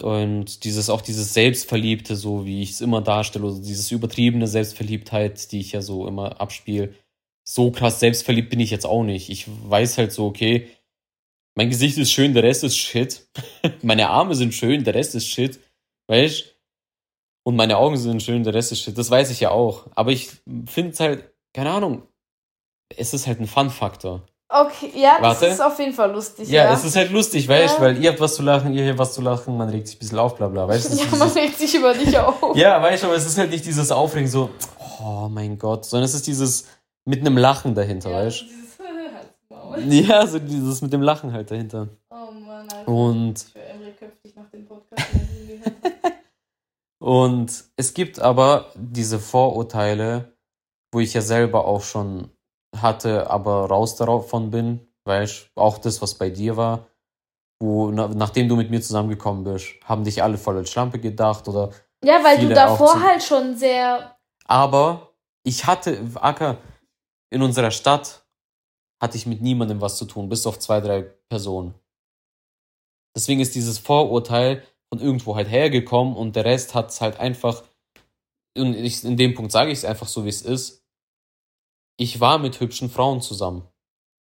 Und 0.00 0.64
dieses, 0.64 0.88
auch 0.88 1.02
dieses 1.02 1.34
Selbstverliebte, 1.34 2.16
so 2.16 2.46
wie 2.46 2.62
ich 2.62 2.70
es 2.70 2.80
immer 2.80 3.02
darstelle, 3.02 3.44
oder 3.44 3.60
dieses 3.60 3.90
übertriebene 3.90 4.46
Selbstverliebtheit, 4.46 5.52
die 5.52 5.60
ich 5.60 5.72
ja 5.72 5.82
so 5.82 6.06
immer 6.06 6.40
abspiele. 6.40 6.94
So 7.44 7.70
krass 7.70 8.00
selbstverliebt 8.00 8.48
bin 8.48 8.60
ich 8.60 8.70
jetzt 8.70 8.86
auch 8.86 9.02
nicht. 9.04 9.28
Ich 9.28 9.46
weiß 9.68 9.98
halt 9.98 10.12
so, 10.12 10.26
okay, 10.26 10.70
mein 11.54 11.68
Gesicht 11.68 11.98
ist 11.98 12.12
schön, 12.12 12.34
der 12.34 12.42
Rest 12.42 12.64
ist 12.64 12.76
Shit. 12.76 13.26
meine 13.82 14.08
Arme 14.08 14.34
sind 14.34 14.54
schön, 14.54 14.84
der 14.84 14.94
Rest 14.94 15.14
ist 15.14 15.26
Shit. 15.26 15.60
Weißt 16.08 16.56
Und 17.44 17.56
meine 17.56 17.76
Augen 17.76 17.96
sind 17.96 18.22
schön, 18.22 18.42
der 18.44 18.54
Rest 18.54 18.72
ist 18.72 18.80
Shit. 18.80 18.96
Das 18.96 19.10
weiß 19.10 19.30
ich 19.30 19.40
ja 19.40 19.50
auch. 19.50 19.86
Aber 19.94 20.10
ich 20.10 20.30
finde 20.66 20.92
es 20.92 21.00
halt, 21.00 21.30
keine 21.54 21.70
Ahnung, 21.70 22.02
es 22.96 23.14
ist 23.14 23.26
halt 23.26 23.40
ein 23.40 23.46
Fun-Faktor. 23.46 24.22
Okay, 24.54 24.92
ja, 24.94 25.14
das 25.18 25.40
Warte. 25.40 25.46
ist 25.46 25.62
auf 25.62 25.78
jeden 25.78 25.94
Fall 25.94 26.12
lustig. 26.12 26.46
Ja, 26.50 26.64
ja. 26.64 26.74
es 26.74 26.84
ist 26.84 26.94
halt 26.94 27.10
lustig, 27.10 27.48
weißt 27.48 27.78
du, 27.78 27.82
ja. 27.82 27.88
weil 27.88 28.04
ihr 28.04 28.10
habt 28.10 28.20
was 28.20 28.34
zu 28.34 28.42
lachen, 28.42 28.74
ihr 28.74 28.86
habt 28.86 28.98
was 28.98 29.14
zu 29.14 29.22
lachen, 29.22 29.56
man 29.56 29.70
regt 29.70 29.86
sich 29.86 29.96
ein 29.96 29.98
bisschen 30.00 30.18
auf, 30.18 30.36
bla 30.36 30.48
bla, 30.48 30.68
weißt 30.68 30.92
du? 30.92 30.96
Ja, 30.96 31.16
man 31.16 31.30
regt 31.30 31.58
sich 31.58 31.74
über 31.74 31.94
dich 31.94 32.18
auf. 32.18 32.54
ja, 32.54 32.82
weißt 32.82 33.02
du, 33.02 33.06
aber 33.06 33.16
es 33.16 33.24
ist 33.24 33.38
halt 33.38 33.50
nicht 33.50 33.64
dieses 33.64 33.90
Aufregen 33.90 34.28
so, 34.28 34.50
oh 35.00 35.28
mein 35.30 35.56
Gott, 35.56 35.86
sondern 35.86 36.04
es 36.04 36.12
ist 36.12 36.26
dieses 36.26 36.66
mit 37.06 37.20
einem 37.20 37.38
Lachen 37.38 37.74
dahinter, 37.74 38.10
ja, 38.10 38.16
weißt 38.26 38.42
du? 38.42 38.61
ja, 39.88 40.26
so 40.26 40.38
dieses 40.38 40.82
mit 40.82 40.92
dem 40.92 41.02
Lachen 41.02 41.32
halt 41.32 41.50
dahinter. 41.50 41.88
Oh 42.10 42.30
Mann, 42.32 42.68
Alter. 42.70 42.88
Und. 42.88 43.46
Ich 43.54 43.56
Emre 43.56 43.92
köpfig 43.92 44.34
nach 44.36 44.48
dem 44.50 44.66
Podcast 44.66 45.02
Und 47.02 47.64
es 47.76 47.94
gibt 47.94 48.20
aber 48.20 48.66
diese 48.76 49.18
Vorurteile, 49.18 50.36
wo 50.92 51.00
ich 51.00 51.14
ja 51.14 51.20
selber 51.20 51.66
auch 51.66 51.82
schon 51.82 52.30
hatte, 52.76 53.28
aber 53.28 53.66
raus 53.66 53.96
davon 53.96 54.50
bin, 54.52 54.86
weißt 55.04 55.50
auch 55.56 55.78
das, 55.78 56.00
was 56.00 56.14
bei 56.14 56.30
dir 56.30 56.56
war, 56.56 56.86
wo 57.60 57.90
nachdem 57.90 58.48
du 58.48 58.56
mit 58.56 58.70
mir 58.70 58.80
zusammengekommen 58.80 59.44
bist, 59.44 59.74
haben 59.84 60.04
dich 60.04 60.22
alle 60.22 60.38
voll 60.38 60.58
als 60.58 60.70
Schlampe 60.70 61.00
gedacht 61.00 61.48
oder. 61.48 61.70
Ja, 62.04 62.22
weil 62.22 62.38
du 62.38 62.54
davor 62.54 63.00
halt 63.00 63.22
schon 63.22 63.56
sehr. 63.56 64.16
Aber 64.46 65.12
ich 65.44 65.66
hatte, 65.66 65.98
Acker, 66.14 66.58
in 67.30 67.42
unserer 67.42 67.70
Stadt 67.70 68.21
hatte 69.02 69.16
ich 69.16 69.26
mit 69.26 69.42
niemandem 69.42 69.80
was 69.80 69.98
zu 69.98 70.04
tun, 70.04 70.28
bis 70.28 70.46
auf 70.46 70.60
zwei, 70.60 70.80
drei 70.80 71.02
Personen. 71.28 71.74
Deswegen 73.16 73.40
ist 73.40 73.56
dieses 73.56 73.78
Vorurteil 73.78 74.62
von 74.88 75.00
irgendwo 75.00 75.34
halt 75.34 75.50
hergekommen 75.50 76.14
und 76.14 76.36
der 76.36 76.44
Rest 76.44 76.74
hat 76.74 76.90
es 76.90 77.00
halt 77.00 77.18
einfach, 77.18 77.64
und 78.56 78.74
ich, 78.74 79.02
in 79.02 79.16
dem 79.16 79.34
Punkt 79.34 79.50
sage 79.50 79.72
ich 79.72 79.78
es 79.78 79.84
einfach 79.84 80.06
so, 80.06 80.24
wie 80.24 80.28
es 80.28 80.42
ist, 80.42 80.86
ich 81.98 82.20
war 82.20 82.38
mit 82.38 82.60
hübschen 82.60 82.90
Frauen 82.90 83.20
zusammen. 83.20 83.66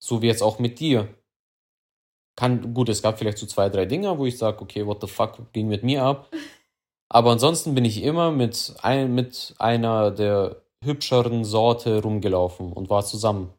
So 0.02 0.20
wie 0.20 0.26
jetzt 0.26 0.42
auch 0.42 0.58
mit 0.58 0.80
dir. 0.80 1.14
Kann, 2.36 2.74
gut, 2.74 2.88
es 2.88 3.02
gab 3.02 3.18
vielleicht 3.18 3.38
so 3.38 3.46
zwei, 3.46 3.68
drei 3.68 3.86
Dinge, 3.86 4.18
wo 4.18 4.26
ich 4.26 4.36
sage, 4.36 4.60
okay, 4.62 4.84
what 4.84 5.00
the 5.00 5.06
fuck 5.06 5.52
ging 5.52 5.68
mit 5.68 5.84
mir 5.84 6.02
ab. 6.02 6.28
Aber 7.08 7.30
ansonsten 7.30 7.74
bin 7.74 7.84
ich 7.84 8.02
immer 8.02 8.32
mit, 8.32 8.74
ein, 8.82 9.14
mit 9.14 9.54
einer 9.58 10.10
der 10.10 10.62
hübscheren 10.82 11.44
Sorte 11.44 12.02
rumgelaufen 12.02 12.72
und 12.72 12.90
war 12.90 13.04
zusammen. 13.04 13.54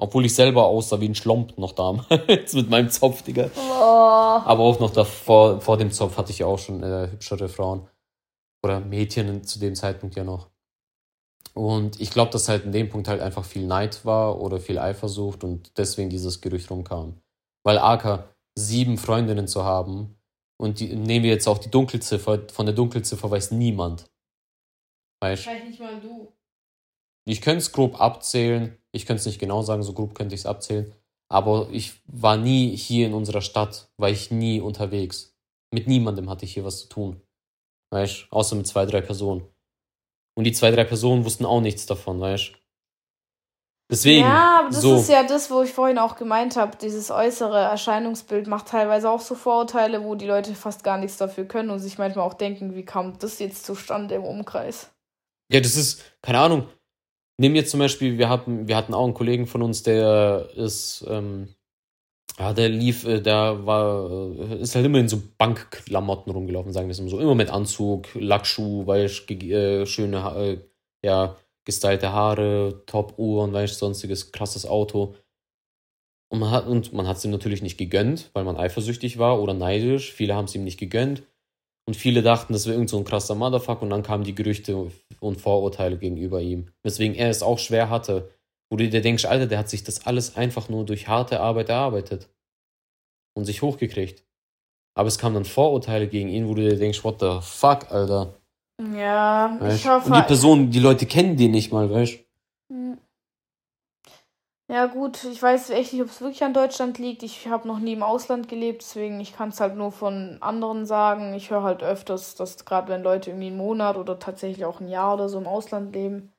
Obwohl 0.00 0.24
ich 0.24 0.34
selber 0.34 0.66
aussah 0.66 1.00
wie 1.00 1.08
ein 1.08 1.14
Schlomp 1.16 1.58
noch 1.58 1.72
damals 1.72 2.52
mit 2.54 2.70
meinem 2.70 2.88
Zopf, 2.88 3.22
Digga. 3.22 3.50
Oh. 3.56 3.60
Aber 3.60 4.60
auch 4.60 4.78
noch 4.78 4.92
davor, 4.92 5.60
vor 5.60 5.76
dem 5.76 5.90
Zopf 5.90 6.16
hatte 6.16 6.30
ich 6.30 6.38
ja 6.38 6.46
auch 6.46 6.58
schon 6.58 6.82
äh, 6.82 7.08
hübschere 7.10 7.48
Frauen. 7.48 7.88
Oder 8.64 8.80
Mädchen 8.80 9.42
zu 9.44 9.58
dem 9.58 9.74
Zeitpunkt 9.74 10.14
ja 10.14 10.24
noch. 10.24 10.48
Und 11.54 12.00
ich 12.00 12.10
glaube, 12.10 12.30
dass 12.30 12.48
halt 12.48 12.64
in 12.64 12.72
dem 12.72 12.88
Punkt 12.88 13.08
halt 13.08 13.20
einfach 13.20 13.44
viel 13.44 13.66
Neid 13.66 14.04
war 14.04 14.40
oder 14.40 14.60
viel 14.60 14.78
Eifersucht 14.78 15.42
und 15.42 15.76
deswegen 15.76 16.10
dieses 16.10 16.40
Gerücht 16.40 16.70
rumkam. 16.70 17.20
Weil 17.64 17.78
Aka 17.78 18.28
sieben 18.56 18.98
Freundinnen 18.98 19.48
zu 19.48 19.64
haben 19.64 20.16
und 20.60 20.78
die, 20.78 20.94
nehmen 20.94 21.24
wir 21.24 21.32
jetzt 21.32 21.48
auch 21.48 21.58
die 21.58 21.70
Dunkelziffer, 21.70 22.48
von 22.52 22.66
der 22.66 22.74
Dunkelziffer 22.74 23.30
weiß 23.30 23.50
niemand. 23.50 24.08
Weißt 25.20 25.42
Vielleicht 25.42 25.66
nicht 25.66 25.80
mal 25.80 26.00
du. 26.00 26.32
Ich 27.24 27.40
könnte 27.40 27.58
es 27.58 27.72
grob 27.72 28.00
abzählen. 28.00 28.77
Ich 28.92 29.06
könnte 29.06 29.20
es 29.20 29.26
nicht 29.26 29.38
genau 29.38 29.62
sagen, 29.62 29.82
so 29.82 29.92
grob 29.92 30.14
könnte 30.14 30.34
ich 30.34 30.42
es 30.42 30.46
abzählen. 30.46 30.92
Aber 31.30 31.68
ich 31.70 32.00
war 32.06 32.36
nie 32.36 32.74
hier 32.76 33.06
in 33.06 33.14
unserer 33.14 33.42
Stadt, 33.42 33.88
war 33.98 34.08
ich 34.08 34.30
nie 34.30 34.60
unterwegs. 34.60 35.34
Mit 35.72 35.86
niemandem 35.86 36.30
hatte 36.30 36.46
ich 36.46 36.54
hier 36.54 36.64
was 36.64 36.80
zu 36.80 36.88
tun. 36.88 37.20
Weißt 37.90 38.26
Außer 38.30 38.56
mit 38.56 38.66
zwei, 38.66 38.86
drei 38.86 39.00
Personen. 39.00 39.46
Und 40.36 40.44
die 40.44 40.52
zwei, 40.52 40.70
drei 40.70 40.84
Personen 40.84 41.24
wussten 41.24 41.44
auch 41.44 41.60
nichts 41.60 41.84
davon, 41.86 42.20
weißt 42.20 42.52
du? 42.52 42.58
Deswegen. 43.90 44.26
Ja, 44.26 44.60
aber 44.60 44.68
das 44.68 44.82
so. 44.82 44.96
ist 44.96 45.08
ja 45.08 45.22
das, 45.22 45.50
wo 45.50 45.62
ich 45.62 45.72
vorhin 45.72 45.98
auch 45.98 46.16
gemeint 46.16 46.56
habe. 46.56 46.76
Dieses 46.76 47.10
äußere 47.10 47.58
Erscheinungsbild 47.58 48.46
macht 48.46 48.68
teilweise 48.68 49.08
auch 49.10 49.20
so 49.20 49.34
Vorurteile, 49.34 50.04
wo 50.04 50.14
die 50.14 50.26
Leute 50.26 50.54
fast 50.54 50.84
gar 50.84 50.98
nichts 50.98 51.16
dafür 51.16 51.46
können 51.46 51.70
und 51.70 51.78
sich 51.78 51.96
manchmal 51.96 52.26
auch 52.26 52.34
denken, 52.34 52.74
wie 52.74 52.84
kam 52.84 53.18
das 53.18 53.38
jetzt 53.38 53.64
zustande 53.64 54.16
im 54.16 54.24
Umkreis? 54.24 54.90
Ja, 55.50 55.60
das 55.60 55.76
ist, 55.76 56.02
keine 56.20 56.40
Ahnung. 56.40 56.68
Nehmen 57.38 57.56
jetzt 57.56 57.70
zum 57.70 57.80
Beispiel, 57.80 58.18
wir 58.18 58.28
hatten, 58.28 58.68
wir 58.68 58.76
hatten 58.76 58.94
auch 58.94 59.04
einen 59.04 59.14
Kollegen 59.14 59.46
von 59.46 59.62
uns, 59.62 59.82
der 59.82 60.50
ist 60.56 61.04
ähm, 61.08 61.48
ja, 62.38 62.52
der 62.52 62.68
lief, 62.68 63.04
äh, 63.04 63.20
der 63.20 63.66
war, 63.66 64.10
äh, 64.38 64.60
ist 64.60 64.74
halt 64.74 64.86
immer 64.86 64.98
in 64.98 65.08
so 65.08 65.20
Bankklamotten 65.38 66.32
rumgelaufen, 66.32 66.72
sagen 66.72 66.86
wir 66.86 66.92
es 66.92 66.98
immer 66.98 67.08
so. 67.08 67.18
Immer 67.18 67.34
mit 67.34 67.50
Anzug, 67.50 68.08
Lackschuh, 68.14 68.86
weißt 68.86 69.30
äh, 69.30 69.86
schöne, 69.86 70.18
äh, 70.36 70.58
ja, 71.04 71.36
gestylte 71.64 72.12
Haare, 72.12 72.82
Top-Uhren, 72.86 73.52
weißt 73.52 73.78
sonstiges 73.78 74.30
krasses 74.30 74.66
Auto. 74.66 75.16
Und 76.30 76.40
man 76.40 76.50
hat 76.50 76.66
und 76.66 76.92
man 76.92 77.08
hat 77.08 77.16
es 77.16 77.24
ihm 77.24 77.30
natürlich 77.30 77.62
nicht 77.62 77.78
gegönnt, 77.78 78.30
weil 78.34 78.44
man 78.44 78.56
eifersüchtig 78.56 79.18
war 79.18 79.40
oder 79.40 79.54
neidisch. 79.54 80.12
Viele 80.12 80.34
haben 80.34 80.44
es 80.44 80.54
ihm 80.54 80.64
nicht 80.64 80.78
gegönnt. 80.78 81.22
Und 81.88 81.94
viele 81.94 82.20
dachten, 82.20 82.52
das 82.52 82.66
wäre 82.66 82.74
irgend 82.74 82.90
so 82.90 82.98
ein 82.98 83.04
krasser 83.04 83.34
Motherfucker. 83.34 83.80
Und 83.80 83.88
dann 83.88 84.02
kamen 84.02 84.22
die 84.22 84.34
Gerüchte 84.34 84.90
und 85.20 85.40
Vorurteile 85.40 85.96
gegenüber 85.96 86.38
ihm. 86.38 86.66
Weswegen 86.82 87.16
er 87.16 87.30
es 87.30 87.42
auch 87.42 87.58
schwer 87.58 87.88
hatte, 87.88 88.28
wo 88.68 88.76
du 88.76 88.86
dir 88.86 89.00
denkst, 89.00 89.24
Alter, 89.24 89.46
der 89.46 89.58
hat 89.58 89.70
sich 89.70 89.84
das 89.84 90.04
alles 90.04 90.36
einfach 90.36 90.68
nur 90.68 90.84
durch 90.84 91.08
harte 91.08 91.40
Arbeit 91.40 91.70
erarbeitet 91.70 92.28
und 93.32 93.46
sich 93.46 93.62
hochgekriegt. 93.62 94.22
Aber 94.98 95.08
es 95.08 95.16
kamen 95.16 95.36
dann 95.36 95.46
Vorurteile 95.46 96.08
gegen 96.08 96.28
ihn, 96.28 96.46
wo 96.46 96.52
du 96.52 96.60
dir 96.60 96.76
denkst, 96.76 97.02
what 97.04 97.20
the 97.20 97.38
fuck, 97.40 97.90
Alter. 97.90 98.34
Ja, 98.94 99.56
weißt? 99.58 99.78
ich 99.78 99.88
hoffe. 99.88 100.08
Und 100.08 100.16
die 100.16 100.26
Person, 100.26 100.70
die 100.70 100.80
Leute 100.80 101.06
kennen 101.06 101.38
den 101.38 101.52
nicht 101.52 101.72
mal, 101.72 101.90
weißt 101.90 102.18
du? 102.68 102.98
Ja, 104.70 104.84
gut, 104.86 105.24
ich 105.24 105.42
weiß 105.42 105.70
echt 105.70 105.94
nicht, 105.94 106.02
ob 106.02 106.08
es 106.08 106.20
wirklich 106.20 106.44
an 106.44 106.52
Deutschland 106.52 106.98
liegt. 106.98 107.22
Ich 107.22 107.48
habe 107.48 107.66
noch 107.66 107.78
nie 107.78 107.94
im 107.94 108.02
Ausland 108.02 108.48
gelebt, 108.48 108.82
deswegen 108.82 109.18
ich 109.18 109.34
kann 109.34 109.48
es 109.48 109.60
halt 109.60 109.76
nur 109.76 109.92
von 109.92 110.36
anderen 110.40 110.84
sagen. 110.84 111.32
Ich 111.32 111.50
höre 111.50 111.62
halt 111.62 111.82
öfters, 111.82 112.34
dass 112.34 112.66
gerade 112.66 112.88
wenn 112.88 113.02
Leute 113.02 113.30
irgendwie 113.30 113.46
einen 113.46 113.56
Monat 113.56 113.96
oder 113.96 114.18
tatsächlich 114.18 114.66
auch 114.66 114.80
ein 114.80 114.88
Jahr 114.88 115.14
oder 115.14 115.30
so 115.30 115.38
im 115.38 115.46
Ausland 115.46 115.94
leben, 115.94 116.32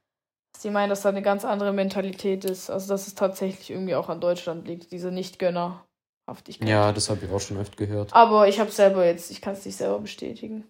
Sie 0.57 0.69
meinen, 0.71 0.89
dass 0.89 1.01
da 1.01 1.09
eine 1.09 1.21
ganz 1.21 1.45
andere 1.45 1.71
Mentalität 1.71 2.43
ist. 2.43 2.69
Also, 2.69 2.89
dass 2.89 3.07
es 3.07 3.15
tatsächlich 3.15 3.69
irgendwie 3.69 3.95
auch 3.95 4.09
an 4.09 4.19
Deutschland 4.19 4.67
liegt, 4.67 4.91
diese 4.91 5.11
Nicht-Gönnerhaftigkeit. 5.11 6.67
Ja, 6.67 6.91
das 6.91 7.09
habe 7.09 7.25
ich 7.25 7.31
auch 7.31 7.39
schon 7.39 7.57
öfter 7.57 7.77
gehört. 7.77 8.13
Aber 8.13 8.47
ich 8.47 8.59
habe 8.59 8.71
selber 8.71 9.05
jetzt, 9.05 9.31
ich 9.31 9.41
kann 9.41 9.53
es 9.53 9.65
nicht 9.65 9.77
selber 9.77 9.99
bestätigen. 9.99 10.65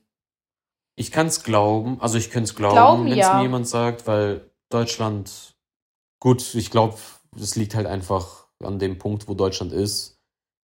Ich 0.95 1.11
kann 1.11 1.27
es 1.27 1.43
glauben, 1.43 1.99
also 2.01 2.17
ich 2.17 2.29
könnte 2.29 2.49
es 2.49 2.55
glauben, 2.55 2.75
glauben 2.75 3.05
wenn 3.05 3.13
es 3.13 3.19
ja. 3.19 3.35
mir 3.35 3.43
jemand 3.43 3.67
sagt, 3.67 4.05
weil 4.05 4.51
Deutschland, 4.69 5.55
gut, 6.19 6.53
ich 6.55 6.71
glaube, 6.71 6.97
es 7.37 7.55
liegt 7.55 7.75
halt 7.75 7.87
einfach 7.87 8.47
an 8.63 8.79
dem 8.79 8.97
Punkt, 8.97 9.27
wo 9.27 9.33
Deutschland 9.33 9.73
ist. 9.73 10.19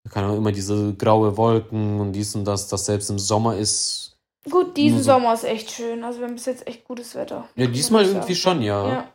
Da 0.05 0.11
kann 0.11 0.25
auch 0.25 0.37
immer 0.37 0.53
diese 0.53 0.95
graue 0.95 1.37
Wolken 1.37 2.01
und 2.01 2.13
dies 2.13 2.35
und 2.35 2.45
das, 2.45 2.69
das 2.69 2.87
selbst 2.87 3.11
im 3.11 3.19
Sommer 3.19 3.57
ist 3.57 4.05
Gut, 4.51 4.77
diesen 4.77 4.99
so. 4.99 5.13
Sommer 5.13 5.33
ist 5.35 5.45
echt 5.45 5.71
schön. 5.71 6.05
Also 6.05 6.21
wir 6.21 6.27
haben 6.27 6.35
bis 6.35 6.47
jetzt 6.47 6.67
echt 6.67 6.85
gutes 6.85 7.15
Wetter. 7.15 7.49
Ja, 7.57 7.67
diesmal 7.67 8.05
irgendwie 8.05 8.35
schon, 8.35 8.63
ja. 8.63 8.89
ja. 8.89 9.13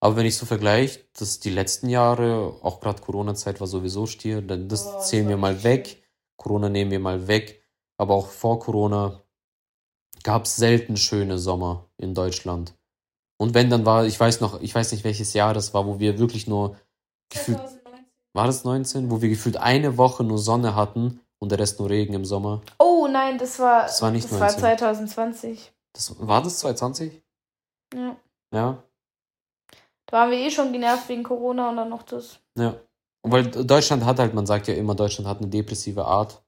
Aber 0.00 0.16
wenn 0.16 0.26
ich 0.26 0.36
so 0.36 0.44
vergleiche, 0.44 1.00
dass 1.18 1.40
die 1.40 1.50
letzten 1.50 1.88
Jahre, 1.88 2.58
auch 2.60 2.80
gerade 2.80 3.00
Corona-Zeit 3.00 3.60
war 3.60 3.66
sowieso 3.66 4.06
stier, 4.06 4.42
dann 4.42 4.68
das 4.68 4.86
oh, 4.86 5.00
zählen 5.00 5.28
wir 5.28 5.38
mal 5.38 5.64
weg. 5.64 6.02
Corona 6.36 6.68
nehmen 6.68 6.90
wir 6.90 7.00
mal 7.00 7.26
weg. 7.26 7.62
Aber 7.96 8.14
auch 8.14 8.28
vor 8.28 8.58
Corona 8.58 9.22
gab 10.22 10.44
es 10.44 10.56
selten 10.56 10.98
schöne 10.98 11.38
Sommer 11.38 11.88
in 11.96 12.12
Deutschland. 12.12 12.74
Und 13.38 13.54
wenn 13.54 13.70
dann 13.70 13.86
war, 13.86 14.04
ich 14.04 14.18
weiß 14.20 14.40
noch, 14.40 14.60
ich 14.60 14.74
weiß 14.74 14.92
nicht 14.92 15.04
welches 15.04 15.32
Jahr 15.32 15.54
das 15.54 15.72
war, 15.72 15.86
wo 15.86 15.98
wir 15.98 16.18
wirklich 16.18 16.46
nur 16.46 16.76
gefühlt, 17.30 17.60
war 18.34 18.46
das 18.46 18.64
19, 18.64 19.10
wo 19.10 19.22
wir 19.22 19.28
gefühlt 19.28 19.56
eine 19.56 19.96
Woche 19.96 20.22
nur 20.22 20.38
Sonne 20.38 20.74
hatten 20.74 21.20
und 21.38 21.50
der 21.50 21.58
Rest 21.58 21.80
nur 21.80 21.90
Regen 21.90 22.14
im 22.14 22.24
Sommer. 22.24 22.62
Oh 22.78 23.08
nein, 23.10 23.38
das 23.38 23.58
war, 23.58 23.82
das 23.82 24.02
war, 24.02 24.10
nicht 24.10 24.30
das 24.30 24.40
war 24.40 24.48
2020. 24.48 25.72
Das, 25.92 26.14
war 26.18 26.42
das 26.42 26.58
2020? 26.58 27.22
Ja. 27.94 28.16
Ja. 28.52 28.82
Da 30.06 30.16
waren 30.18 30.30
wir 30.30 30.38
eh 30.38 30.50
schon 30.50 30.72
genervt 30.72 31.08
wegen 31.08 31.22
Corona 31.22 31.70
und 31.70 31.76
dann 31.76 31.88
noch 31.88 32.02
das. 32.02 32.38
Ja. 32.56 32.74
Weil 33.22 33.50
Deutschland 33.50 34.04
hat 34.04 34.18
halt, 34.18 34.34
man 34.34 34.46
sagt 34.46 34.68
ja 34.68 34.74
immer, 34.74 34.94
Deutschland 34.94 35.28
hat 35.28 35.38
eine 35.38 35.48
depressive 35.48 36.04
Art. 36.04 36.42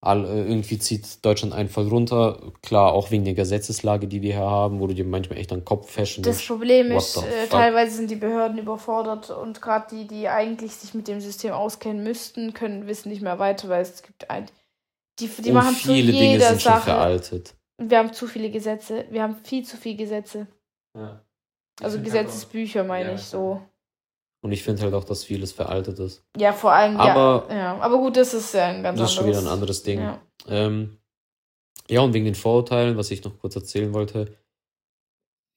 All, 0.00 0.24
äh, 0.24 0.44
irgendwie 0.44 0.78
zieht 0.78 1.24
Deutschland 1.24 1.52
einfach 1.52 1.90
runter. 1.90 2.52
Klar, 2.62 2.92
auch 2.92 3.10
wegen 3.10 3.24
der 3.24 3.34
Gesetzeslage, 3.34 4.06
die 4.06 4.22
wir 4.22 4.34
hier 4.34 4.44
haben, 4.44 4.80
wo 4.80 4.86
du 4.86 4.94
dir 4.94 5.04
manchmal 5.04 5.38
echt 5.38 5.52
an 5.52 5.60
den 5.60 5.64
Kopf 5.64 5.90
fäschen 5.90 6.22
Das 6.22 6.44
Problem 6.44 6.92
ist, 6.92 7.16
äh, 7.16 7.46
teilweise 7.48 7.96
sind 7.96 8.10
die 8.10 8.16
Behörden 8.16 8.58
überfordert 8.58 9.30
und 9.30 9.60
gerade 9.60 9.86
die, 9.94 10.06
die 10.06 10.28
eigentlich 10.28 10.72
sich 10.72 10.94
mit 10.94 11.08
dem 11.08 11.20
System 11.20 11.52
auskennen 11.52 12.02
müssten, 12.02 12.54
können 12.54 12.86
wissen 12.86 13.08
nicht 13.08 13.22
mehr 13.22 13.38
weiter, 13.38 13.68
weil 13.68 13.82
es 13.82 14.02
gibt 14.02 14.30
ein, 14.30 14.46
die, 15.18 15.28
die 15.28 15.52
machen 15.52 15.74
zu 15.74 15.92
jeder 15.92 16.12
Dinge 16.12 16.40
sind 16.40 16.60
Sache. 16.60 16.76
Schon 16.76 16.82
veraltet. 16.82 17.54
Wir 17.78 17.98
haben 17.98 18.12
zu 18.12 18.26
viele 18.26 18.50
Gesetze. 18.50 19.06
Wir 19.10 19.22
haben 19.22 19.36
viel 19.44 19.64
zu 19.64 19.76
viele 19.76 19.96
Gesetze. 19.96 20.46
Ja. 20.96 21.24
Also 21.80 22.00
Gesetzesbücher 22.00 22.82
meine 22.84 23.10
ja, 23.10 23.14
ich 23.14 23.22
so. 23.22 23.62
Und 24.40 24.52
ich 24.52 24.62
finde 24.62 24.82
halt 24.82 24.94
auch, 24.94 25.04
dass 25.04 25.24
vieles 25.24 25.52
veraltet 25.52 25.98
ist. 25.98 26.22
Ja, 26.36 26.52
vor 26.52 26.72
allem, 26.72 26.96
aber, 26.96 27.46
ja, 27.50 27.56
ja. 27.56 27.78
Aber 27.78 27.98
gut, 27.98 28.16
das 28.16 28.34
ist 28.34 28.54
ja 28.54 28.66
ein 28.66 28.82
ganz 28.82 29.00
anderes. 29.00 29.00
Das 29.00 29.10
ist 29.10 29.16
schon 29.16 29.26
wieder 29.26 29.38
ein 29.38 29.52
anderes 29.52 29.82
Ding. 29.82 30.00
Ja. 30.00 30.20
Ähm, 30.46 30.98
ja, 31.90 32.02
und 32.02 32.12
wegen 32.12 32.24
den 32.24 32.34
Vorurteilen, 32.34 32.96
was 32.96 33.10
ich 33.10 33.24
noch 33.24 33.38
kurz 33.38 33.56
erzählen 33.56 33.92
wollte. 33.92 34.36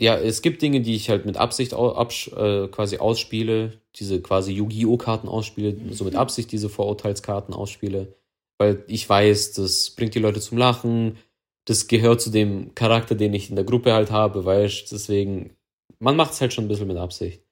Ja, 0.02 0.18
es 0.18 0.42
gibt 0.42 0.64
Dinge, 0.64 0.82
die 0.82 0.96
ich 0.96 1.12
halt 1.12 1.28
mit 1.28 1.38
Absicht 1.38 1.74
äh, 1.74 2.68
quasi 2.70 2.98
ausspiele, 2.98 3.82
diese 3.96 4.20
quasi 4.20 4.54
Yu-Gi-Oh! 4.54 4.98
Karten 4.98 5.28
ausspiele, 5.28 5.74
mhm. 5.74 5.94
so 5.94 6.06
mit 6.06 6.16
Absicht 6.16 6.52
diese 6.52 6.70
Vorurteilskarten 6.70 7.54
ausspiele, 7.54 8.16
weil 8.58 8.84
ich 8.88 9.08
weiß, 9.08 9.54
das 9.54 9.92
bringt 9.92 10.16
die 10.16 10.20
Leute 10.20 10.40
zum 10.40 10.58
Lachen, 10.58 11.18
das 11.66 11.88
gehört 11.88 12.20
zu 12.20 12.32
dem 12.32 12.74
Charakter, 12.74 13.14
den 13.14 13.36
ich 13.36 13.52
in 13.52 13.56
der 13.56 13.66
Gruppe 13.66 13.94
halt 13.94 14.10
habe, 14.10 14.44
weißt 14.44 14.92
deswegen, 14.92 15.56
man 16.00 16.16
macht 16.16 16.34
es 16.34 16.42
halt 16.42 16.54
schon 16.54 16.66
ein 16.66 16.68
bisschen 16.68 16.88
mit 16.88 16.98
Absicht. 16.98 17.44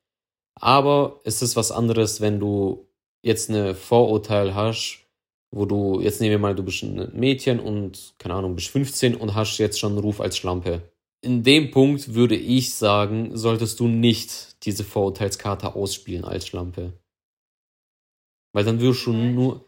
Aber 0.55 1.19
es 1.23 1.41
ist 1.41 1.55
was 1.55 1.71
anderes, 1.71 2.21
wenn 2.21 2.39
du 2.39 2.87
jetzt 3.21 3.49
eine 3.49 3.75
Vorurteil 3.75 4.55
hast, 4.55 5.05
wo 5.51 5.65
du, 5.65 5.99
jetzt 5.99 6.21
nehmen 6.21 6.31
wir 6.31 6.39
mal, 6.39 6.55
du 6.55 6.63
bist 6.63 6.83
ein 6.83 7.11
Mädchen 7.13 7.59
und, 7.59 8.13
keine 8.17 8.35
Ahnung, 8.35 8.55
bist 8.55 8.69
15 8.69 9.15
und 9.15 9.35
hast 9.35 9.57
jetzt 9.57 9.79
schon 9.79 9.93
einen 9.93 10.01
Ruf 10.01 10.21
als 10.21 10.37
Schlampe. 10.37 10.81
In 11.21 11.43
dem 11.43 11.71
Punkt 11.71 12.13
würde 12.13 12.35
ich 12.35 12.75
sagen, 12.75 13.35
solltest 13.35 13.79
du 13.79 13.87
nicht 13.87 14.63
diese 14.65 14.83
Vorurteilskarte 14.83 15.75
ausspielen 15.75 16.23
als 16.23 16.47
Schlampe. 16.47 16.93
Weil 18.53 18.63
dann 18.63 18.79
wirst 18.79 19.05
du 19.05 19.13
nur. 19.13 19.65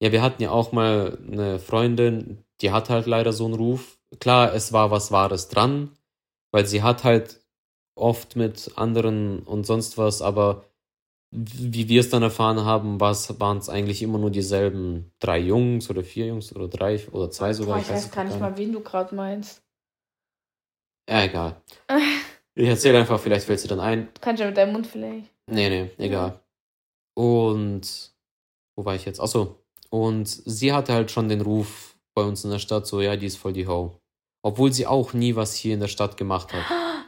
Ja, 0.00 0.12
wir 0.12 0.22
hatten 0.22 0.42
ja 0.42 0.50
auch 0.50 0.72
mal 0.72 1.18
eine 1.26 1.58
Freundin, 1.58 2.44
die 2.60 2.70
hat 2.70 2.90
halt 2.90 3.06
leider 3.06 3.32
so 3.32 3.46
einen 3.46 3.54
Ruf. 3.54 3.98
Klar, 4.20 4.54
es 4.54 4.72
war 4.72 4.90
was 4.90 5.10
Wahres 5.10 5.48
dran, 5.48 5.96
weil 6.52 6.66
sie 6.66 6.82
hat 6.82 7.02
halt 7.02 7.40
oft 7.96 8.36
mit 8.36 8.72
anderen 8.76 9.40
und 9.40 9.66
sonst 9.66 9.98
was, 9.98 10.22
aber 10.22 10.64
wie 11.32 11.88
wir 11.88 12.00
es 12.00 12.08
dann 12.08 12.22
erfahren 12.22 12.64
haben, 12.64 13.00
waren 13.00 13.58
es 13.58 13.68
eigentlich 13.68 14.02
immer 14.02 14.18
nur 14.18 14.30
dieselben 14.30 15.12
drei 15.18 15.38
Jungs 15.38 15.90
oder 15.90 16.04
vier 16.04 16.26
Jungs 16.26 16.54
oder 16.54 16.68
drei 16.68 17.04
oder 17.10 17.30
zwei 17.30 17.52
sogar. 17.52 17.76
Boah, 17.76 17.80
ich, 17.80 17.88
ich 17.88 17.94
weiß 17.94 18.10
gar 18.10 18.24
nicht 18.24 18.38
mal, 18.38 18.56
wen 18.56 18.72
du 18.72 18.80
gerade 18.80 19.14
meinst. 19.14 19.62
Ja, 21.08 21.24
egal. 21.24 21.60
ich 22.54 22.68
erzähle 22.68 23.00
einfach, 23.00 23.18
vielleicht 23.18 23.46
fällt 23.46 23.60
sie 23.60 23.68
dann 23.68 23.80
ein. 23.80 24.08
Kannst 24.20 24.40
du 24.40 24.46
mit 24.46 24.56
deinem 24.56 24.72
Mund 24.72 24.86
vielleicht. 24.86 25.30
Nee, 25.46 25.68
nee, 25.68 25.90
egal. 25.98 26.40
Und 27.14 28.14
wo 28.76 28.84
war 28.84 28.94
ich 28.94 29.04
jetzt? 29.04 29.20
Achso. 29.20 29.62
Und 29.90 30.28
sie 30.28 30.72
hatte 30.72 30.92
halt 30.92 31.10
schon 31.10 31.28
den 31.28 31.40
Ruf 31.40 31.96
bei 32.14 32.22
uns 32.22 32.44
in 32.44 32.50
der 32.50 32.58
Stadt, 32.58 32.86
so, 32.86 33.00
ja, 33.00 33.16
die 33.16 33.26
ist 33.26 33.36
voll 33.36 33.52
die 33.52 33.66
Ho. 33.66 34.00
Obwohl 34.42 34.72
sie 34.72 34.86
auch 34.86 35.12
nie 35.12 35.36
was 35.36 35.54
hier 35.54 35.74
in 35.74 35.80
der 35.80 35.88
Stadt 35.88 36.16
gemacht 36.16 36.52
hat. 36.52 36.64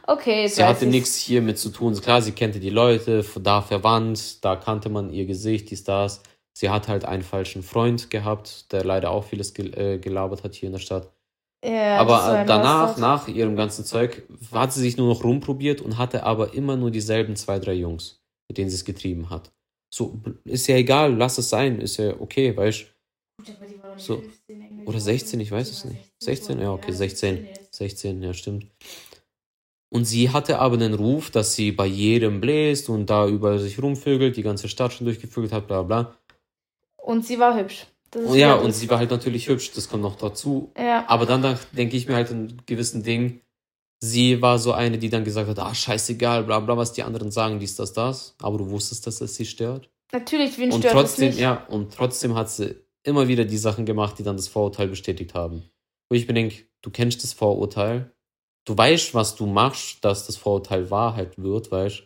Okay, 0.09 0.47
Sie 0.47 0.63
hatte 0.63 0.87
nichts 0.87 1.17
hier 1.17 1.39
mit 1.43 1.59
zu 1.59 1.69
tun. 1.69 1.93
Klar, 1.93 2.23
sie 2.23 2.31
kannte 2.31 2.59
die 2.59 2.71
Leute, 2.71 3.23
da 3.43 3.61
verwandt, 3.61 4.43
da 4.43 4.55
kannte 4.55 4.89
man 4.89 5.13
ihr 5.13 5.27
Gesicht, 5.27 5.69
die 5.69 5.77
Stars. 5.77 6.23
Sie 6.51 6.71
hat 6.71 6.87
halt 6.87 7.05
einen 7.05 7.21
falschen 7.21 7.61
Freund 7.61 8.09
gehabt, 8.09 8.71
der 8.71 8.83
leider 8.83 9.11
auch 9.11 9.25
vieles 9.25 9.53
äh, 9.59 9.99
gelabert 9.99 10.43
hat 10.43 10.55
hier 10.55 10.67
in 10.67 10.73
der 10.73 10.79
Stadt. 10.79 11.13
Ja, 11.63 11.97
aber 11.97 12.43
danach, 12.47 12.97
nach 12.97 13.27
ihrem 13.27 13.55
ganzen 13.55 13.85
Zeug, 13.85 14.23
hat 14.51 14.73
sie 14.73 14.79
sich 14.79 14.97
nur 14.97 15.09
noch 15.09 15.23
rumprobiert 15.23 15.79
und 15.79 15.99
hatte 15.99 16.23
aber 16.23 16.55
immer 16.55 16.75
nur 16.75 16.89
dieselben 16.89 17.35
zwei, 17.35 17.59
drei 17.59 17.73
Jungs, 17.73 18.19
mit 18.47 18.57
denen 18.57 18.71
sie 18.71 18.77
es 18.77 18.85
getrieben 18.85 19.29
hat. 19.29 19.51
So, 19.93 20.19
ist 20.43 20.65
ja 20.65 20.77
egal, 20.77 21.15
lass 21.15 21.37
es 21.37 21.49
sein, 21.51 21.79
ist 21.79 21.97
ja 21.97 22.19
okay, 22.19 22.57
weißt 22.57 22.87
du. 23.45 23.53
So, 23.97 24.23
oder 24.85 24.99
16, 24.99 25.39
ich 25.39 25.51
weiß 25.51 25.69
es 25.69 25.85
nicht. 25.85 25.99
16? 26.23 26.59
Ja, 26.59 26.71
okay, 26.73 26.93
16. 26.93 27.47
16, 27.71 28.23
ja, 28.23 28.33
stimmt. 28.33 28.65
Und 29.91 30.05
sie 30.05 30.29
hatte 30.29 30.59
aber 30.59 30.77
den 30.77 30.93
Ruf, 30.93 31.31
dass 31.31 31.55
sie 31.55 31.71
bei 31.71 31.87
jedem 31.87 32.41
bläst 32.41 32.89
und 32.89 33.09
da 33.09 33.27
über 33.27 33.57
sich 33.57 33.81
rumvögelt, 33.81 34.37
die 34.37 34.43
ganze 34.43 34.69
Stadt 34.69 34.93
schon 34.93 35.05
durchgevögelt 35.05 35.51
hat, 35.51 35.67
bla 35.67 35.81
bla. 35.81 36.15
Und 36.97 37.25
sie 37.25 37.39
war 37.39 37.57
hübsch. 37.57 37.87
ja, 38.33 38.53
und 38.53 38.71
sie 38.71 38.89
war 38.89 38.99
halt 38.99 39.09
natürlich 39.09 39.47
hübsch, 39.47 39.71
das 39.73 39.89
kommt 39.89 40.03
noch 40.03 40.15
dazu. 40.15 40.71
Ja. 40.77 41.05
Aber 41.07 41.25
dann 41.25 41.57
denke 41.71 41.97
ich 41.97 42.07
mir 42.07 42.15
halt 42.15 42.29
in 42.29 42.61
gewissen 42.67 43.01
Dingen, 43.01 43.41
sie 43.99 44.41
war 44.41 44.59
so 44.59 44.73
eine, 44.73 44.99
die 44.99 45.09
dann 45.09 45.23
gesagt 45.23 45.49
hat, 45.49 45.59
ah, 45.59 45.73
scheißegal, 45.73 46.43
bla 46.43 46.59
bla, 46.59 46.77
was 46.77 46.93
die 46.93 47.03
anderen 47.03 47.31
sagen, 47.31 47.59
dies, 47.59 47.75
das, 47.75 47.93
das. 47.93 48.35
Aber 48.41 48.59
du 48.59 48.69
wusstest, 48.69 49.07
dass 49.07 49.21
es 49.21 49.35
sie 49.35 49.45
stört. 49.45 49.89
Natürlich, 50.11 50.57
wen 50.59 50.71
und 50.71 50.81
stört 50.81 50.93
trotzdem, 50.93 51.29
es 51.29 51.35
nicht? 51.35 51.41
Ja, 51.41 51.65
und 51.67 51.93
trotzdem 51.93 52.35
hat 52.35 52.49
sie 52.49 52.75
immer 53.03 53.27
wieder 53.27 53.45
die 53.45 53.57
Sachen 53.57 53.85
gemacht, 53.85 54.19
die 54.19 54.23
dann 54.23 54.37
das 54.37 54.47
Vorurteil 54.47 54.87
bestätigt 54.87 55.33
haben. 55.33 55.63
Wo 56.09 56.15
ich 56.15 56.27
mir 56.27 56.33
denke, 56.33 56.65
du 56.81 56.89
kennst 56.89 57.23
das 57.23 57.33
Vorurteil, 57.33 58.11
du 58.69 58.77
weißt, 58.77 59.15
was 59.15 59.35
du 59.35 59.47
machst, 59.47 60.05
dass 60.05 60.27
das 60.27 60.37
Vorurteil 60.37 60.91
Wahrheit 60.91 61.37
wird, 61.39 61.71
weißt 61.71 62.03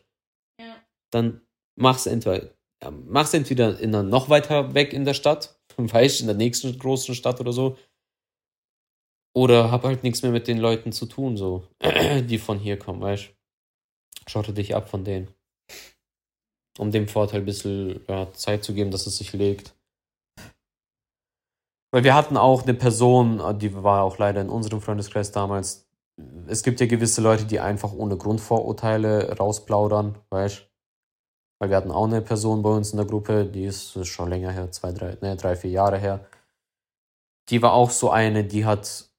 ja. 0.59 0.75
dann 1.11 1.41
mach's 1.75 2.05
entweder, 2.05 2.53
mach's 2.89 3.33
entweder 3.33 3.77
in 3.79 3.93
einer 3.93 4.03
noch 4.03 4.29
weiter 4.29 4.73
weg 4.73 4.93
in 4.93 5.03
der 5.03 5.13
Stadt, 5.13 5.59
weißt 5.77 6.21
in 6.21 6.27
der 6.27 6.37
nächsten 6.37 6.77
großen 6.79 7.15
Stadt 7.15 7.41
oder 7.41 7.51
so. 7.51 7.77
Oder 9.35 9.71
hab 9.71 9.83
halt 9.83 10.03
nichts 10.03 10.21
mehr 10.21 10.31
mit 10.31 10.47
den 10.47 10.59
Leuten 10.59 10.91
zu 10.91 11.05
tun, 11.05 11.35
so, 11.35 11.67
die 11.81 12.37
von 12.37 12.59
hier 12.59 12.79
kommen, 12.79 13.01
weißt 13.01 13.33
Schotte 14.27 14.53
dich 14.53 14.73
ab 14.73 14.89
von 14.89 15.03
denen. 15.03 15.33
Um 16.77 16.91
dem 16.91 17.09
Vorteil 17.09 17.41
ein 17.41 17.45
bisschen 17.45 18.05
ja, 18.07 18.31
Zeit 18.31 18.63
zu 18.63 18.73
geben, 18.73 18.89
dass 18.89 19.05
es 19.05 19.17
sich 19.17 19.33
legt. 19.33 19.75
Weil 21.91 22.05
wir 22.05 22.15
hatten 22.15 22.37
auch 22.37 22.63
eine 22.63 22.73
Person, 22.73 23.59
die 23.59 23.75
war 23.83 24.03
auch 24.03 24.17
leider 24.17 24.39
in 24.39 24.49
unserem 24.49 24.81
Freundeskreis 24.81 25.31
damals, 25.31 25.82
es 26.47 26.63
gibt 26.63 26.79
ja 26.79 26.85
gewisse 26.85 27.21
Leute, 27.21 27.45
die 27.45 27.59
einfach 27.59 27.93
ohne 27.93 28.17
Grundvorurteile 28.17 29.37
rausplaudern, 29.37 30.17
weißt 30.29 30.69
Weil 31.59 31.69
wir 31.69 31.77
hatten 31.77 31.91
auch 31.91 32.05
eine 32.05 32.21
Person 32.21 32.61
bei 32.61 32.69
uns 32.69 32.91
in 32.91 32.97
der 32.97 33.05
Gruppe, 33.05 33.45
die 33.45 33.65
ist 33.65 34.05
schon 34.05 34.29
länger 34.29 34.51
her, 34.51 34.71
zwei, 34.71 34.91
drei, 34.91 35.17
ne, 35.21 35.35
drei, 35.35 35.55
vier 35.55 35.71
Jahre 35.71 35.97
her. 35.97 36.25
Die 37.49 37.61
war 37.61 37.73
auch 37.73 37.89
so 37.89 38.09
eine, 38.09 38.43
die 38.43 38.65
hat, 38.65 39.09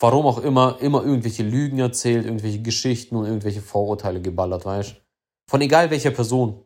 warum 0.00 0.26
auch 0.26 0.38
immer, 0.38 0.80
immer 0.80 1.04
irgendwelche 1.04 1.42
Lügen 1.42 1.78
erzählt, 1.78 2.24
irgendwelche 2.24 2.62
Geschichten 2.62 3.16
und 3.16 3.26
irgendwelche 3.26 3.62
Vorurteile 3.62 4.20
geballert, 4.20 4.64
weißt 4.64 4.96
Von 5.48 5.60
egal 5.60 5.90
welcher 5.90 6.10
Person. 6.10 6.64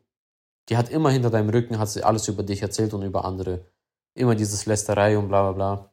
Die 0.69 0.77
hat 0.77 0.89
immer 0.91 1.11
hinter 1.11 1.31
deinem 1.31 1.51
Rücken, 1.51 1.79
hat 1.79 1.89
sie 1.89 2.05
alles 2.05 2.29
über 2.29 2.43
dich 2.43 2.63
erzählt 2.63 2.95
und 2.95 3.03
über 3.03 3.25
andere. 3.25 3.67
Immer 4.15 4.35
dieses 4.35 4.67
Lästerei 4.67 5.19
und 5.19 5.29
bla 5.29 5.51
bla 5.51 5.53
bla. 5.53 5.92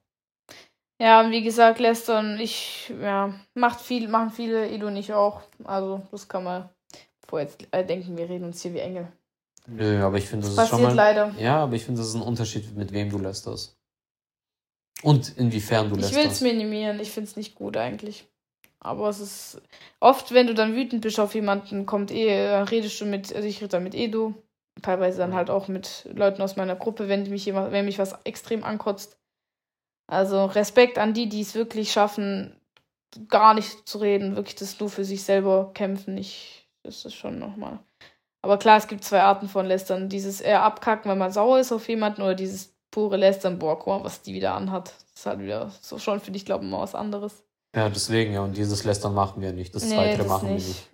Ja, 1.02 1.22
und 1.22 1.32
wie 1.32 1.42
gesagt, 1.42 1.80
Lästern, 1.80 2.40
ich, 2.40 2.92
ja, 3.02 3.34
macht 3.54 3.80
viel, 3.80 4.10
machen 4.10 4.32
viele, 4.32 4.70
Edu 4.70 4.90
nicht 4.90 5.14
auch. 5.14 5.42
Also, 5.64 6.02
das 6.12 6.28
kann 6.28 6.44
man 6.44 6.70
vorher 7.26 7.48
jetzt 7.48 7.66
äh, 7.72 7.86
denken, 7.86 8.18
wir 8.18 8.28
reden 8.28 8.46
uns 8.46 8.62
hier 8.62 8.74
wie 8.74 8.80
Engel. 8.80 9.08
Nö, 9.66 10.04
aber 10.04 10.18
ich 10.18 10.28
finde, 10.28 10.48
das, 10.48 10.56
das 10.56 10.66
ist 10.66 10.70
schon 10.72 10.82
mal. 10.82 10.94
leider. 10.94 11.34
Ja, 11.38 11.64
aber 11.64 11.76
ich 11.76 11.86
finde, 11.86 12.02
das 12.02 12.10
ist 12.10 12.16
ein 12.16 12.22
Unterschied, 12.22 12.76
mit 12.76 12.92
wem 12.92 13.10
du 13.10 13.18
lästerst. 13.18 13.78
Und 15.02 15.38
inwiefern 15.38 15.90
du 15.90 15.96
lästerst. 15.96 16.12
Ich 16.12 16.18
will 16.18 16.32
es 16.32 16.42
minimieren, 16.42 17.00
ich 17.00 17.12
finde 17.12 17.30
es 17.30 17.38
nicht 17.38 17.56
gut 17.56 17.78
eigentlich. 17.78 18.28
Aber 18.82 19.10
es 19.10 19.20
ist 19.20 19.62
oft, 20.02 20.34
wenn 20.34 20.48
du 20.48 20.54
dann 20.54 20.76
wütend 20.76 21.02
bist 21.02 21.20
auf 21.20 21.34
jemanden, 21.34 21.86
kommt 21.86 22.12
eh, 22.12 22.56
redest 22.62 23.00
du 23.00 23.06
mit, 23.06 23.34
also 23.34 23.48
ich 23.48 23.58
rede 23.58 23.70
dann 23.70 23.84
mit 23.84 23.96
Edu, 23.96 24.34
teilweise 24.82 25.20
dann 25.20 25.34
halt 25.34 25.50
auch 25.50 25.68
mit 25.68 26.10
Leuten 26.14 26.42
aus 26.42 26.56
meiner 26.56 26.76
Gruppe, 26.76 27.08
wenn 27.08 27.30
mich 27.30 27.46
jemand, 27.46 27.72
wenn 27.72 27.86
mich 27.86 28.00
was 28.00 28.18
extrem 28.24 28.64
ankotzt 28.64 29.19
also 30.10 30.46
Respekt 30.46 30.98
an 30.98 31.14
die, 31.14 31.30
die 31.30 31.42
es 31.42 31.54
wirklich 31.54 31.92
schaffen, 31.92 32.56
gar 33.28 33.54
nicht 33.54 33.88
zu 33.88 34.00
reden, 34.00 34.36
wirklich 34.36 34.56
das 34.56 34.80
nur 34.80 34.90
für 34.90 35.06
sich 35.06 35.24
selber 35.24 35.72
kämpfen. 35.74 36.18
Ich, 36.18 36.68
das 36.84 37.06
ist 37.06 37.14
schon 37.14 37.38
nochmal. 37.38 37.80
Aber 38.42 38.58
klar, 38.58 38.78
es 38.78 38.88
gibt 38.88 39.04
zwei 39.04 39.22
Arten 39.22 39.48
von 39.48 39.66
Lästern. 39.66 40.10
Dieses 40.10 40.42
eher 40.42 40.64
abkacken, 40.64 41.12
wenn 41.12 41.18
man 41.18 41.32
sauer 41.32 41.60
ist 41.60 41.72
auf 41.72 41.88
jemanden, 41.88 42.22
oder 42.22 42.36
dieses 42.36 42.74
pure 42.90 43.18
Lästern, 43.18 43.60
boah, 43.60 43.78
guck 43.78 43.88
mal, 43.88 44.04
was 44.04 44.22
die 44.22 44.34
wieder 44.34 44.56
anhat. 44.56 44.94
Das 45.12 45.20
ist 45.20 45.26
halt 45.26 45.40
wieder 45.40 45.72
so 45.82 46.00
schon, 46.00 46.20
finde 46.20 46.38
ich, 46.38 46.46
glaube 46.46 46.66
ich, 46.66 46.72
mal 46.72 46.82
was 46.82 46.96
anderes. 46.96 47.44
Ja, 47.76 47.90
deswegen, 47.90 48.34
ja, 48.34 48.42
und 48.42 48.58
dieses 48.58 48.84
Lästern 48.84 49.14
machen 49.14 49.42
wir 49.42 49.54
nicht. 49.54 49.76
Das 49.76 49.84
nee, 49.84 49.96
zweite 49.96 50.18
das 50.20 50.28
machen 50.28 50.54
nicht. 50.54 50.66
wir 50.66 50.74
nicht. 50.74 50.90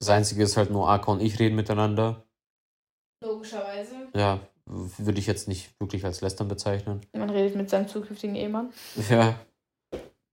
Das 0.00 0.08
Einzige 0.08 0.42
ist 0.42 0.56
halt 0.56 0.70
nur 0.70 0.88
Aka 0.88 1.12
und 1.12 1.20
ich 1.20 1.38
reden 1.38 1.54
miteinander. 1.54 2.24
Logischerweise. 3.22 4.08
Ja, 4.14 4.40
würde 4.72 5.18
ich 5.18 5.26
jetzt 5.26 5.48
nicht 5.48 5.78
wirklich 5.80 6.04
als 6.04 6.20
Lästern 6.20 6.48
bezeichnen. 6.48 7.00
Man 7.12 7.30
redet 7.30 7.56
mit 7.56 7.68
seinem 7.70 7.88
zukünftigen 7.88 8.36
Ehemann. 8.36 8.72
Ja. 9.08 9.34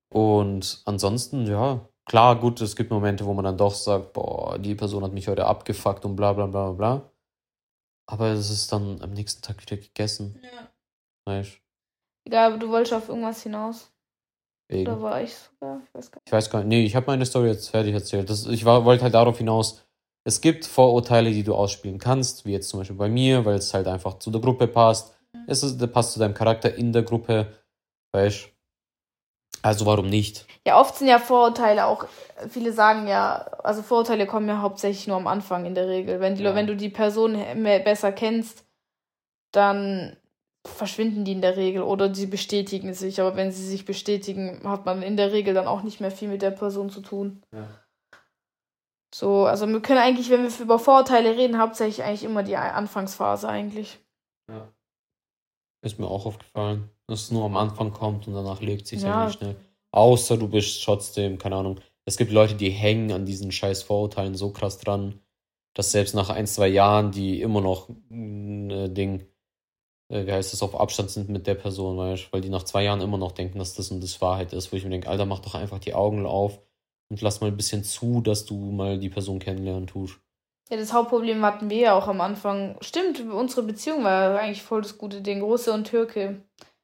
Und 0.09 0.81
ansonsten, 0.85 1.47
ja, 1.47 1.81
klar, 2.05 2.39
gut, 2.39 2.61
es 2.61 2.75
gibt 2.75 2.91
Momente, 2.91 3.25
wo 3.25 3.33
man 3.33 3.45
dann 3.45 3.57
doch 3.57 3.73
sagt, 3.73 4.13
boah, 4.13 4.57
die 4.57 4.75
Person 4.75 5.03
hat 5.03 5.11
mich 5.13 5.27
heute 5.27 5.45
abgefuckt 5.45 6.05
und 6.05 6.15
bla 6.15 6.33
bla 6.33 6.45
bla 6.45 6.71
bla. 6.71 7.11
Aber 8.09 8.27
es 8.27 8.49
ist 8.49 8.71
dann 8.71 9.01
am 9.01 9.11
nächsten 9.11 9.41
Tag 9.41 9.61
wieder 9.61 9.75
gegessen. 9.77 10.39
Ja. 10.41 10.67
Weißt 11.25 11.59
Egal, 12.25 12.51
aber 12.51 12.57
du 12.57 12.69
wolltest 12.69 12.93
auf 12.93 13.09
irgendwas 13.09 13.43
hinaus. 13.43 13.91
Wegen. 14.69 14.89
Oder 14.91 15.01
war 15.01 15.21
ich 15.21 15.33
sogar? 15.35 15.81
Ich 15.85 15.93
weiß 15.93 16.11
gar 16.11 16.21
Ich 16.25 16.31
weiß 16.31 16.49
gar 16.49 16.59
nicht. 16.59 16.67
Nee, 16.67 16.85
ich 16.85 16.95
habe 16.95 17.07
meine 17.07 17.25
Story 17.25 17.47
jetzt 17.47 17.69
fertig 17.69 17.93
erzählt. 17.93 18.29
Das, 18.29 18.45
ich 18.45 18.65
war- 18.65 18.85
wollte 18.85 19.03
halt 19.03 19.13
darauf 19.13 19.37
hinaus, 19.37 19.85
es 20.27 20.41
gibt 20.41 20.65
Vorurteile, 20.65 21.31
die 21.31 21.43
du 21.43 21.55
ausspielen 21.55 21.99
kannst, 21.99 22.45
wie 22.45 22.51
jetzt 22.51 22.67
zum 22.67 22.81
Beispiel 22.81 22.97
bei 22.97 23.07
mir, 23.07 23.45
weil 23.45 23.55
es 23.55 23.73
halt 23.73 23.87
einfach 23.87 24.19
zu 24.19 24.29
der 24.29 24.41
Gruppe 24.41 24.67
passt. 24.67 25.15
Es 25.47 25.63
ist, 25.63 25.79
passt 25.93 26.11
zu 26.11 26.19
deinem 26.19 26.33
Charakter 26.33 26.75
in 26.75 26.91
der 26.91 27.03
Gruppe. 27.03 27.53
Weißt 28.11 28.49
Also 29.61 29.85
warum 29.85 30.07
nicht? 30.07 30.45
Ja, 30.65 30.81
oft 30.81 30.97
sind 30.97 31.07
ja 31.07 31.19
Vorurteile 31.19 31.85
auch, 31.85 32.07
viele 32.49 32.73
sagen 32.73 33.07
ja, 33.07 33.37
also 33.63 33.81
Vorurteile 33.81 34.27
kommen 34.27 34.49
ja 34.49 34.61
hauptsächlich 34.61 35.07
nur 35.07 35.15
am 35.15 35.27
Anfang 35.27 35.65
in 35.65 35.75
der 35.75 35.87
Regel. 35.87 36.19
Wenn, 36.19 36.35
die, 36.35 36.43
Ja. 36.43 36.53
wenn 36.53 36.67
du 36.67 36.75
die 36.75 36.89
Person 36.89 37.37
mehr, 37.55 37.79
besser 37.79 38.11
kennst, 38.11 38.65
dann 39.53 40.17
verschwinden 40.65 41.23
die 41.23 41.31
in 41.31 41.41
der 41.41 41.55
Regel 41.55 41.83
oder 41.83 42.13
sie 42.13 42.27
bestätigen 42.27 42.93
sich. 42.93 43.21
Aber 43.21 43.37
wenn 43.37 43.53
sie 43.53 43.65
sich 43.65 43.85
bestätigen, 43.85 44.59
hat 44.65 44.85
man 44.85 45.03
in 45.03 45.15
der 45.15 45.31
Regel 45.31 45.53
dann 45.53 45.67
auch 45.67 45.83
nicht 45.83 46.01
mehr 46.01 46.11
viel 46.11 46.27
mit 46.27 46.41
der 46.41 46.51
Person 46.51 46.89
zu 46.89 46.99
tun. 46.99 47.43
Ja. 47.53 47.65
So, 49.13 49.45
also 49.45 49.67
wir 49.67 49.81
können 49.81 49.99
eigentlich, 49.99 50.29
wenn 50.29 50.43
wir 50.43 50.59
über 50.59 50.79
Vorurteile 50.79 51.37
reden, 51.37 51.59
hauptsächlich 51.59 52.03
eigentlich 52.03 52.23
immer 52.23 52.43
die 52.43 52.57
Anfangsphase 52.57 53.47
eigentlich. 53.47 53.99
Ist 55.81 55.99
mir 55.99 56.07
auch 56.07 56.25
aufgefallen, 56.25 56.89
dass 57.07 57.23
es 57.23 57.31
nur 57.31 57.45
am 57.45 57.55
Anfang 57.55 57.93
kommt 57.93 58.27
und 58.27 58.33
danach 58.33 58.61
legt 58.61 58.87
sich 58.87 59.01
Ja. 59.01 59.21
eigentlich 59.23 59.37
schnell. 59.37 59.55
Außer 59.91 60.37
du 60.37 60.47
bist 60.49 60.83
trotzdem, 60.83 61.37
keine 61.37 61.55
Ahnung. 61.55 61.79
Es 62.05 62.17
gibt 62.17 62.31
Leute, 62.31 62.55
die 62.55 62.69
hängen 62.69 63.11
an 63.11 63.25
diesen 63.25 63.51
scheiß 63.51 63.83
Vorurteilen 63.83 64.35
so 64.35 64.51
krass 64.51 64.79
dran, 64.79 65.21
dass 65.73 65.91
selbst 65.91 66.15
nach 66.15 66.29
ein, 66.29 66.47
zwei 66.47 66.67
Jahren 66.67 67.11
die 67.11 67.41
immer 67.41 67.61
noch 67.61 67.89
ein 68.09 68.69
äh, 68.69 68.89
Ding, 68.89 69.25
äh, 70.09 70.25
wie 70.25 70.31
heißt 70.31 70.51
das, 70.51 70.63
auf 70.63 70.79
Abstand 70.79 71.11
sind 71.11 71.29
mit 71.29 71.47
der 71.47 71.55
Person, 71.55 71.97
weißt 71.97 72.33
weil 72.33 72.41
die 72.41 72.49
nach 72.49 72.63
zwei 72.63 72.83
Jahren 72.83 73.01
immer 73.01 73.17
noch 73.17 73.31
denken, 73.31 73.59
dass 73.59 73.75
das 73.75 73.91
und 73.91 74.01
das 74.01 74.19
Wahrheit 74.21 74.53
ist, 74.53 74.71
wo 74.71 74.77
ich 74.77 74.83
mir 74.83 74.89
denke, 74.89 75.09
Alter, 75.09 75.25
mach 75.25 75.39
doch 75.39 75.55
einfach 75.55 75.79
die 75.79 75.93
Augen 75.93 76.25
auf 76.25 76.59
und 77.09 77.21
lass 77.21 77.41
mal 77.41 77.47
ein 77.47 77.57
bisschen 77.57 77.83
zu, 77.83 78.21
dass 78.21 78.45
du 78.45 78.55
mal 78.71 78.97
die 78.97 79.09
Person 79.09 79.39
kennenlernen 79.39 79.87
tust. 79.87 80.19
Ja, 80.69 80.77
das 80.77 80.91
Hauptproblem 80.91 81.45
hatten 81.45 81.69
wir 81.69 81.77
ja 81.77 81.93
auch 81.93 82.07
am 82.07 82.19
Anfang. 82.19 82.75
Stimmt, 82.81 83.21
unsere 83.21 83.63
Beziehung 83.63 84.03
war 84.03 84.39
eigentlich 84.39 84.63
voll 84.63 84.81
das 84.81 84.97
gute 84.97 85.21
Ding. 85.21 85.41
Russe 85.41 85.71
und 85.71 85.85
Türke. 85.85 86.41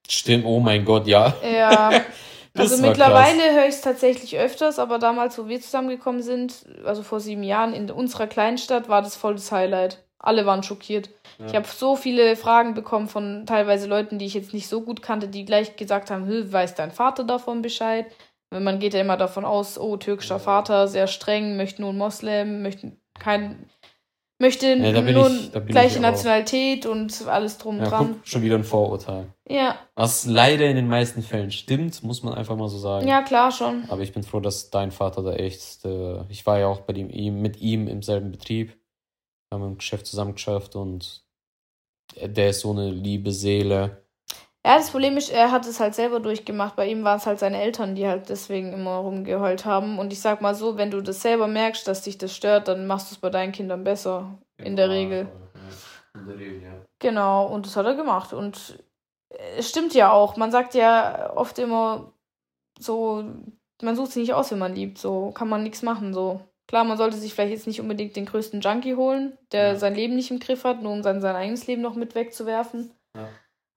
Stimmt, 0.07 0.45
oh 0.45 0.59
mein 0.59 0.85
Gott, 0.85 1.07
ja. 1.07 1.33
Ja, 1.43 1.91
Das 2.55 2.71
also 2.71 2.83
mittlerweile 2.83 3.51
höre 3.53 3.63
ich 3.63 3.75
es 3.75 3.81
tatsächlich 3.81 4.37
öfters, 4.37 4.77
aber 4.77 4.99
damals, 4.99 5.39
wo 5.39 5.47
wir 5.47 5.59
zusammengekommen 5.59 6.21
sind, 6.21 6.65
also 6.85 7.01
vor 7.01 7.19
sieben 7.19 7.41
Jahren 7.41 7.73
in 7.73 7.89
unserer 7.89 8.27
Kleinstadt, 8.27 8.89
war 8.89 9.01
das 9.01 9.15
voll 9.15 9.33
das 9.33 9.51
Highlight. 9.51 10.05
Alle 10.19 10.45
waren 10.45 10.61
schockiert. 10.61 11.09
Ja. 11.39 11.47
Ich 11.47 11.55
habe 11.55 11.67
so 11.67 11.95
viele 11.95 12.35
Fragen 12.35 12.75
bekommen 12.75 13.07
von 13.07 13.45
teilweise 13.47 13.87
Leuten, 13.87 14.19
die 14.19 14.25
ich 14.25 14.35
jetzt 14.35 14.53
nicht 14.53 14.67
so 14.67 14.81
gut 14.81 15.01
kannte, 15.01 15.27
die 15.27 15.45
gleich 15.45 15.75
gesagt 15.77 16.11
haben, 16.11 16.27
"Hö, 16.27 16.51
weiß 16.51 16.75
dein 16.75 16.91
Vater 16.91 17.23
davon 17.23 17.63
Bescheid? 17.63 18.05
Wenn 18.53 18.63
man 18.63 18.79
geht 18.79 18.93
ja 18.93 19.01
immer 19.01 19.17
davon 19.17 19.43
aus, 19.45 19.77
oh, 19.79 19.97
türkischer. 19.97 20.39
Vater, 20.39 20.87
sehr 20.87 21.07
streng, 21.07 21.57
möchte 21.57 21.81
nur 21.81 21.89
einen 21.89 21.99
Moslem, 21.99 22.61
möchte 22.61 22.93
kein 23.19 23.67
möchte 24.39 24.67
Ja, 24.67 25.01
nur 25.01 25.29
ich- 25.31 25.51
gleiche. 25.67 26.01
Nationalität 26.01 26.85
und 26.85 27.27
alles 27.27 27.57
drum 27.59 27.77
Ja, 27.77 27.85
dran. 27.85 28.15
guck, 28.15 28.27
schon 28.27 28.41
wieder 28.41 28.55
ein 28.55 28.63
Vorurteil. 28.65 29.27
Ja, 29.47 29.77
Was 29.95 30.25
leider 30.25 30.65
in 30.65 30.75
den 30.75 30.87
meisten 30.89 31.21
Fällen 31.21 31.51
stimmt, 31.51 32.03
muss 32.03 32.23
man 32.23 32.33
einfach 32.33 32.57
mal 32.57 32.67
so 32.67 32.77
sagen. 32.77 33.07
ja, 33.07 33.21
klar 33.21 33.51
schon. 33.51 33.85
Aber 33.89 34.01
ich 34.01 34.11
bin 34.11 34.23
froh, 34.23 34.41
dass 34.41 34.69
dein 34.69 34.91
Vater 34.91 35.21
da 35.23 35.33
echt. 35.33 35.85
Äh, 35.85 36.23
ich 36.29 36.45
war 36.45 36.59
ja 36.59 36.67
auch 36.67 36.81
bei 36.81 36.91
dem, 36.93 37.09
ihm, 37.09 37.41
mit 37.41 37.61
ihm 37.61 37.87
im 37.87 38.01
selben 38.01 38.31
Betrieb. 38.31 38.69
Wir 39.49 39.59
haben 39.59 39.63
im 39.65 39.77
Geschäft 39.77 40.07
zusammen 40.07 40.33
geschafft 40.33 40.75
und 40.75 41.23
der 42.21 42.49
ist 42.49 42.59
so 42.61 42.71
eine 42.71 42.89
liebe 42.91 43.31
Seele. 43.31 44.02
Ja, 44.65 44.77
das 44.77 44.91
Problem 44.91 45.17
ist, 45.17 45.29
er 45.29 45.51
hat 45.51 45.65
es 45.67 45.81
halt 45.81 45.93
selber 45.93 46.21
durchgemacht. 46.21 46.77
Bei 46.77 46.87
ihm 46.87 47.03
waren 47.03 47.17
es 47.17 47.25
halt 47.25 47.39
seine 47.39 47.61
Eltern, 47.61 47.95
die 47.95 48.07
halt 48.07 48.29
deswegen 48.29 48.71
immer 48.71 48.95
rumgeheult 48.95 49.65
haben. 49.65 49.99
Und 49.99 50.13
ich 50.13 50.21
sag 50.21 50.39
mal 50.39 50.55
so, 50.55 50.77
wenn 50.77 50.89
du 50.89 51.01
das 51.01 51.21
selber 51.21 51.47
merkst, 51.47 51.85
dass 51.85 52.03
dich 52.03 52.17
das 52.17 52.33
stört, 52.33 52.69
dann 52.69 52.87
machst 52.87 53.11
du 53.11 53.15
es 53.15 53.19
bei 53.21 53.29
deinen 53.29 53.51
Kindern 53.51 53.83
besser. 53.83 54.37
In 54.57 54.77
der 54.77 54.89
Regel. 54.89 55.27
In 56.15 56.27
der 56.27 56.39
Regel, 56.39 56.61
ja. 56.63 56.71
Genau, 56.99 57.45
und 57.47 57.65
das 57.65 57.75
hat 57.75 57.85
er 57.85 57.95
gemacht. 57.95 58.31
Und 58.31 58.81
es 59.57 59.67
stimmt 59.69 59.93
ja 59.93 60.11
auch. 60.11 60.37
Man 60.37 60.51
sagt 60.51 60.75
ja 60.75 61.33
oft 61.35 61.59
immer 61.59 62.13
so, 62.79 63.25
man 63.81 63.95
sucht 63.97 64.11
sich 64.11 64.21
nicht 64.21 64.33
aus, 64.33 64.51
wenn 64.51 64.59
man 64.59 64.75
liebt. 64.75 64.97
So 64.97 65.31
kann 65.31 65.49
man 65.49 65.63
nichts 65.63 65.81
machen. 65.81 66.13
So 66.13 66.39
klar, 66.69 66.85
man 66.85 66.97
sollte 66.97 67.17
sich 67.17 67.33
vielleicht 67.33 67.51
jetzt 67.51 67.67
nicht 67.67 67.81
unbedingt 67.81 68.15
den 68.15 68.25
größten 68.25 68.61
Junkie 68.61 68.95
holen, 68.95 69.37
der 69.51 69.73
Ja. 69.73 69.75
sein 69.75 69.95
Leben 69.95 70.15
nicht 70.15 70.31
im 70.31 70.39
Griff 70.39 70.63
hat, 70.63 70.81
nur 70.81 70.93
um 70.93 71.03
sein, 71.03 71.19
sein 71.19 71.35
eigenes 71.35 71.67
Leben 71.67 71.81
noch 71.81 71.95
mit 71.95 72.15
wegzuwerfen. 72.15 72.93
Ja. 73.17 73.27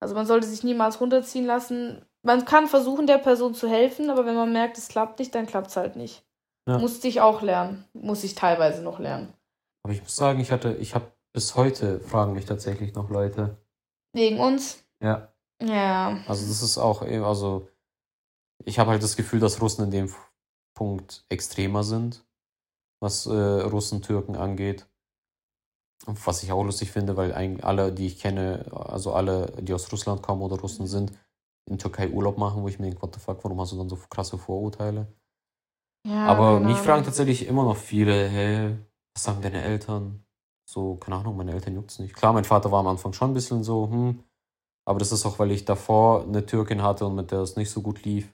Also 0.00 0.14
man 0.14 0.26
sollte 0.26 0.46
sich 0.46 0.62
niemals 0.62 1.00
runterziehen 1.00 1.46
lassen. 1.46 2.04
Man 2.22 2.44
kann 2.44 2.66
versuchen, 2.66 3.06
der 3.06 3.18
Person 3.18 3.54
zu 3.54 3.68
helfen, 3.68 4.10
aber 4.10 4.26
wenn 4.26 4.34
man 4.34 4.52
merkt, 4.52 4.78
es 4.78 4.88
klappt 4.88 5.18
nicht, 5.18 5.34
dann 5.34 5.46
klappt 5.46 5.68
es 5.68 5.76
halt 5.76 5.96
nicht. 5.96 6.24
Ja. 6.68 6.78
Musste 6.78 7.08
ich 7.08 7.20
auch 7.20 7.42
lernen. 7.42 7.84
Muss 7.92 8.24
ich 8.24 8.34
teilweise 8.34 8.82
noch 8.82 8.98
lernen. 8.98 9.32
Aber 9.84 9.92
ich 9.92 10.02
muss 10.02 10.16
sagen, 10.16 10.40
ich 10.40 10.50
hatte, 10.50 10.74
ich 10.74 10.94
habe 10.94 11.12
bis 11.32 11.54
heute 11.54 12.00
fragen 12.00 12.32
mich 12.32 12.44
tatsächlich 12.44 12.94
noch 12.94 13.08
Leute. 13.10 13.56
Wegen 14.12 14.40
uns? 14.40 14.82
Ja. 15.02 15.32
Ja. 15.62 16.18
Also 16.26 16.46
das 16.46 16.62
ist 16.62 16.78
auch, 16.78 17.02
eben- 17.06 17.24
also 17.24 17.68
ich 18.64 18.78
habe 18.78 18.90
halt 18.90 19.02
das 19.02 19.16
Gefühl, 19.16 19.38
dass 19.40 19.60
Russen 19.62 19.84
in 19.84 19.90
dem 19.90 20.14
Punkt 20.74 21.24
extremer 21.28 21.84
sind, 21.84 22.24
was 23.00 23.26
äh, 23.26 23.30
Russen, 23.30 24.02
Türken 24.02 24.34
angeht. 24.36 24.86
Was 26.04 26.42
ich 26.42 26.52
auch 26.52 26.62
lustig 26.62 26.92
finde, 26.92 27.16
weil 27.16 27.34
eigentlich 27.34 27.64
alle, 27.64 27.92
die 27.92 28.06
ich 28.06 28.18
kenne, 28.18 28.66
also 28.70 29.12
alle, 29.12 29.52
die 29.60 29.72
aus 29.72 29.90
Russland 29.90 30.22
kommen 30.22 30.42
oder 30.42 30.58
Russen 30.58 30.86
sind, 30.86 31.12
in 31.68 31.78
Türkei 31.78 32.10
Urlaub 32.10 32.38
machen, 32.38 32.62
wo 32.62 32.68
ich 32.68 32.78
mir 32.78 32.86
denke, 32.86 33.02
what 33.02 33.14
the 33.14 33.20
fuck, 33.20 33.42
warum 33.42 33.60
hast 33.60 33.72
du 33.72 33.76
dann 33.76 33.88
so 33.88 33.96
krasse 33.96 34.38
Vorurteile? 34.38 35.06
ja 36.04 36.26
Aber 36.26 36.54
keine 36.54 36.66
mich 36.66 36.78
fragen 36.78 37.04
tatsächlich 37.04 37.46
immer 37.46 37.64
noch 37.64 37.76
viele, 37.76 38.28
hey, 38.28 38.76
was 39.14 39.24
sagen 39.24 39.42
deine 39.42 39.62
Eltern? 39.62 40.24
So, 40.68 40.96
keine 40.96 41.16
Ahnung, 41.16 41.36
meine 41.36 41.52
Eltern 41.52 41.74
juckt's 41.74 41.98
nicht. 41.98 42.14
Klar, 42.14 42.32
mein 42.32 42.44
Vater 42.44 42.70
war 42.70 42.80
am 42.80 42.88
Anfang 42.88 43.12
schon 43.12 43.30
ein 43.30 43.34
bisschen 43.34 43.64
so, 43.64 43.88
hm, 43.88 44.22
aber 44.84 44.98
das 44.98 45.12
ist 45.12 45.26
auch, 45.26 45.38
weil 45.38 45.50
ich 45.50 45.64
davor 45.64 46.22
eine 46.22 46.46
Türkin 46.46 46.82
hatte 46.82 47.06
und 47.06 47.16
mit 47.16 47.30
der 47.32 47.40
es 47.40 47.56
nicht 47.56 47.70
so 47.70 47.82
gut 47.82 48.04
lief. 48.04 48.32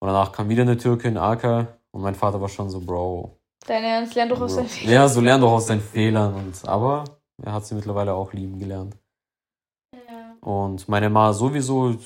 Und 0.00 0.08
danach 0.08 0.32
kam 0.32 0.48
wieder 0.48 0.62
eine 0.62 0.76
Türkin, 0.76 1.16
Aka, 1.16 1.78
und 1.92 2.02
mein 2.02 2.16
Vater 2.16 2.40
war 2.40 2.48
schon 2.48 2.70
so, 2.70 2.80
Bro. 2.80 3.38
Dein 3.66 3.84
Ernst, 3.84 4.14
lern 4.14 4.28
doch 4.28 4.40
aus 4.40 4.56
deinen 4.56 4.68
Ja, 4.84 5.08
so 5.08 5.20
lern 5.20 5.40
doch 5.40 5.52
aus 5.52 5.66
deinen 5.66 5.80
Fehlern. 5.80 6.34
Und, 6.34 6.68
aber 6.68 7.04
er 7.42 7.52
hat 7.52 7.66
sie 7.66 7.74
mittlerweile 7.74 8.12
auch 8.14 8.32
lieben 8.32 8.58
gelernt. 8.58 8.96
Ja. 9.94 10.36
Und 10.40 10.88
meine 10.88 11.08
Ma 11.10 11.32
sowieso, 11.32 11.96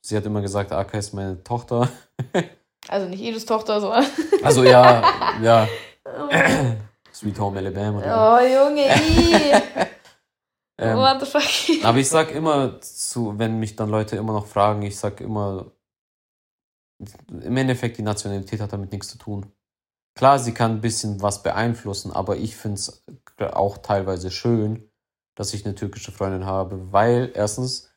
sie 0.00 0.16
hat 0.16 0.24
immer 0.24 0.40
gesagt, 0.40 0.72
Aka 0.72 0.98
ist 0.98 1.12
meine 1.12 1.42
Tochter. 1.42 1.88
Also 2.86 3.08
nicht 3.08 3.22
Edus 3.22 3.46
Tochter, 3.46 3.80
sondern. 3.80 4.04
Also 4.42 4.62
ja, 4.62 5.38
ja, 5.40 5.66
oh, 6.04 6.28
Sweet 7.14 7.40
Home 7.40 7.58
Alabama. 7.58 7.98
oder? 7.98 8.66
Junge, 8.66 8.94
i. 8.94 9.54
Ähm, 10.76 10.98
What 10.98 11.20
the 11.20 11.26
fuck? 11.26 11.84
Aber 11.84 11.98
ich 11.98 12.08
sag 12.08 12.32
immer 12.32 12.80
zu, 12.80 13.38
wenn 13.38 13.60
mich 13.60 13.76
dann 13.76 13.88
Leute 13.88 14.16
immer 14.16 14.32
noch 14.32 14.46
fragen, 14.46 14.82
ich 14.82 14.98
sag 14.98 15.20
immer, 15.20 15.70
im 17.28 17.56
Endeffekt 17.56 17.96
die 17.96 18.02
Nationalität 18.02 18.60
hat 18.60 18.72
damit 18.72 18.90
nichts 18.90 19.08
zu 19.08 19.16
tun. 19.16 19.46
Klar, 20.14 20.38
sie 20.38 20.54
kann 20.54 20.72
ein 20.72 20.80
bisschen 20.80 21.22
was 21.22 21.42
beeinflussen, 21.42 22.12
aber 22.12 22.36
ich 22.36 22.56
finde 22.56 22.78
es 22.78 23.04
auch 23.38 23.78
teilweise 23.78 24.30
schön, 24.30 24.88
dass 25.34 25.54
ich 25.54 25.64
eine 25.64 25.74
türkische 25.74 26.12
Freundin 26.12 26.46
habe, 26.46 26.92
weil 26.92 27.32
erstens, 27.34 27.92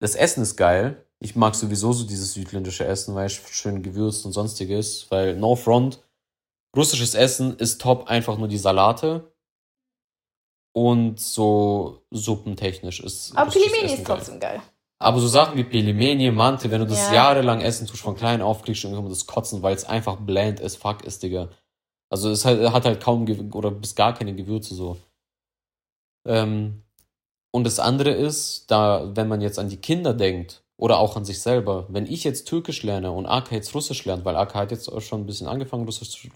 das 0.00 0.14
Essen 0.14 0.42
ist 0.42 0.56
geil. 0.56 1.06
Ich 1.18 1.36
mag 1.36 1.54
sowieso 1.54 1.92
so 1.92 2.04
dieses 2.04 2.32
südländische 2.32 2.84
Essen, 2.84 3.14
weil 3.14 3.26
es 3.26 3.34
schön 3.34 3.82
gewürzt 3.82 4.24
und 4.24 4.32
sonstiges, 4.32 5.10
weil 5.10 5.36
no 5.36 5.54
front, 5.54 6.02
russisches 6.74 7.14
Essen 7.14 7.56
ist 7.58 7.80
top, 7.80 8.08
einfach 8.08 8.38
nur 8.38 8.48
die 8.48 8.58
Salate 8.58 9.32
und 10.74 11.20
so 11.20 12.02
suppentechnisch 12.10 13.00
ist. 13.00 13.36
Aber 13.36 13.54
Essen 13.54 13.84
ist 13.84 13.96
geil. 13.96 14.04
trotzdem 14.04 14.40
geil. 14.40 14.62
Aber 15.02 15.18
so 15.18 15.26
Sachen 15.26 15.56
wie 15.56 15.64
Pelimeni, 15.64 16.30
Mante, 16.30 16.70
wenn 16.70 16.80
du 16.80 16.86
das 16.86 17.08
Ja. 17.08 17.14
jahrelang 17.14 17.60
essen 17.60 17.86
tust, 17.86 18.02
von 18.02 18.14
klein 18.14 18.40
auf, 18.40 18.62
kriegst 18.62 18.84
du 18.84 18.88
irgendwann 18.88 19.10
das 19.10 19.26
Kotzen, 19.26 19.62
weil 19.62 19.74
es 19.74 19.84
einfach 19.84 20.16
bland 20.16 20.62
as 20.62 20.76
fuck 20.76 21.04
ist, 21.04 21.22
Digga. 21.22 21.48
Also 22.08 22.30
es 22.30 22.44
hat, 22.44 22.58
hat 22.72 22.84
halt 22.84 23.02
kaum 23.02 23.26
oder 23.52 23.70
bis 23.70 23.94
gar 23.94 24.14
keine 24.14 24.34
Gewürze 24.34 24.74
so. 24.74 24.98
Ähm, 26.26 26.82
und 27.50 27.64
das 27.64 27.80
andere 27.80 28.10
ist, 28.10 28.70
da, 28.70 29.10
wenn 29.14 29.28
man 29.28 29.40
jetzt 29.40 29.58
an 29.58 29.68
die 29.68 29.76
Kinder 29.78 30.14
denkt 30.14 30.62
oder 30.76 30.98
auch 30.98 31.16
an 31.16 31.24
sich 31.24 31.40
selber, 31.40 31.86
wenn 31.88 32.06
ich 32.06 32.22
jetzt 32.22 32.46
Türkisch 32.46 32.82
lerne 32.82 33.10
und 33.10 33.26
Aka 33.26 33.54
jetzt 33.56 33.74
Russisch 33.74 34.04
lernt, 34.04 34.24
weil 34.24 34.36
Aka 34.36 34.60
hat 34.60 34.70
jetzt 34.70 34.88
auch 34.88 35.00
schon 35.00 35.22
ein 35.22 35.26
bisschen 35.26 35.48
angefangen, 35.48 35.84
Russisch 35.84 36.10
zu, 36.10 36.28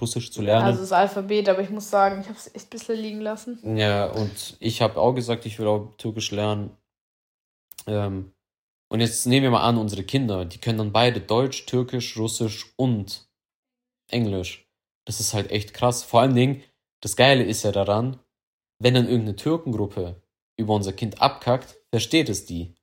Russisch 0.00 0.32
zu 0.32 0.42
lernen. 0.42 0.66
Also 0.66 0.80
das 0.80 0.92
Alphabet, 0.92 1.48
aber 1.48 1.62
ich 1.62 1.70
muss 1.70 1.88
sagen, 1.88 2.20
ich 2.20 2.28
habe 2.28 2.38
es 2.38 2.54
echt 2.54 2.66
ein 2.66 2.70
bisschen 2.70 2.98
liegen 2.98 3.20
lassen. 3.20 3.76
Ja, 3.76 4.06
und 4.06 4.56
ich 4.60 4.82
habe 4.82 5.00
auch 5.00 5.14
gesagt, 5.14 5.46
ich 5.46 5.58
will 5.58 5.66
auch 5.66 5.94
Türkisch 5.96 6.30
lernen. 6.30 6.70
Ähm, 7.86 8.32
und 8.88 9.00
jetzt 9.00 9.26
nehmen 9.26 9.44
wir 9.44 9.50
mal 9.50 9.66
an, 9.66 9.78
unsere 9.78 10.04
Kinder, 10.04 10.44
die 10.44 10.58
können 10.58 10.78
dann 10.78 10.92
beide 10.92 11.20
Deutsch, 11.20 11.66
Türkisch, 11.66 12.16
Russisch 12.16 12.72
und 12.76 13.28
Englisch. 14.10 14.68
Das 15.06 15.20
ist 15.20 15.34
halt 15.34 15.50
echt 15.50 15.74
krass. 15.74 16.04
Vor 16.04 16.20
allen 16.20 16.34
Dingen, 16.34 16.62
das 17.02 17.16
Geile 17.16 17.44
ist 17.44 17.64
ja 17.64 17.72
daran, 17.72 18.20
wenn 18.78 18.94
dann 18.94 19.06
irgendeine 19.06 19.36
Türkengruppe 19.36 20.22
über 20.58 20.74
unser 20.74 20.92
Kind 20.92 21.20
abkackt, 21.20 21.76
versteht 21.90 22.28
es 22.28 22.46
die. 22.46 22.74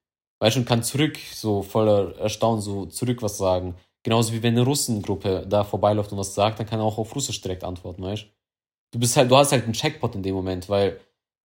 weißt 0.41 0.57
du, 0.57 0.61
und 0.61 0.65
kann 0.65 0.83
zurück, 0.83 1.17
so 1.17 1.61
voller 1.61 2.17
Erstaunen, 2.17 2.61
so 2.61 2.85
zurück 2.85 3.21
was 3.21 3.37
sagen. 3.37 3.75
Genauso 4.03 4.33
wie 4.33 4.43
wenn 4.43 4.55
eine 4.55 4.65
Russengruppe 4.65 5.45
da 5.47 5.63
vorbeiläuft 5.63 6.11
und 6.11 6.17
was 6.17 6.35
sagt, 6.35 6.59
dann 6.59 6.67
kann 6.67 6.79
er 6.79 6.85
auch 6.85 6.97
auf 6.97 7.15
Russisch 7.15 7.39
direkt 7.41 7.63
antworten, 7.63 8.03
weißt 8.03 8.23
du? 8.91 8.99
bist 8.99 9.17
halt, 9.17 9.31
du 9.31 9.37
hast 9.37 9.51
halt 9.51 9.63
einen 9.63 9.73
Checkpot 9.73 10.15
in 10.15 10.23
dem 10.23 10.35
Moment, 10.35 10.69
weil 10.69 10.99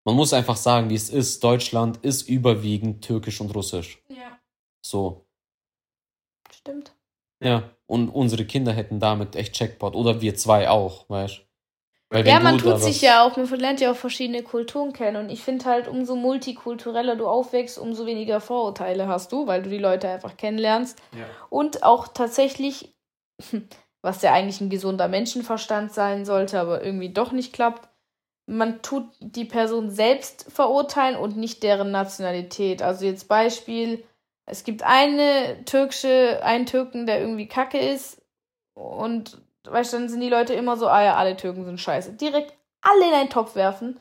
man 0.05 0.17
muss 0.17 0.33
einfach 0.33 0.57
sagen, 0.57 0.91
wie 0.91 0.95
es 0.95 1.09
ist. 1.09 1.43
Deutschland 1.43 1.99
ist 1.99 2.29
überwiegend 2.29 3.03
türkisch 3.03 3.41
und 3.41 3.55
russisch. 3.55 4.03
Ja. 4.09 4.39
So. 4.83 5.27
Stimmt. 6.53 6.95
Ja. 7.43 7.71
Und 7.87 8.11
unsere 8.11 8.45
Kinder 8.45 8.73
hätten 8.73 9.01
damit 9.01 9.35
echt 9.35 9.55
Checkpot. 9.55 9.95
Oder 9.95 10.21
wir 10.21 10.35
zwei 10.35 10.69
auch, 10.69 11.09
weißt 11.09 11.41
Weil 12.11 12.27
Ja, 12.27 12.39
man 12.39 12.59
tut 12.59 12.81
sich 12.81 13.01
ja 13.01 13.25
auch, 13.25 13.37
man 13.37 13.47
lernt 13.59 13.81
ja 13.81 13.93
auch 13.93 13.97
verschiedene 13.97 14.43
Kulturen 14.43 14.93
kennen. 14.93 15.17
Und 15.17 15.31
ich 15.31 15.43
finde 15.43 15.65
halt, 15.65 15.89
umso 15.89 16.17
multikultureller 16.17 17.17
du 17.17 17.27
aufwächst, 17.27 17.79
umso 17.79 18.05
weniger 18.05 18.41
Vorurteile 18.41 19.09
hast 19.09 19.33
du, 19.33 19.47
weil 19.47 19.63
du 19.63 19.71
die 19.71 19.79
Leute 19.79 20.09
einfach 20.09 20.37
kennenlernst. 20.37 20.99
Ja. 21.13 21.25
Und 21.49 21.83
auch 21.83 22.09
tatsächlich, 22.09 22.95
was 24.03 24.21
ja 24.21 24.35
eigentlich 24.35 24.61
ein 24.61 24.71
gesunder 24.71 25.09
Menschenverstand 25.09 25.93
sein 25.93 26.27
sollte, 26.27 26.61
aber 26.61 26.85
irgendwie 26.85 27.11
doch 27.11 27.33
nicht 27.33 27.55
klappt, 27.55 27.89
man 28.47 28.83
tut 28.83 29.09
die 29.21 29.45
Person 29.45 29.91
selbst 29.91 30.47
verurteilen 30.49 31.17
und 31.17 31.37
nicht 31.37 31.63
deren 31.63 31.91
Nationalität. 31.91 32.83
Also 32.83 33.07
jetzt 33.07 33.29
Beispiel, 33.29 34.05
es 34.47 34.65
gibt 34.65 34.83
eine 34.83 35.65
türkische, 35.65 36.41
einen 36.43 36.67
Türken, 36.67 37.07
der 37.07 37.21
irgendwie 37.21 37.49
kacke 37.49 37.79
ist 37.79 38.21
und 38.75 39.39
weißt 39.65 39.93
dann 39.95 40.09
sind 40.09 40.21
die 40.21 40.29
Leute 40.29 40.55
immer 40.55 40.77
so, 40.77 40.89
ah 40.89 41.03
ja, 41.03 41.17
alle 41.17 41.37
Türken 41.37 41.65
sind 41.65 41.81
scheiße. 41.81 42.13
Direkt 42.13 42.55
alle 42.83 43.09
in 43.09 43.15
einen 43.15 43.31
Topf 43.31 43.55
werfen. 43.55 43.99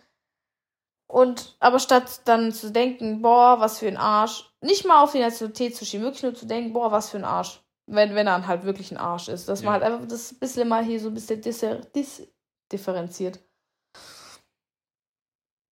Und 1.07 1.55
aber 1.59 1.79
statt 1.79 2.21
dann 2.25 2.51
zu 2.51 2.71
denken, 2.71 3.21
boah, 3.21 3.59
was 3.59 3.79
für 3.79 3.87
ein 3.87 3.97
Arsch, 3.97 4.49
nicht 4.61 4.85
mal 4.85 5.03
auf 5.03 5.11
die 5.11 5.19
Nationalität 5.19 5.75
zu 5.75 5.85
schieben, 5.85 6.05
wirklich 6.05 6.23
nur 6.23 6.33
zu 6.33 6.45
denken, 6.45 6.73
boah, 6.73 6.91
was 6.91 7.09
für 7.09 7.17
ein 7.17 7.25
Arsch. 7.25 7.61
Wenn, 7.85 8.15
wenn 8.15 8.27
er 8.27 8.47
halt 8.47 8.63
wirklich 8.63 8.91
ein 8.91 8.97
Arsch 8.97 9.27
ist. 9.27 9.47
Dass 9.47 9.61
ja. 9.61 9.65
man 9.65 9.73
halt 9.73 9.83
einfach 9.83 10.07
das 10.07 10.33
bisschen 10.33 10.67
mal 10.67 10.83
hier 10.83 10.99
so 10.99 11.09
ein 11.09 11.13
bisschen 11.13 11.41
differenziert. 12.71 13.39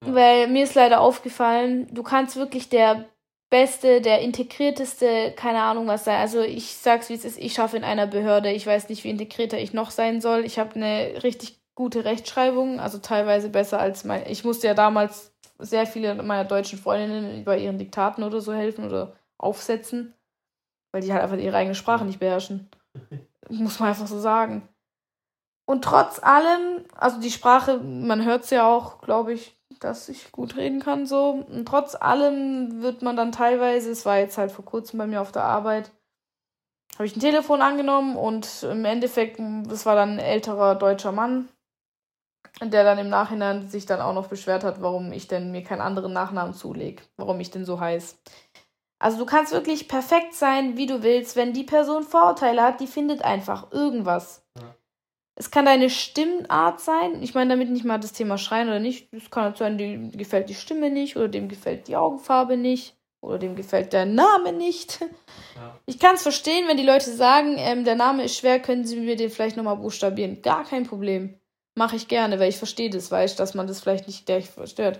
Ja. 0.06 0.16
Weil 0.16 0.47
mir 0.47 0.64
ist 0.64 0.76
leider 0.76 1.02
aufgefallen, 1.02 1.88
du 1.91 2.04
kannst 2.04 2.36
wirklich 2.36 2.70
der 2.70 3.06
Beste, 3.49 3.99
der 3.99 4.22
integrierteste, 4.22 5.34
keine 5.36 5.62
Ahnung 5.62 5.86
was 5.86 6.06
sein. 6.06 6.20
Also 6.20 6.41
ich 6.41 6.74
sag's 6.78 7.10
wie 7.10 7.16
es 7.16 7.26
ist, 7.26 7.38
ich 7.38 7.54
schaffe 7.54 7.76
in 7.76 7.84
einer 7.84 8.08
Behörde, 8.08 8.52
ich 8.52 8.66
weiß 8.66 8.88
nicht, 8.89 9.04
wie 9.04 9.10
integrierter 9.10 9.60
ich 9.60 9.74
noch 9.74 9.91
sein 9.91 10.22
soll. 10.22 10.45
Ich 10.45 10.58
habe 10.58 10.76
eine 10.76 11.22
richtig 11.24 11.62
gute 11.76 12.06
Rechtschreibung, 12.06 12.80
also 12.80 12.99
teilweise 12.99 13.49
besser 13.49 13.80
als 13.80 14.06
mein. 14.06 14.26
Ich 14.28 14.45
musste 14.45 14.68
ja 14.68 14.74
damals 14.74 15.34
sehr 15.60 15.86
viele 15.86 16.16
meiner 16.16 16.45
deutschen 16.45 16.80
Freundinnen 16.80 17.43
bei 17.43 17.60
ihren 17.60 17.78
Diktaten 17.78 18.24
oder 18.24 18.39
so 18.39 18.54
helfen 18.54 18.86
oder 18.86 19.16
aufsetzen, 19.38 20.14
weil 20.93 21.02
die 21.02 21.12
halt 21.12 21.24
einfach 21.24 21.38
ihre 21.38 21.58
eigene 21.58 21.76
Sprache 21.76 22.06
nicht 22.06 22.20
beherrschen. 22.20 22.70
Muss 23.49 23.80
man 23.80 23.89
einfach 23.89 24.08
so 24.08 24.20
sagen. 24.20 24.68
Und 25.66 25.84
trotz 25.84 26.24
allem, 26.24 26.86
also 26.95 27.20
die 27.20 27.32
Sprache, 27.32 27.80
man 27.80 28.24
hört 28.24 28.45
es 28.45 28.49
ja 28.49 28.68
auch, 28.68 29.02
glaube 29.02 29.34
ich, 29.34 29.58
dass 29.82 30.07
ich 30.09 30.32
gut 30.32 30.55
reden 30.55 30.79
kann 30.79 31.05
so. 31.05 31.45
Und 31.47 31.67
trotz 31.67 31.95
allem 31.95 32.82
wird 32.82 33.01
man 33.01 33.15
dann 33.15 33.32
teilweise, 33.32 33.91
es 33.91 34.05
war 34.05 34.17
jetzt 34.19 34.38
halt 34.38 34.51
vor 34.51 34.63
kurzem 34.63 34.99
bei 34.99 35.07
mir 35.07 35.21
auf 35.21 35.32
der 35.32 35.43
Arbeit, 35.43 35.91
habe 36.95 37.05
ich 37.05 37.15
ein 37.15 37.21
Telefon 37.21 37.61
angenommen 37.61 38.15
und 38.15 38.63
im 38.63 38.86
Endeffekt, 38.86 39.39
das 39.67 39.86
war 39.86 39.95
dann 39.95 40.11
ein 40.11 40.19
älterer 40.19 40.75
deutscher 40.75 41.11
Mann, 41.11 41.49
der 42.61 42.84
dann 42.84 42.99
im 42.99 43.09
Nachhinein 43.09 43.69
sich 43.69 43.86
dann 43.86 44.01
auch 44.01 44.13
noch 44.13 44.27
beschwert 44.27 44.63
hat, 44.63 44.82
warum 44.82 45.11
ich 45.11 45.27
denn 45.27 45.51
mir 45.51 45.63
keinen 45.63 45.82
anderen 45.82 46.13
Nachnamen 46.13 46.53
zulege, 46.53 47.03
warum 47.17 47.39
ich 47.39 47.49
denn 47.49 47.65
so 47.65 47.79
heiß. 47.79 48.19
Also 48.99 49.17
du 49.17 49.25
kannst 49.25 49.51
wirklich 49.51 49.88
perfekt 49.88 50.36
sein, 50.36 50.77
wie 50.77 50.86
du 50.86 51.01
willst, 51.01 51.36
wenn 51.36 51.53
die 51.53 51.63
Person 51.63 52.03
Vorurteile 52.03 52.61
hat, 52.61 52.82
die 52.82 52.88
findet 52.88 53.23
einfach 53.23 53.71
irgendwas. 53.71 54.45
Ja. 54.59 54.75
Es 55.36 55.49
kann 55.49 55.65
deine 55.65 55.89
Stimmart 55.89 56.82
sein. 56.82 57.21
Ich 57.23 57.34
meine 57.34 57.51
damit 57.51 57.69
nicht 57.69 57.86
mal 57.86 57.99
das 57.99 58.13
Thema 58.13 58.38
Schreien 58.38 58.67
oder 58.67 58.79
nicht. 58.79 59.13
Es 59.13 59.29
kann 59.29 59.55
sein, 59.55 59.77
dem 59.77 60.11
gefällt 60.11 60.49
die 60.49 60.55
Stimme 60.55 60.89
nicht 60.89 61.15
oder 61.15 61.29
dem 61.29 61.47
gefällt 61.47 61.88
die 61.88 61.95
Augenfarbe 61.95 62.57
nicht 62.57 62.97
oder 63.21 63.38
dem 63.38 63.55
gefällt 63.55 63.93
der 63.93 64.05
Name 64.05 64.51
nicht. 64.51 64.99
Ja. 65.55 65.77
Ich 65.86 65.99
kann 65.99 66.15
es 66.15 66.23
verstehen, 66.23 66.67
wenn 66.67 66.77
die 66.77 66.86
Leute 66.86 67.11
sagen, 67.11 67.55
ähm, 67.57 67.84
der 67.86 67.95
Name 67.95 68.23
ist 68.23 68.38
schwer, 68.38 68.59
können 68.59 68.86
Sie 68.86 68.99
mir 68.99 69.15
den 69.15 69.29
vielleicht 69.29 69.57
nochmal 69.57 69.77
buchstabieren. 69.77 70.41
Gar 70.41 70.63
kein 70.65 70.86
Problem. 70.86 71.39
Mache 71.75 71.95
ich 71.95 72.07
gerne, 72.07 72.39
weil 72.39 72.49
ich 72.49 72.57
verstehe 72.57 72.89
das, 72.89 73.11
weiß, 73.11 73.36
dass 73.36 73.53
man 73.53 73.67
das 73.67 73.82
vielleicht 73.82 74.07
nicht 74.07 74.25
gleich 74.25 74.49
verstört. 74.49 74.99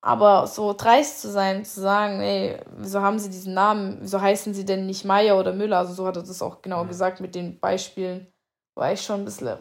Aber 0.00 0.48
so 0.48 0.72
dreist 0.72 1.20
zu 1.20 1.30
sein, 1.30 1.64
zu 1.64 1.80
sagen, 1.80 2.20
ey, 2.20 2.58
wieso 2.76 3.02
haben 3.02 3.20
Sie 3.20 3.30
diesen 3.30 3.54
Namen, 3.54 3.98
wieso 4.00 4.20
heißen 4.20 4.52
Sie 4.52 4.64
denn 4.64 4.86
nicht 4.86 5.04
Meier 5.04 5.38
oder 5.38 5.52
Müller? 5.52 5.78
Also 5.78 5.94
so 5.94 6.06
hat 6.06 6.16
er 6.16 6.22
das 6.22 6.42
auch 6.42 6.60
genau 6.60 6.82
ja. 6.82 6.88
gesagt 6.88 7.20
mit 7.20 7.34
den 7.36 7.60
Beispielen 7.60 8.31
war 8.74 8.92
ich 8.92 9.02
schon 9.02 9.22
ein 9.22 9.24
bisschen. 9.24 9.58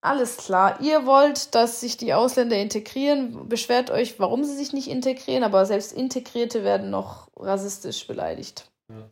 Alles 0.00 0.36
klar. 0.36 0.80
Ihr 0.82 1.06
wollt, 1.06 1.54
dass 1.54 1.80
sich 1.80 1.96
die 1.96 2.12
Ausländer 2.12 2.56
integrieren. 2.56 3.48
Beschwert 3.48 3.90
euch, 3.90 4.20
warum 4.20 4.44
sie 4.44 4.54
sich 4.54 4.74
nicht 4.74 4.88
integrieren, 4.88 5.44
aber 5.44 5.64
selbst 5.64 5.92
Integrierte 5.92 6.62
werden 6.62 6.90
noch 6.90 7.30
rassistisch 7.36 8.06
beleidigt. 8.06 8.70
Ja. 8.90 9.08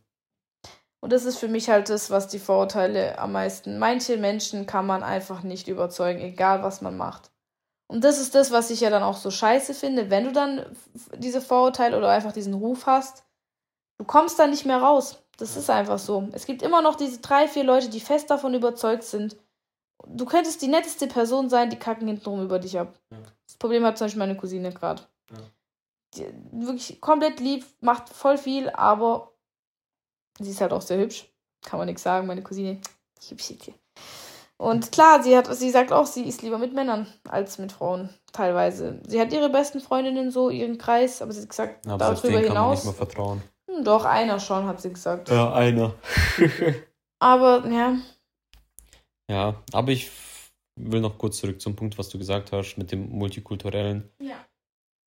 Und 1.01 1.13
das 1.13 1.25
ist 1.25 1.39
für 1.39 1.49
mich 1.49 1.71
halt 1.71 1.89
das, 1.89 2.11
was 2.11 2.29
die 2.29 2.39
Vorurteile 2.39 3.19
am 3.19 3.33
meisten. 3.33 3.79
Manche 3.79 4.19
Menschen 4.19 4.67
kann 4.67 4.87
man 4.87 5.03
einfach 5.03 5.43
nicht 5.43 5.67
überzeugen, 5.67 6.21
egal 6.21 6.63
was 6.63 6.83
man 6.83 6.97
macht. 6.97 7.33
Und 7.89 8.05
das 8.05 8.21
ist 8.21 8.35
das, 8.35 8.53
was 8.53 8.71
ich 8.71 8.81
ja 8.81 8.91
dann 8.91 9.03
auch 9.03 9.17
so 9.17 9.31
scheiße 9.31 9.75
finde, 9.75 10.11
wenn 10.11 10.25
du 10.25 10.33
dann 10.33 10.65
diese 11.17 11.41
Vorurteile 11.41 11.97
oder 11.99 12.11
einfach 12.11 12.33
diesen 12.33 12.55
Ruf 12.55 12.87
hast, 12.87 13.25
du 13.99 14.05
kommst 14.05 14.39
da 14.39 14.47
nicht 14.47 14.65
mehr 14.65 14.81
raus. 14.81 15.22
Das 15.39 15.57
ist 15.57 15.71
einfach 15.71 15.99
so. 15.99 16.29
Es 16.33 16.47
gibt 16.47 16.63
immer 16.63 16.83
noch 16.83 16.95
diese 16.95 17.19
drei, 17.19 17.49
vier 17.49 17.65
Leute, 17.65 17.89
die 17.89 18.01
fest 18.01 18.31
davon 18.31 18.55
überzeugt 18.55 19.05
sind. 19.05 19.37
Du 20.07 20.25
könntest 20.25 20.63
die 20.63 20.69
netteste 20.69 21.07
Person 21.07 21.49
sein, 21.49 21.71
die 21.71 21.79
kacken 21.79 22.07
hintenrum 22.07 22.43
über 22.43 22.59
dich 22.59 22.79
ab. 22.79 22.99
Ja. 23.11 23.19
Das 23.47 23.57
Problem 23.57 23.85
hat 23.85 23.99
zum 23.99 24.07
Beispiel 24.07 24.19
meine 24.19 24.37
Cousine 24.37 24.73
gerade. 24.73 25.03
Ja. 25.31 26.27
Wirklich 26.53 27.01
komplett 27.01 27.41
lieb, 27.41 27.65
macht 27.81 28.09
voll 28.09 28.37
viel, 28.37 28.69
aber 28.71 29.33
sie 30.39 30.51
ist 30.51 30.61
halt 30.61 30.73
auch 30.73 30.83
sehr 30.83 30.99
hübsch. 30.99 31.29
Kann 31.63 31.79
man 31.79 31.87
nichts 31.87 32.03
sagen, 32.03 32.27
meine 32.27 32.43
Cousine. 32.43 32.81
Hübsch. 33.29 33.55
Und 34.59 34.93
klar, 34.93 35.23
sie 35.23 35.37
hat, 35.37 35.55
sie 35.57 35.71
sagt 35.71 35.93
auch, 35.93 36.07
sie 36.07 36.23
ist 36.25 36.43
lieber 36.43 36.59
mit 36.59 36.73
Männern 36.73 37.07
als 37.29 37.59
mit 37.59 37.73
Frauen, 37.73 38.11
teilweise. 38.33 39.01
Sie 39.07 39.21
hat 39.21 39.33
ihre 39.33 39.49
besten 39.49 39.81
Freundinnen 39.81 40.31
so, 40.31 40.51
ihren 40.51 40.79
Kreis, 40.79 41.23
aber 41.23 41.33
sie 41.33 41.43
hat 41.43 41.49
gesagt, 41.49 41.87
aber 41.87 41.99
darüber 41.99 42.39
hinaus. 42.39 42.47
Kann 42.47 42.55
man 42.55 42.71
nicht 42.71 42.85
mehr 42.85 42.95
vertrauen. 42.95 43.43
Hm, 43.73 43.85
doch, 43.85 44.05
einer 44.05 44.41
schon, 44.41 44.67
hat 44.67 44.81
sie 44.81 44.93
gesagt. 44.93 45.29
Ja, 45.29 45.53
einer. 45.53 45.95
aber, 47.19 47.67
ja. 47.69 47.99
Ja, 49.31 49.63
aber 49.73 49.93
ich 49.93 50.11
will 50.77 51.01
noch 51.01 51.19
kurz 51.19 51.39
zurück 51.39 51.61
zum 51.61 51.77
Punkt, 51.77 51.99
was 51.99 52.09
du 52.09 52.19
gesagt 52.19 52.53
hast 52.53 52.77
mit 52.77 52.93
dem 52.93 53.11
Multikulturellen. 53.11 54.11
Ja. 54.21 54.37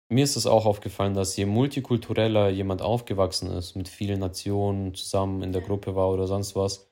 Mir 0.09 0.23
ist 0.23 0.35
es 0.35 0.45
auch 0.45 0.65
aufgefallen, 0.65 1.13
dass 1.13 1.35
je 1.35 1.45
multikultureller 1.45 2.49
jemand 2.49 2.81
aufgewachsen 2.81 3.49
ist, 3.51 3.75
mit 3.75 3.87
vielen 3.87 4.19
Nationen 4.19 4.93
zusammen 4.93 5.41
in 5.41 5.53
der 5.53 5.61
Gruppe 5.61 5.95
war 5.95 6.09
oder 6.09 6.27
sonst 6.27 6.55
was, 6.55 6.91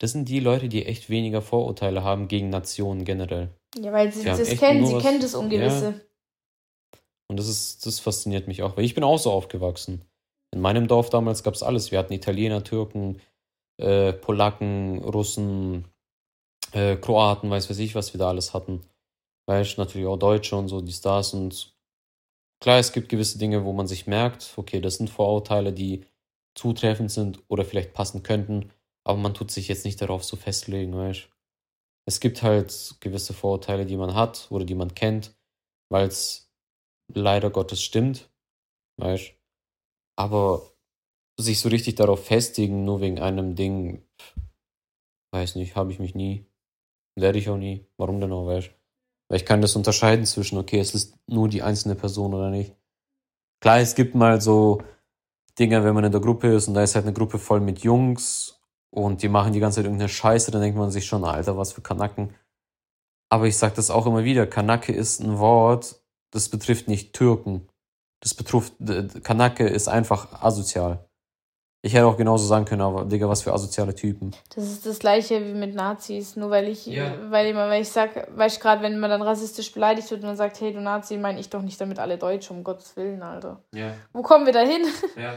das 0.00 0.12
sind 0.12 0.28
die 0.28 0.40
Leute, 0.40 0.68
die 0.68 0.86
echt 0.86 1.10
weniger 1.10 1.42
Vorurteile 1.42 2.04
haben 2.04 2.28
gegen 2.28 2.50
Nationen 2.50 3.04
generell. 3.04 3.50
Ja, 3.76 3.92
weil 3.92 4.12
sie 4.12 4.24
das 4.24 4.38
kennen, 4.56 4.86
sie 4.86 4.94
was, 4.94 5.02
kennen 5.02 5.20
das 5.20 5.34
Ungewisse. 5.34 5.84
Ja. 5.84 7.00
Und 7.28 7.38
das 7.38 7.48
ist, 7.48 7.84
das 7.84 8.00
fasziniert 8.00 8.48
mich 8.48 8.62
auch, 8.62 8.76
weil 8.76 8.84
ich 8.84 8.94
bin 8.94 9.04
auch 9.04 9.18
so 9.18 9.32
aufgewachsen. 9.32 10.07
In 10.54 10.60
meinem 10.60 10.88
Dorf 10.88 11.10
damals 11.10 11.42
gab 11.42 11.54
es 11.54 11.62
alles. 11.62 11.90
Wir 11.90 11.98
hatten 11.98 12.12
Italiener, 12.12 12.64
Türken, 12.64 13.20
äh, 13.78 14.12
Polacken, 14.12 14.98
Russen, 15.04 15.84
äh, 16.72 16.96
Kroaten, 16.96 17.50
weiß 17.50 17.70
weiß 17.70 17.78
ich, 17.78 17.94
was 17.94 18.14
wir 18.14 18.18
da 18.18 18.28
alles 18.28 18.54
hatten. 18.54 18.82
Weißt 19.46 19.78
natürlich 19.78 20.06
auch 20.06 20.18
Deutsche 20.18 20.56
und 20.56 20.68
so, 20.68 20.80
die 20.80 20.92
Stars. 20.92 21.34
Und 21.34 21.74
klar, 22.60 22.78
es 22.78 22.92
gibt 22.92 23.08
gewisse 23.08 23.38
Dinge, 23.38 23.64
wo 23.64 23.72
man 23.72 23.86
sich 23.86 24.06
merkt, 24.06 24.54
okay, 24.56 24.80
das 24.80 24.96
sind 24.96 25.10
Vorurteile, 25.10 25.72
die 25.72 26.06
zutreffend 26.54 27.10
sind 27.10 27.42
oder 27.48 27.64
vielleicht 27.64 27.94
passen 27.94 28.22
könnten, 28.22 28.72
aber 29.04 29.18
man 29.18 29.34
tut 29.34 29.50
sich 29.50 29.68
jetzt 29.68 29.84
nicht 29.84 30.00
darauf 30.02 30.24
so 30.24 30.36
festlegen, 30.36 30.94
weißt 30.96 31.30
Es 32.06 32.20
gibt 32.20 32.42
halt 32.42 32.96
gewisse 33.00 33.32
Vorurteile, 33.32 33.86
die 33.86 33.96
man 33.96 34.14
hat 34.14 34.48
oder 34.50 34.64
die 34.64 34.74
man 34.74 34.94
kennt, 34.94 35.36
weil 35.88 36.08
es 36.08 36.52
leider 37.14 37.50
Gottes 37.50 37.82
stimmt, 37.82 38.30
weißt 38.98 39.37
aber 40.18 40.62
sich 41.38 41.60
so 41.60 41.68
richtig 41.68 41.94
darauf 41.94 42.24
festigen, 42.26 42.84
nur 42.84 43.00
wegen 43.00 43.20
einem 43.20 43.54
Ding, 43.54 44.02
weiß 45.32 45.54
nicht, 45.54 45.76
habe 45.76 45.92
ich 45.92 46.00
mich 46.00 46.16
nie. 46.16 46.44
Werde 47.14 47.38
ich 47.38 47.48
auch 47.48 47.56
nie. 47.56 47.86
Warum 47.96 48.20
denn 48.20 48.32
auch, 48.32 48.46
weißt 48.46 48.70
Weil 49.28 49.36
ich 49.36 49.46
kann 49.46 49.62
das 49.62 49.76
unterscheiden 49.76 50.26
zwischen, 50.26 50.58
okay, 50.58 50.80
es 50.80 50.92
ist 50.94 51.16
nur 51.28 51.48
die 51.48 51.62
einzelne 51.62 51.94
Person 51.94 52.34
oder 52.34 52.50
nicht. 52.50 52.74
Klar, 53.60 53.78
es 53.78 53.94
gibt 53.94 54.16
mal 54.16 54.40
so 54.40 54.82
Dinge, 55.56 55.84
wenn 55.84 55.94
man 55.94 56.04
in 56.04 56.12
der 56.12 56.20
Gruppe 56.20 56.48
ist 56.52 56.66
und 56.66 56.74
da 56.74 56.82
ist 56.82 56.96
halt 56.96 57.04
eine 57.04 57.14
Gruppe 57.14 57.38
voll 57.38 57.60
mit 57.60 57.80
Jungs 57.80 58.60
und 58.90 59.22
die 59.22 59.28
machen 59.28 59.52
die 59.52 59.60
ganze 59.60 59.76
Zeit 59.76 59.84
irgendeine 59.84 60.08
Scheiße, 60.08 60.50
dann 60.50 60.62
denkt 60.62 60.78
man 60.78 60.90
sich 60.90 61.06
schon, 61.06 61.24
Alter, 61.24 61.56
was 61.56 61.72
für 61.72 61.80
Kanacken. 61.80 62.34
Aber 63.30 63.46
ich 63.46 63.56
sag 63.56 63.74
das 63.74 63.90
auch 63.90 64.06
immer 64.06 64.24
wieder, 64.24 64.48
Kanake 64.48 64.92
ist 64.92 65.20
ein 65.20 65.38
Wort, 65.38 66.02
das 66.32 66.48
betrifft 66.48 66.88
nicht 66.88 67.12
Türken. 67.12 67.68
Das 68.20 68.34
betrifft, 68.34 68.74
Kanake 69.22 69.66
ist 69.68 69.88
einfach 69.88 70.42
asozial. 70.42 71.08
Ich 71.80 71.94
hätte 71.94 72.06
auch 72.06 72.16
genauso 72.16 72.44
sagen 72.44 72.64
können, 72.64 72.82
aber 72.82 73.04
Digga, 73.04 73.28
was 73.28 73.42
für 73.42 73.52
asoziale 73.52 73.94
Typen. 73.94 74.34
Das 74.54 74.64
ist 74.64 74.84
das 74.84 74.98
gleiche 74.98 75.46
wie 75.46 75.54
mit 75.54 75.76
Nazis. 75.76 76.34
Nur 76.34 76.50
weil 76.50 76.66
ich, 76.66 76.86
ja. 76.86 77.30
weil 77.30 77.46
immer, 77.46 77.68
weil 77.68 77.82
ich 77.82 77.88
sag, 77.88 78.36
weißt 78.36 78.56
du, 78.56 78.60
gerade 78.60 78.82
wenn 78.82 78.98
man 78.98 79.10
dann 79.10 79.22
rassistisch 79.22 79.72
beleidigt 79.72 80.10
wird 80.10 80.22
und 80.22 80.26
man 80.26 80.36
sagt, 80.36 80.60
hey, 80.60 80.72
du 80.72 80.80
Nazi, 80.80 81.16
meine 81.16 81.38
ich 81.38 81.50
doch 81.50 81.62
nicht 81.62 81.80
damit 81.80 82.00
alle 82.00 82.18
Deutsche, 82.18 82.52
um 82.52 82.64
Gottes 82.64 82.96
Willen, 82.96 83.22
Alter. 83.22 83.62
Ja. 83.72 83.94
Wo 84.12 84.22
kommen 84.22 84.44
wir 84.44 84.52
da 84.52 84.60
hin? 84.60 84.82
Ja. 85.16 85.34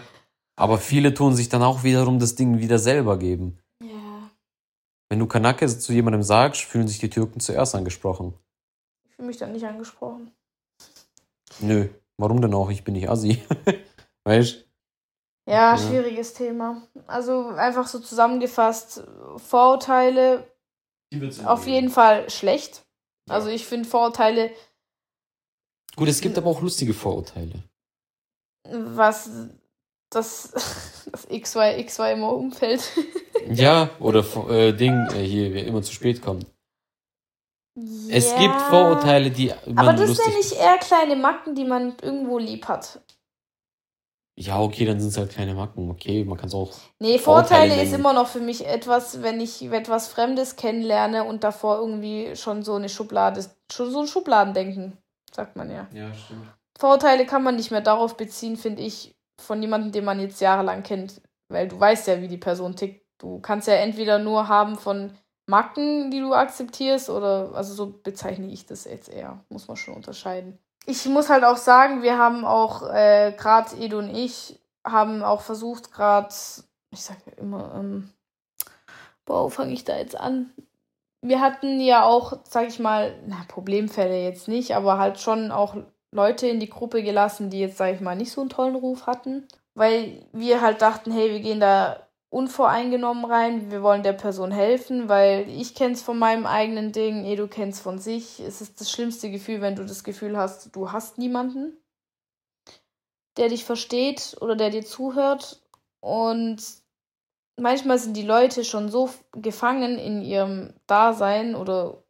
Aber 0.55 0.79
viele 0.79 1.13
tun 1.13 1.35
sich 1.35 1.49
dann 1.49 1.61
auch 1.61 1.83
wiederum 1.83 2.17
das 2.17 2.35
Ding 2.35 2.59
wieder 2.59 2.79
selber 2.79 3.17
geben. 3.17 3.59
Ja. 3.83 4.29
Wenn 5.09 5.19
du 5.19 5.27
Kanake 5.27 5.67
zu 5.67 5.93
jemandem 5.93 6.23
sagst, 6.23 6.61
fühlen 6.61 6.87
sich 6.87 6.99
die 6.99 7.09
Türken 7.09 7.39
zuerst 7.39 7.75
angesprochen. 7.75 8.33
Ich 9.07 9.15
fühle 9.15 9.27
mich 9.27 9.37
dann 9.37 9.51
nicht 9.51 9.65
angesprochen. 9.65 10.31
Nö, 11.59 11.87
warum 12.21 12.41
denn 12.41 12.53
auch? 12.53 12.69
Ich 12.69 12.83
bin 12.83 12.93
nicht 12.93 13.09
Assi. 13.09 13.41
weißt 14.23 14.55
du? 14.55 14.71
Ja, 15.51 15.77
schwieriges 15.77 16.33
Thema. 16.33 16.83
Also 17.07 17.47
einfach 17.47 17.87
so 17.87 17.99
zusammengefasst, 17.99 19.03
Vorurteile 19.37 20.47
auf 21.43 21.67
jeden 21.67 21.89
Fall 21.89 22.29
schlecht. 22.29 22.85
Ja. 23.27 23.35
Also 23.35 23.49
ich 23.49 23.65
finde 23.65 23.87
Vorurteile. 23.87 24.51
Gut, 25.95 26.07
es 26.07 26.21
gibt 26.21 26.37
aber 26.37 26.49
auch 26.49 26.61
lustige 26.61 26.93
Vorurteile. 26.93 27.63
Was 28.69 29.29
das, 30.09 30.51
das 31.11 31.27
XY, 31.27 31.83
XY 31.83 32.13
immer 32.13 32.33
umfällt. 32.33 32.83
ja, 33.49 33.89
oder 33.99 34.23
äh, 34.49 34.73
Ding, 34.73 35.07
äh, 35.13 35.23
hier, 35.25 35.53
wer 35.53 35.65
immer 35.65 35.81
zu 35.81 35.91
spät 35.91 36.21
kommt. 36.21 36.45
Ja. 37.75 38.15
Es 38.15 38.35
gibt 38.35 38.55
Vorurteile, 38.69 39.29
die. 39.29 39.53
aber 39.75 39.93
das 39.93 40.17
sind 40.17 40.27
ja 40.27 40.37
nicht 40.37 40.51
eher 40.53 40.77
kleine 40.77 41.15
Macken, 41.15 41.55
die 41.55 41.63
man 41.63 41.95
irgendwo 42.01 42.37
lieb 42.37 42.67
hat. 42.67 43.01
Ja, 44.37 44.59
okay, 44.59 44.85
dann 44.85 44.99
sind 44.99 45.09
es 45.09 45.17
halt 45.17 45.31
kleine 45.31 45.53
Macken. 45.53 45.89
Okay, 45.91 46.23
man 46.23 46.37
kann 46.37 46.47
es 46.47 46.53
auch. 46.55 46.71
Nee, 46.99 47.19
Vorteile, 47.19 47.69
Vorteile 47.69 47.83
ist 47.83 47.93
immer 47.93 48.13
noch 48.13 48.27
für 48.27 48.39
mich 48.39 48.65
etwas, 48.65 49.21
wenn 49.21 49.39
ich 49.39 49.61
etwas 49.71 50.07
Fremdes 50.07 50.55
kennenlerne 50.55 51.23
und 51.25 51.43
davor 51.43 51.79
irgendwie 51.79 52.35
schon 52.35 52.63
so 52.63 52.75
eine 52.75 52.89
Schublade, 52.89 53.45
schon 53.71 53.91
so 53.91 54.01
ein 54.01 54.07
Schubladendenken, 54.07 54.97
sagt 55.31 55.55
man 55.55 55.69
ja. 55.69 55.87
Ja, 55.93 56.13
stimmt. 56.13 56.47
Vorurteile 56.77 57.25
kann 57.25 57.43
man 57.43 57.55
nicht 57.55 57.71
mehr 57.71 57.81
darauf 57.81 58.17
beziehen, 58.17 58.57
finde 58.57 58.81
ich, 58.81 59.15
von 59.39 59.61
jemandem, 59.61 59.91
den 59.91 60.05
man 60.05 60.19
jetzt 60.19 60.41
jahrelang 60.41 60.83
kennt. 60.83 61.21
Weil 61.49 61.67
du 61.67 61.79
weißt 61.79 62.07
ja, 62.07 62.21
wie 62.21 62.27
die 62.27 62.37
Person 62.37 62.75
tickt. 62.75 63.05
Du 63.19 63.39
kannst 63.39 63.67
ja 63.67 63.75
entweder 63.75 64.17
nur 64.17 64.47
haben 64.47 64.77
von 64.77 65.13
Macken, 65.47 66.11
die 66.11 66.19
du 66.19 66.33
akzeptierst, 66.33 67.09
oder, 67.09 67.51
also 67.53 67.73
so 67.73 67.87
bezeichne 68.03 68.47
ich 68.47 68.65
das 68.65 68.85
jetzt 68.85 69.09
eher. 69.09 69.43
Muss 69.49 69.67
man 69.67 69.77
schon 69.77 69.95
unterscheiden 69.95 70.59
ich 70.85 71.05
muss 71.05 71.29
halt 71.29 71.43
auch 71.43 71.57
sagen, 71.57 72.01
wir 72.01 72.17
haben 72.17 72.45
auch, 72.45 72.83
äh, 72.89 73.33
gerade 73.37 73.75
Edu 73.77 73.99
und 73.99 74.15
ich, 74.15 74.59
haben 74.83 75.21
auch 75.23 75.41
versucht, 75.41 75.91
gerade, 75.91 76.33
ich 76.91 77.01
sage 77.01 77.19
ja 77.27 77.33
immer, 77.37 77.75
ähm, 77.75 78.09
boah, 79.25 79.49
fange 79.51 79.73
ich 79.73 79.83
da 79.83 79.97
jetzt 79.97 80.15
an? 80.15 80.51
Wir 81.21 81.39
hatten 81.39 81.79
ja 81.79 82.03
auch, 82.03 82.39
sag 82.43 82.67
ich 82.67 82.79
mal, 82.79 83.15
na, 83.27 83.37
Problemfälle 83.47 84.23
jetzt 84.23 84.47
nicht, 84.47 84.75
aber 84.75 84.97
halt 84.97 85.19
schon 85.19 85.51
auch 85.51 85.75
Leute 86.11 86.47
in 86.47 86.59
die 86.59 86.69
Gruppe 86.69 87.03
gelassen, 87.03 87.51
die 87.51 87.59
jetzt, 87.59 87.77
sag 87.77 87.93
ich 87.93 88.01
mal, 88.01 88.15
nicht 88.15 88.31
so 88.31 88.41
einen 88.41 88.49
tollen 88.49 88.75
Ruf 88.75 89.05
hatten. 89.05 89.47
Weil 89.75 90.25
wir 90.33 90.61
halt 90.61 90.81
dachten, 90.81 91.11
hey, 91.11 91.31
wir 91.31 91.39
gehen 91.39 91.59
da 91.59 92.07
unvoreingenommen 92.31 93.25
rein. 93.25 93.71
Wir 93.71 93.83
wollen 93.83 94.03
der 94.03 94.13
Person 94.13 94.51
helfen, 94.51 95.09
weil 95.09 95.47
ich 95.49 95.75
kenne 95.75 95.93
es 95.93 96.01
von 96.01 96.17
meinem 96.17 96.45
eigenen 96.45 96.93
Ding, 96.93 97.25
eh 97.25 97.35
du 97.35 97.47
kennst 97.47 97.81
von 97.81 97.99
sich. 97.99 98.39
Es 98.39 98.61
ist 98.61 98.79
das 98.79 98.89
schlimmste 98.89 99.29
Gefühl, 99.29 99.61
wenn 99.61 99.75
du 99.75 99.85
das 99.85 100.03
Gefühl 100.03 100.37
hast, 100.37 100.73
du 100.75 100.91
hast 100.93 101.17
niemanden, 101.17 101.77
der 103.37 103.49
dich 103.49 103.65
versteht 103.65 104.37
oder 104.39 104.55
der 104.55 104.69
dir 104.69 104.85
zuhört. 104.85 105.61
Und 105.99 106.63
manchmal 107.59 107.99
sind 107.99 108.15
die 108.15 108.25
Leute 108.25 108.63
schon 108.63 108.89
so 108.89 109.09
gefangen 109.33 109.99
in 109.99 110.21
ihrem 110.21 110.73
Dasein 110.87 111.53
oder 111.53 112.01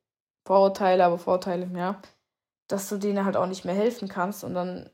Vorurteile, 0.45 1.03
aber 1.03 1.17
Vorteile, 1.17 1.67
ja, 1.75 1.99
dass 2.67 2.89
du 2.89 2.97
denen 2.97 3.25
halt 3.25 3.37
auch 3.37 3.47
nicht 3.47 3.65
mehr 3.65 3.75
helfen 3.75 4.07
kannst 4.07 4.43
und 4.43 4.53
dann 4.53 4.87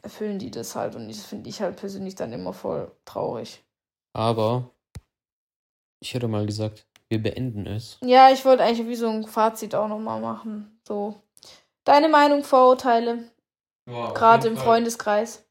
erfüllen 0.00 0.38
die 0.38 0.50
das 0.50 0.74
halt 0.74 0.96
und 0.96 1.08
das 1.08 1.24
finde 1.24 1.50
ich 1.50 1.60
halt 1.60 1.76
persönlich 1.76 2.14
dann 2.14 2.32
immer 2.32 2.54
voll 2.54 2.90
traurig. 3.04 3.62
Aber 4.14 4.70
ich 6.00 6.14
hätte 6.14 6.28
mal 6.28 6.46
gesagt, 6.46 6.86
wir 7.08 7.22
beenden 7.22 7.66
es. 7.66 7.98
Ja, 8.02 8.30
ich 8.30 8.44
wollte 8.44 8.62
eigentlich 8.62 8.88
wie 8.88 8.96
so 8.96 9.08
ein 9.08 9.26
Fazit 9.26 9.74
auch 9.74 9.88
nochmal 9.88 10.20
machen. 10.20 10.80
So. 10.86 11.22
Deine 11.84 12.08
Meinung, 12.08 12.44
Vorurteile? 12.44 13.30
Ja, 13.88 14.12
Gerade 14.12 14.48
im 14.48 14.56
Fall. 14.56 14.64
Freundeskreis. 14.64 15.46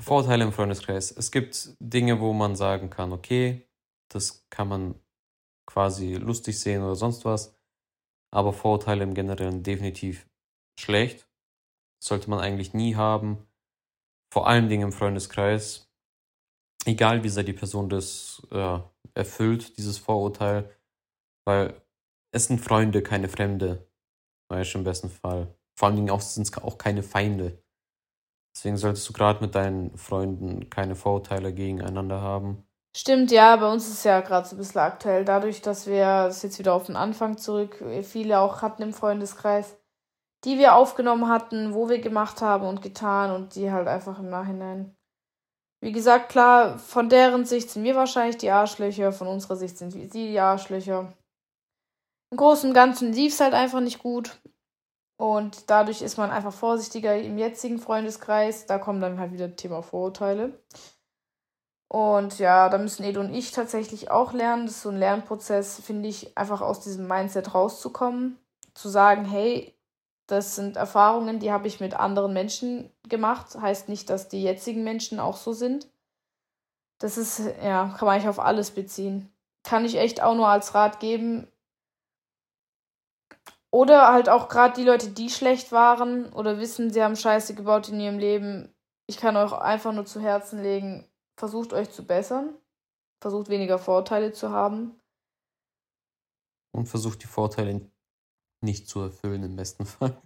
Vorurteile 0.00 0.44
im 0.44 0.52
Freundeskreis. 0.52 1.10
Es 1.10 1.30
gibt 1.30 1.74
Dinge, 1.78 2.20
wo 2.20 2.32
man 2.32 2.56
sagen 2.56 2.90
kann, 2.90 3.12
okay, 3.12 3.66
das 4.08 4.46
kann 4.50 4.68
man 4.68 4.94
quasi 5.66 6.14
lustig 6.14 6.58
sehen 6.58 6.82
oder 6.82 6.96
sonst 6.96 7.24
was. 7.24 7.54
Aber 8.32 8.52
Vorurteile 8.52 9.02
im 9.02 9.14
Generellen 9.14 9.62
definitiv 9.62 10.26
schlecht. 10.78 11.28
Das 12.00 12.08
sollte 12.08 12.30
man 12.30 12.40
eigentlich 12.40 12.72
nie 12.72 12.96
haben. 12.96 13.46
Vor 14.32 14.46
allen 14.46 14.68
Dingen 14.68 14.84
im 14.84 14.92
Freundeskreis 14.92 15.89
egal 16.84 17.22
wie 17.22 17.28
sehr 17.28 17.44
die 17.44 17.52
Person 17.52 17.88
das 17.88 18.42
äh, 18.50 18.78
erfüllt, 19.14 19.76
dieses 19.76 19.98
Vorurteil, 19.98 20.70
weil 21.44 21.80
es 22.32 22.46
sind 22.46 22.60
Freunde, 22.60 23.02
keine 23.02 23.28
Fremde, 23.28 23.86
weißt 24.48 24.74
du, 24.74 24.78
im 24.78 24.84
besten 24.84 25.10
Fall. 25.10 25.54
Vor 25.76 25.88
allen 25.88 25.96
Dingen 25.96 26.10
auch, 26.10 26.20
sind 26.20 26.44
es 26.46 26.56
auch 26.58 26.78
keine 26.78 27.02
Feinde. 27.02 27.62
Deswegen 28.54 28.76
solltest 28.76 29.08
du 29.08 29.12
gerade 29.12 29.40
mit 29.40 29.54
deinen 29.54 29.96
Freunden 29.96 30.70
keine 30.70 30.96
Vorurteile 30.96 31.52
gegeneinander 31.52 32.20
haben. 32.20 32.66
Stimmt, 32.96 33.30
ja, 33.30 33.54
bei 33.56 33.70
uns 33.70 33.86
ist 33.86 33.98
es 33.98 34.04
ja 34.04 34.20
gerade 34.20 34.48
so 34.48 34.56
ein 34.56 34.58
bisschen 34.58 34.80
aktuell, 34.80 35.24
dadurch, 35.24 35.62
dass 35.62 35.86
wir 35.86 36.24
das 36.24 36.42
jetzt 36.42 36.58
wieder 36.58 36.74
auf 36.74 36.86
den 36.86 36.96
Anfang 36.96 37.38
zurück, 37.38 37.84
viele 38.02 38.40
auch 38.40 38.62
hatten 38.62 38.82
im 38.82 38.92
Freundeskreis, 38.92 39.76
die 40.44 40.58
wir 40.58 40.74
aufgenommen 40.74 41.28
hatten, 41.28 41.72
wo 41.72 41.88
wir 41.88 42.00
gemacht 42.00 42.42
haben 42.42 42.66
und 42.66 42.82
getan 42.82 43.30
und 43.30 43.54
die 43.54 43.70
halt 43.70 43.86
einfach 43.86 44.18
im 44.18 44.28
Nachhinein 44.28 44.96
wie 45.80 45.92
gesagt, 45.92 46.28
klar, 46.28 46.78
von 46.78 47.08
deren 47.08 47.44
Sicht 47.44 47.70
sind 47.70 47.84
wir 47.84 47.96
wahrscheinlich 47.96 48.36
die 48.36 48.50
Arschlöcher, 48.50 49.12
von 49.12 49.26
unserer 49.26 49.56
Sicht 49.56 49.78
sind 49.78 49.92
sie 49.92 50.08
die 50.08 50.38
Arschlöcher. 50.38 51.12
Im 52.30 52.36
Großen 52.36 52.70
und 52.70 52.74
Ganzen 52.74 53.12
lief 53.12 53.32
es 53.32 53.40
halt 53.40 53.54
einfach 53.54 53.80
nicht 53.80 53.98
gut. 53.98 54.40
Und 55.16 55.68
dadurch 55.68 56.00
ist 56.00 56.16
man 56.16 56.30
einfach 56.30 56.52
vorsichtiger 56.52 57.14
im 57.20 57.36
jetzigen 57.38 57.78
Freundeskreis. 57.78 58.66
Da 58.66 58.78
kommen 58.78 59.00
dann 59.00 59.18
halt 59.18 59.32
wieder 59.32 59.54
Thema 59.56 59.82
Vorurteile. 59.82 60.58
Und 61.88 62.38
ja, 62.38 62.68
da 62.68 62.78
müssen 62.78 63.02
Edo 63.02 63.20
und 63.20 63.34
ich 63.34 63.50
tatsächlich 63.50 64.10
auch 64.10 64.32
lernen. 64.32 64.66
Das 64.66 64.76
ist 64.76 64.82
so 64.82 64.90
ein 64.90 64.98
Lernprozess, 64.98 65.80
finde 65.80 66.08
ich, 66.08 66.38
einfach 66.38 66.60
aus 66.60 66.80
diesem 66.80 67.08
Mindset 67.08 67.52
rauszukommen. 67.52 68.38
Zu 68.74 68.88
sagen, 68.88 69.24
hey, 69.24 69.76
das 70.28 70.54
sind 70.54 70.76
Erfahrungen, 70.76 71.40
die 71.40 71.50
habe 71.50 71.66
ich 71.66 71.80
mit 71.80 71.94
anderen 71.94 72.32
Menschen 72.32 72.90
gemacht. 73.10 73.54
Heißt 73.60 73.88
nicht, 73.88 74.08
dass 74.08 74.28
die 74.28 74.42
jetzigen 74.42 74.84
Menschen 74.84 75.20
auch 75.20 75.36
so 75.36 75.52
sind. 75.52 75.88
Das 76.98 77.18
ist, 77.18 77.40
ja, 77.62 77.94
kann 77.96 78.06
man 78.06 78.14
eigentlich 78.14 78.28
auf 78.28 78.38
alles 78.38 78.70
beziehen. 78.70 79.32
Kann 79.62 79.84
ich 79.84 79.96
echt 79.96 80.22
auch 80.22 80.34
nur 80.34 80.48
als 80.48 80.74
Rat 80.74 81.00
geben. 81.00 81.48
Oder 83.70 84.12
halt 84.12 84.28
auch 84.28 84.48
gerade 84.48 84.74
die 84.74 84.84
Leute, 84.84 85.10
die 85.10 85.30
schlecht 85.30 85.70
waren 85.70 86.32
oder 86.32 86.58
wissen, 86.58 86.90
sie 86.90 87.02
haben 87.02 87.16
Scheiße 87.16 87.54
gebaut 87.54 87.88
in 87.88 88.00
ihrem 88.00 88.18
Leben. 88.18 88.74
Ich 89.06 89.16
kann 89.16 89.36
euch 89.36 89.52
einfach 89.52 89.92
nur 89.92 90.06
zu 90.06 90.20
Herzen 90.20 90.62
legen, 90.62 91.08
versucht 91.36 91.72
euch 91.72 91.90
zu 91.90 92.04
bessern. 92.04 92.54
Versucht 93.22 93.50
weniger 93.50 93.78
Vorteile 93.78 94.32
zu 94.32 94.50
haben. 94.50 94.98
Und 96.72 96.86
versucht 96.86 97.22
die 97.22 97.26
Vorteile 97.26 97.90
nicht 98.62 98.88
zu 98.88 99.00
erfüllen 99.00 99.42
im 99.42 99.56
besten 99.56 99.84
Fall. 99.84 100.20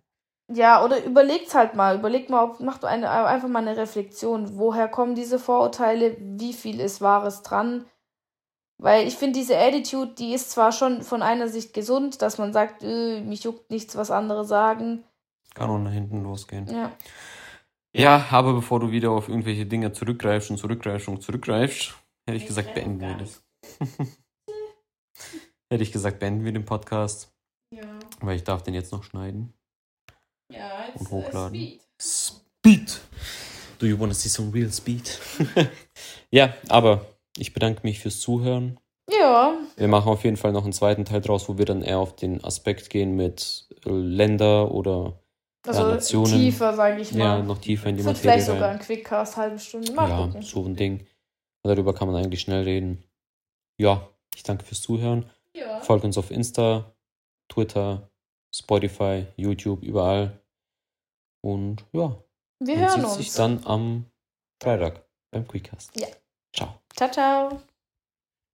Ja, 0.53 0.85
oder 0.85 1.03
überlegt 1.05 1.55
halt 1.55 1.75
mal, 1.75 1.97
überlegt 1.97 2.29
mal, 2.29 2.45
ob, 2.45 2.61
macht 2.61 2.85
eine, 2.85 3.11
einfach 3.11 3.49
mal 3.49 3.67
eine 3.67 3.77
Reflexion. 3.77 4.59
Woher 4.59 4.89
kommen 4.89 5.15
diese 5.15 5.39
Vorurteile? 5.39 6.17
Wie 6.21 6.53
viel 6.53 6.81
ist 6.81 7.01
Wahres 7.01 7.43
dran? 7.43 7.87
Weil 8.77 9.07
ich 9.07 9.17
finde, 9.17 9.39
diese 9.39 9.59
Attitude, 9.59 10.15
die 10.15 10.35
ist 10.35 10.51
zwar 10.51 10.73
schon 10.73 11.03
von 11.03 11.23
einer 11.23 11.49
Sicht 11.49 11.73
gesund, 11.73 12.21
dass 12.21 12.39
man 12.39 12.53
sagt, 12.53 12.83
äh, 12.83 13.21
mich 13.23 13.45
juckt 13.45 13.71
nichts, 13.71 13.97
was 13.97 14.11
andere 14.11 14.45
sagen. 14.45 15.05
Kann 15.55 15.71
auch 15.71 15.79
nach 15.79 15.93
hinten 15.93 16.23
losgehen. 16.23 16.67
Ja. 16.69 16.93
Ja, 17.97 18.27
aber 18.31 18.55
bevor 18.55 18.81
du 18.81 18.91
wieder 18.91 19.13
auf 19.13 19.29
irgendwelche 19.29 19.67
Dinge 19.67 19.93
zurückgreifst 19.93 20.51
und 20.51 20.59
zurückgreifst 20.59 21.07
und 21.07 21.23
zurückgreifst, 21.23 21.95
hätte 22.27 22.37
ich, 22.37 22.43
ich 22.43 22.49
gesagt, 22.49 22.75
beenden 22.75 23.01
wir 23.01 23.15
das. 23.15 23.45
hätte 25.71 25.83
ich 25.83 25.93
gesagt, 25.93 26.19
beenden 26.19 26.45
wir 26.45 26.53
den 26.53 26.65
Podcast. 26.65 27.33
Ja. 27.71 27.85
Weil 28.21 28.35
ich 28.35 28.43
darf 28.43 28.65
den 28.65 28.75
jetzt 28.75 28.91
noch 28.91 29.05
schneiden. 29.05 29.55
Ja, 30.53 30.87
jetzt 30.87 31.01
und 31.01 31.07
äh, 31.07 31.11
hochladen. 31.11 31.55
Speed. 31.55 31.81
Speed! 32.01 33.01
Do 33.79 33.87
you 33.87 33.99
want 33.99 34.13
to 34.13 34.19
see 34.19 34.29
some 34.29 34.53
real 34.53 34.71
speed? 34.71 35.21
ja, 36.31 36.55
aber 36.69 37.07
ich 37.37 37.53
bedanke 37.53 37.81
mich 37.83 38.01
fürs 38.01 38.21
Zuhören. 38.21 38.79
Ja. 39.11 39.55
Wir 39.77 39.89
machen 39.89 40.09
auf 40.09 40.25
jeden 40.25 40.37
Fall 40.37 40.53
noch 40.53 40.65
einen 40.65 40.73
zweiten 40.73 41.05
Teil 41.05 41.21
draus, 41.21 41.49
wo 41.49 41.59
wir 41.59 41.67
dann 41.67 41.83
eher 41.83 41.99
auf 41.99 42.17
den 42.17 42.43
Aspekt 42.43 42.89
gehen 42.91 43.17
mit 43.17 43.67
Länder 43.85 44.71
oder 44.71 45.21
also 45.67 45.83
ja, 45.83 45.89
Nationen. 45.89 46.33
tiefer, 46.33 46.75
sage 46.75 47.01
ich 47.01 47.13
mal. 47.13 47.19
Ja, 47.19 47.43
noch 47.43 47.59
tiefer 47.59 47.89
in 47.89 47.97
die 47.97 48.03
Materie. 48.03 48.23
Vielleicht 48.23 48.47
sogar 48.47 48.71
ein 48.71 48.79
Quickcast, 48.79 49.37
halbe 49.37 49.59
Stunde. 49.59 49.93
Mal 49.93 50.09
ja, 50.09 50.27
gucken. 50.27 50.43
so 50.43 50.65
ein 50.65 50.77
Ding. 50.77 51.07
Darüber 51.63 51.95
kann 51.95 52.09
man 52.09 52.23
eigentlich 52.23 52.43
schnell 52.43 52.65
reden. 52.65 53.03
Ja, 53.79 54.09
ich 54.35 54.43
danke 54.43 54.65
fürs 54.65 54.83
Zuhören. 54.83 55.31
Ja. 55.55 55.81
Folgt 55.81 56.05
uns 56.05 56.19
auf 56.19 56.31
Insta, 56.31 56.95
Twitter, 57.49 58.11
Spotify, 58.55 59.27
YouTube, 59.37 59.83
überall. 59.83 60.41
Und 61.43 61.85
ja. 61.93 62.17
Wir 62.61 62.77
man 62.77 62.85
hören 62.85 63.01
sieht 63.01 63.05
uns. 63.05 63.17
sich 63.17 63.33
dann 63.35 63.67
am 63.67 64.07
Freitag 64.63 65.05
beim 65.33 65.47
Quickcast. 65.47 65.99
Ja. 66.01 66.07
Ciao. 66.53 66.81
Ciao, 66.95 67.11
ciao. 67.11 67.63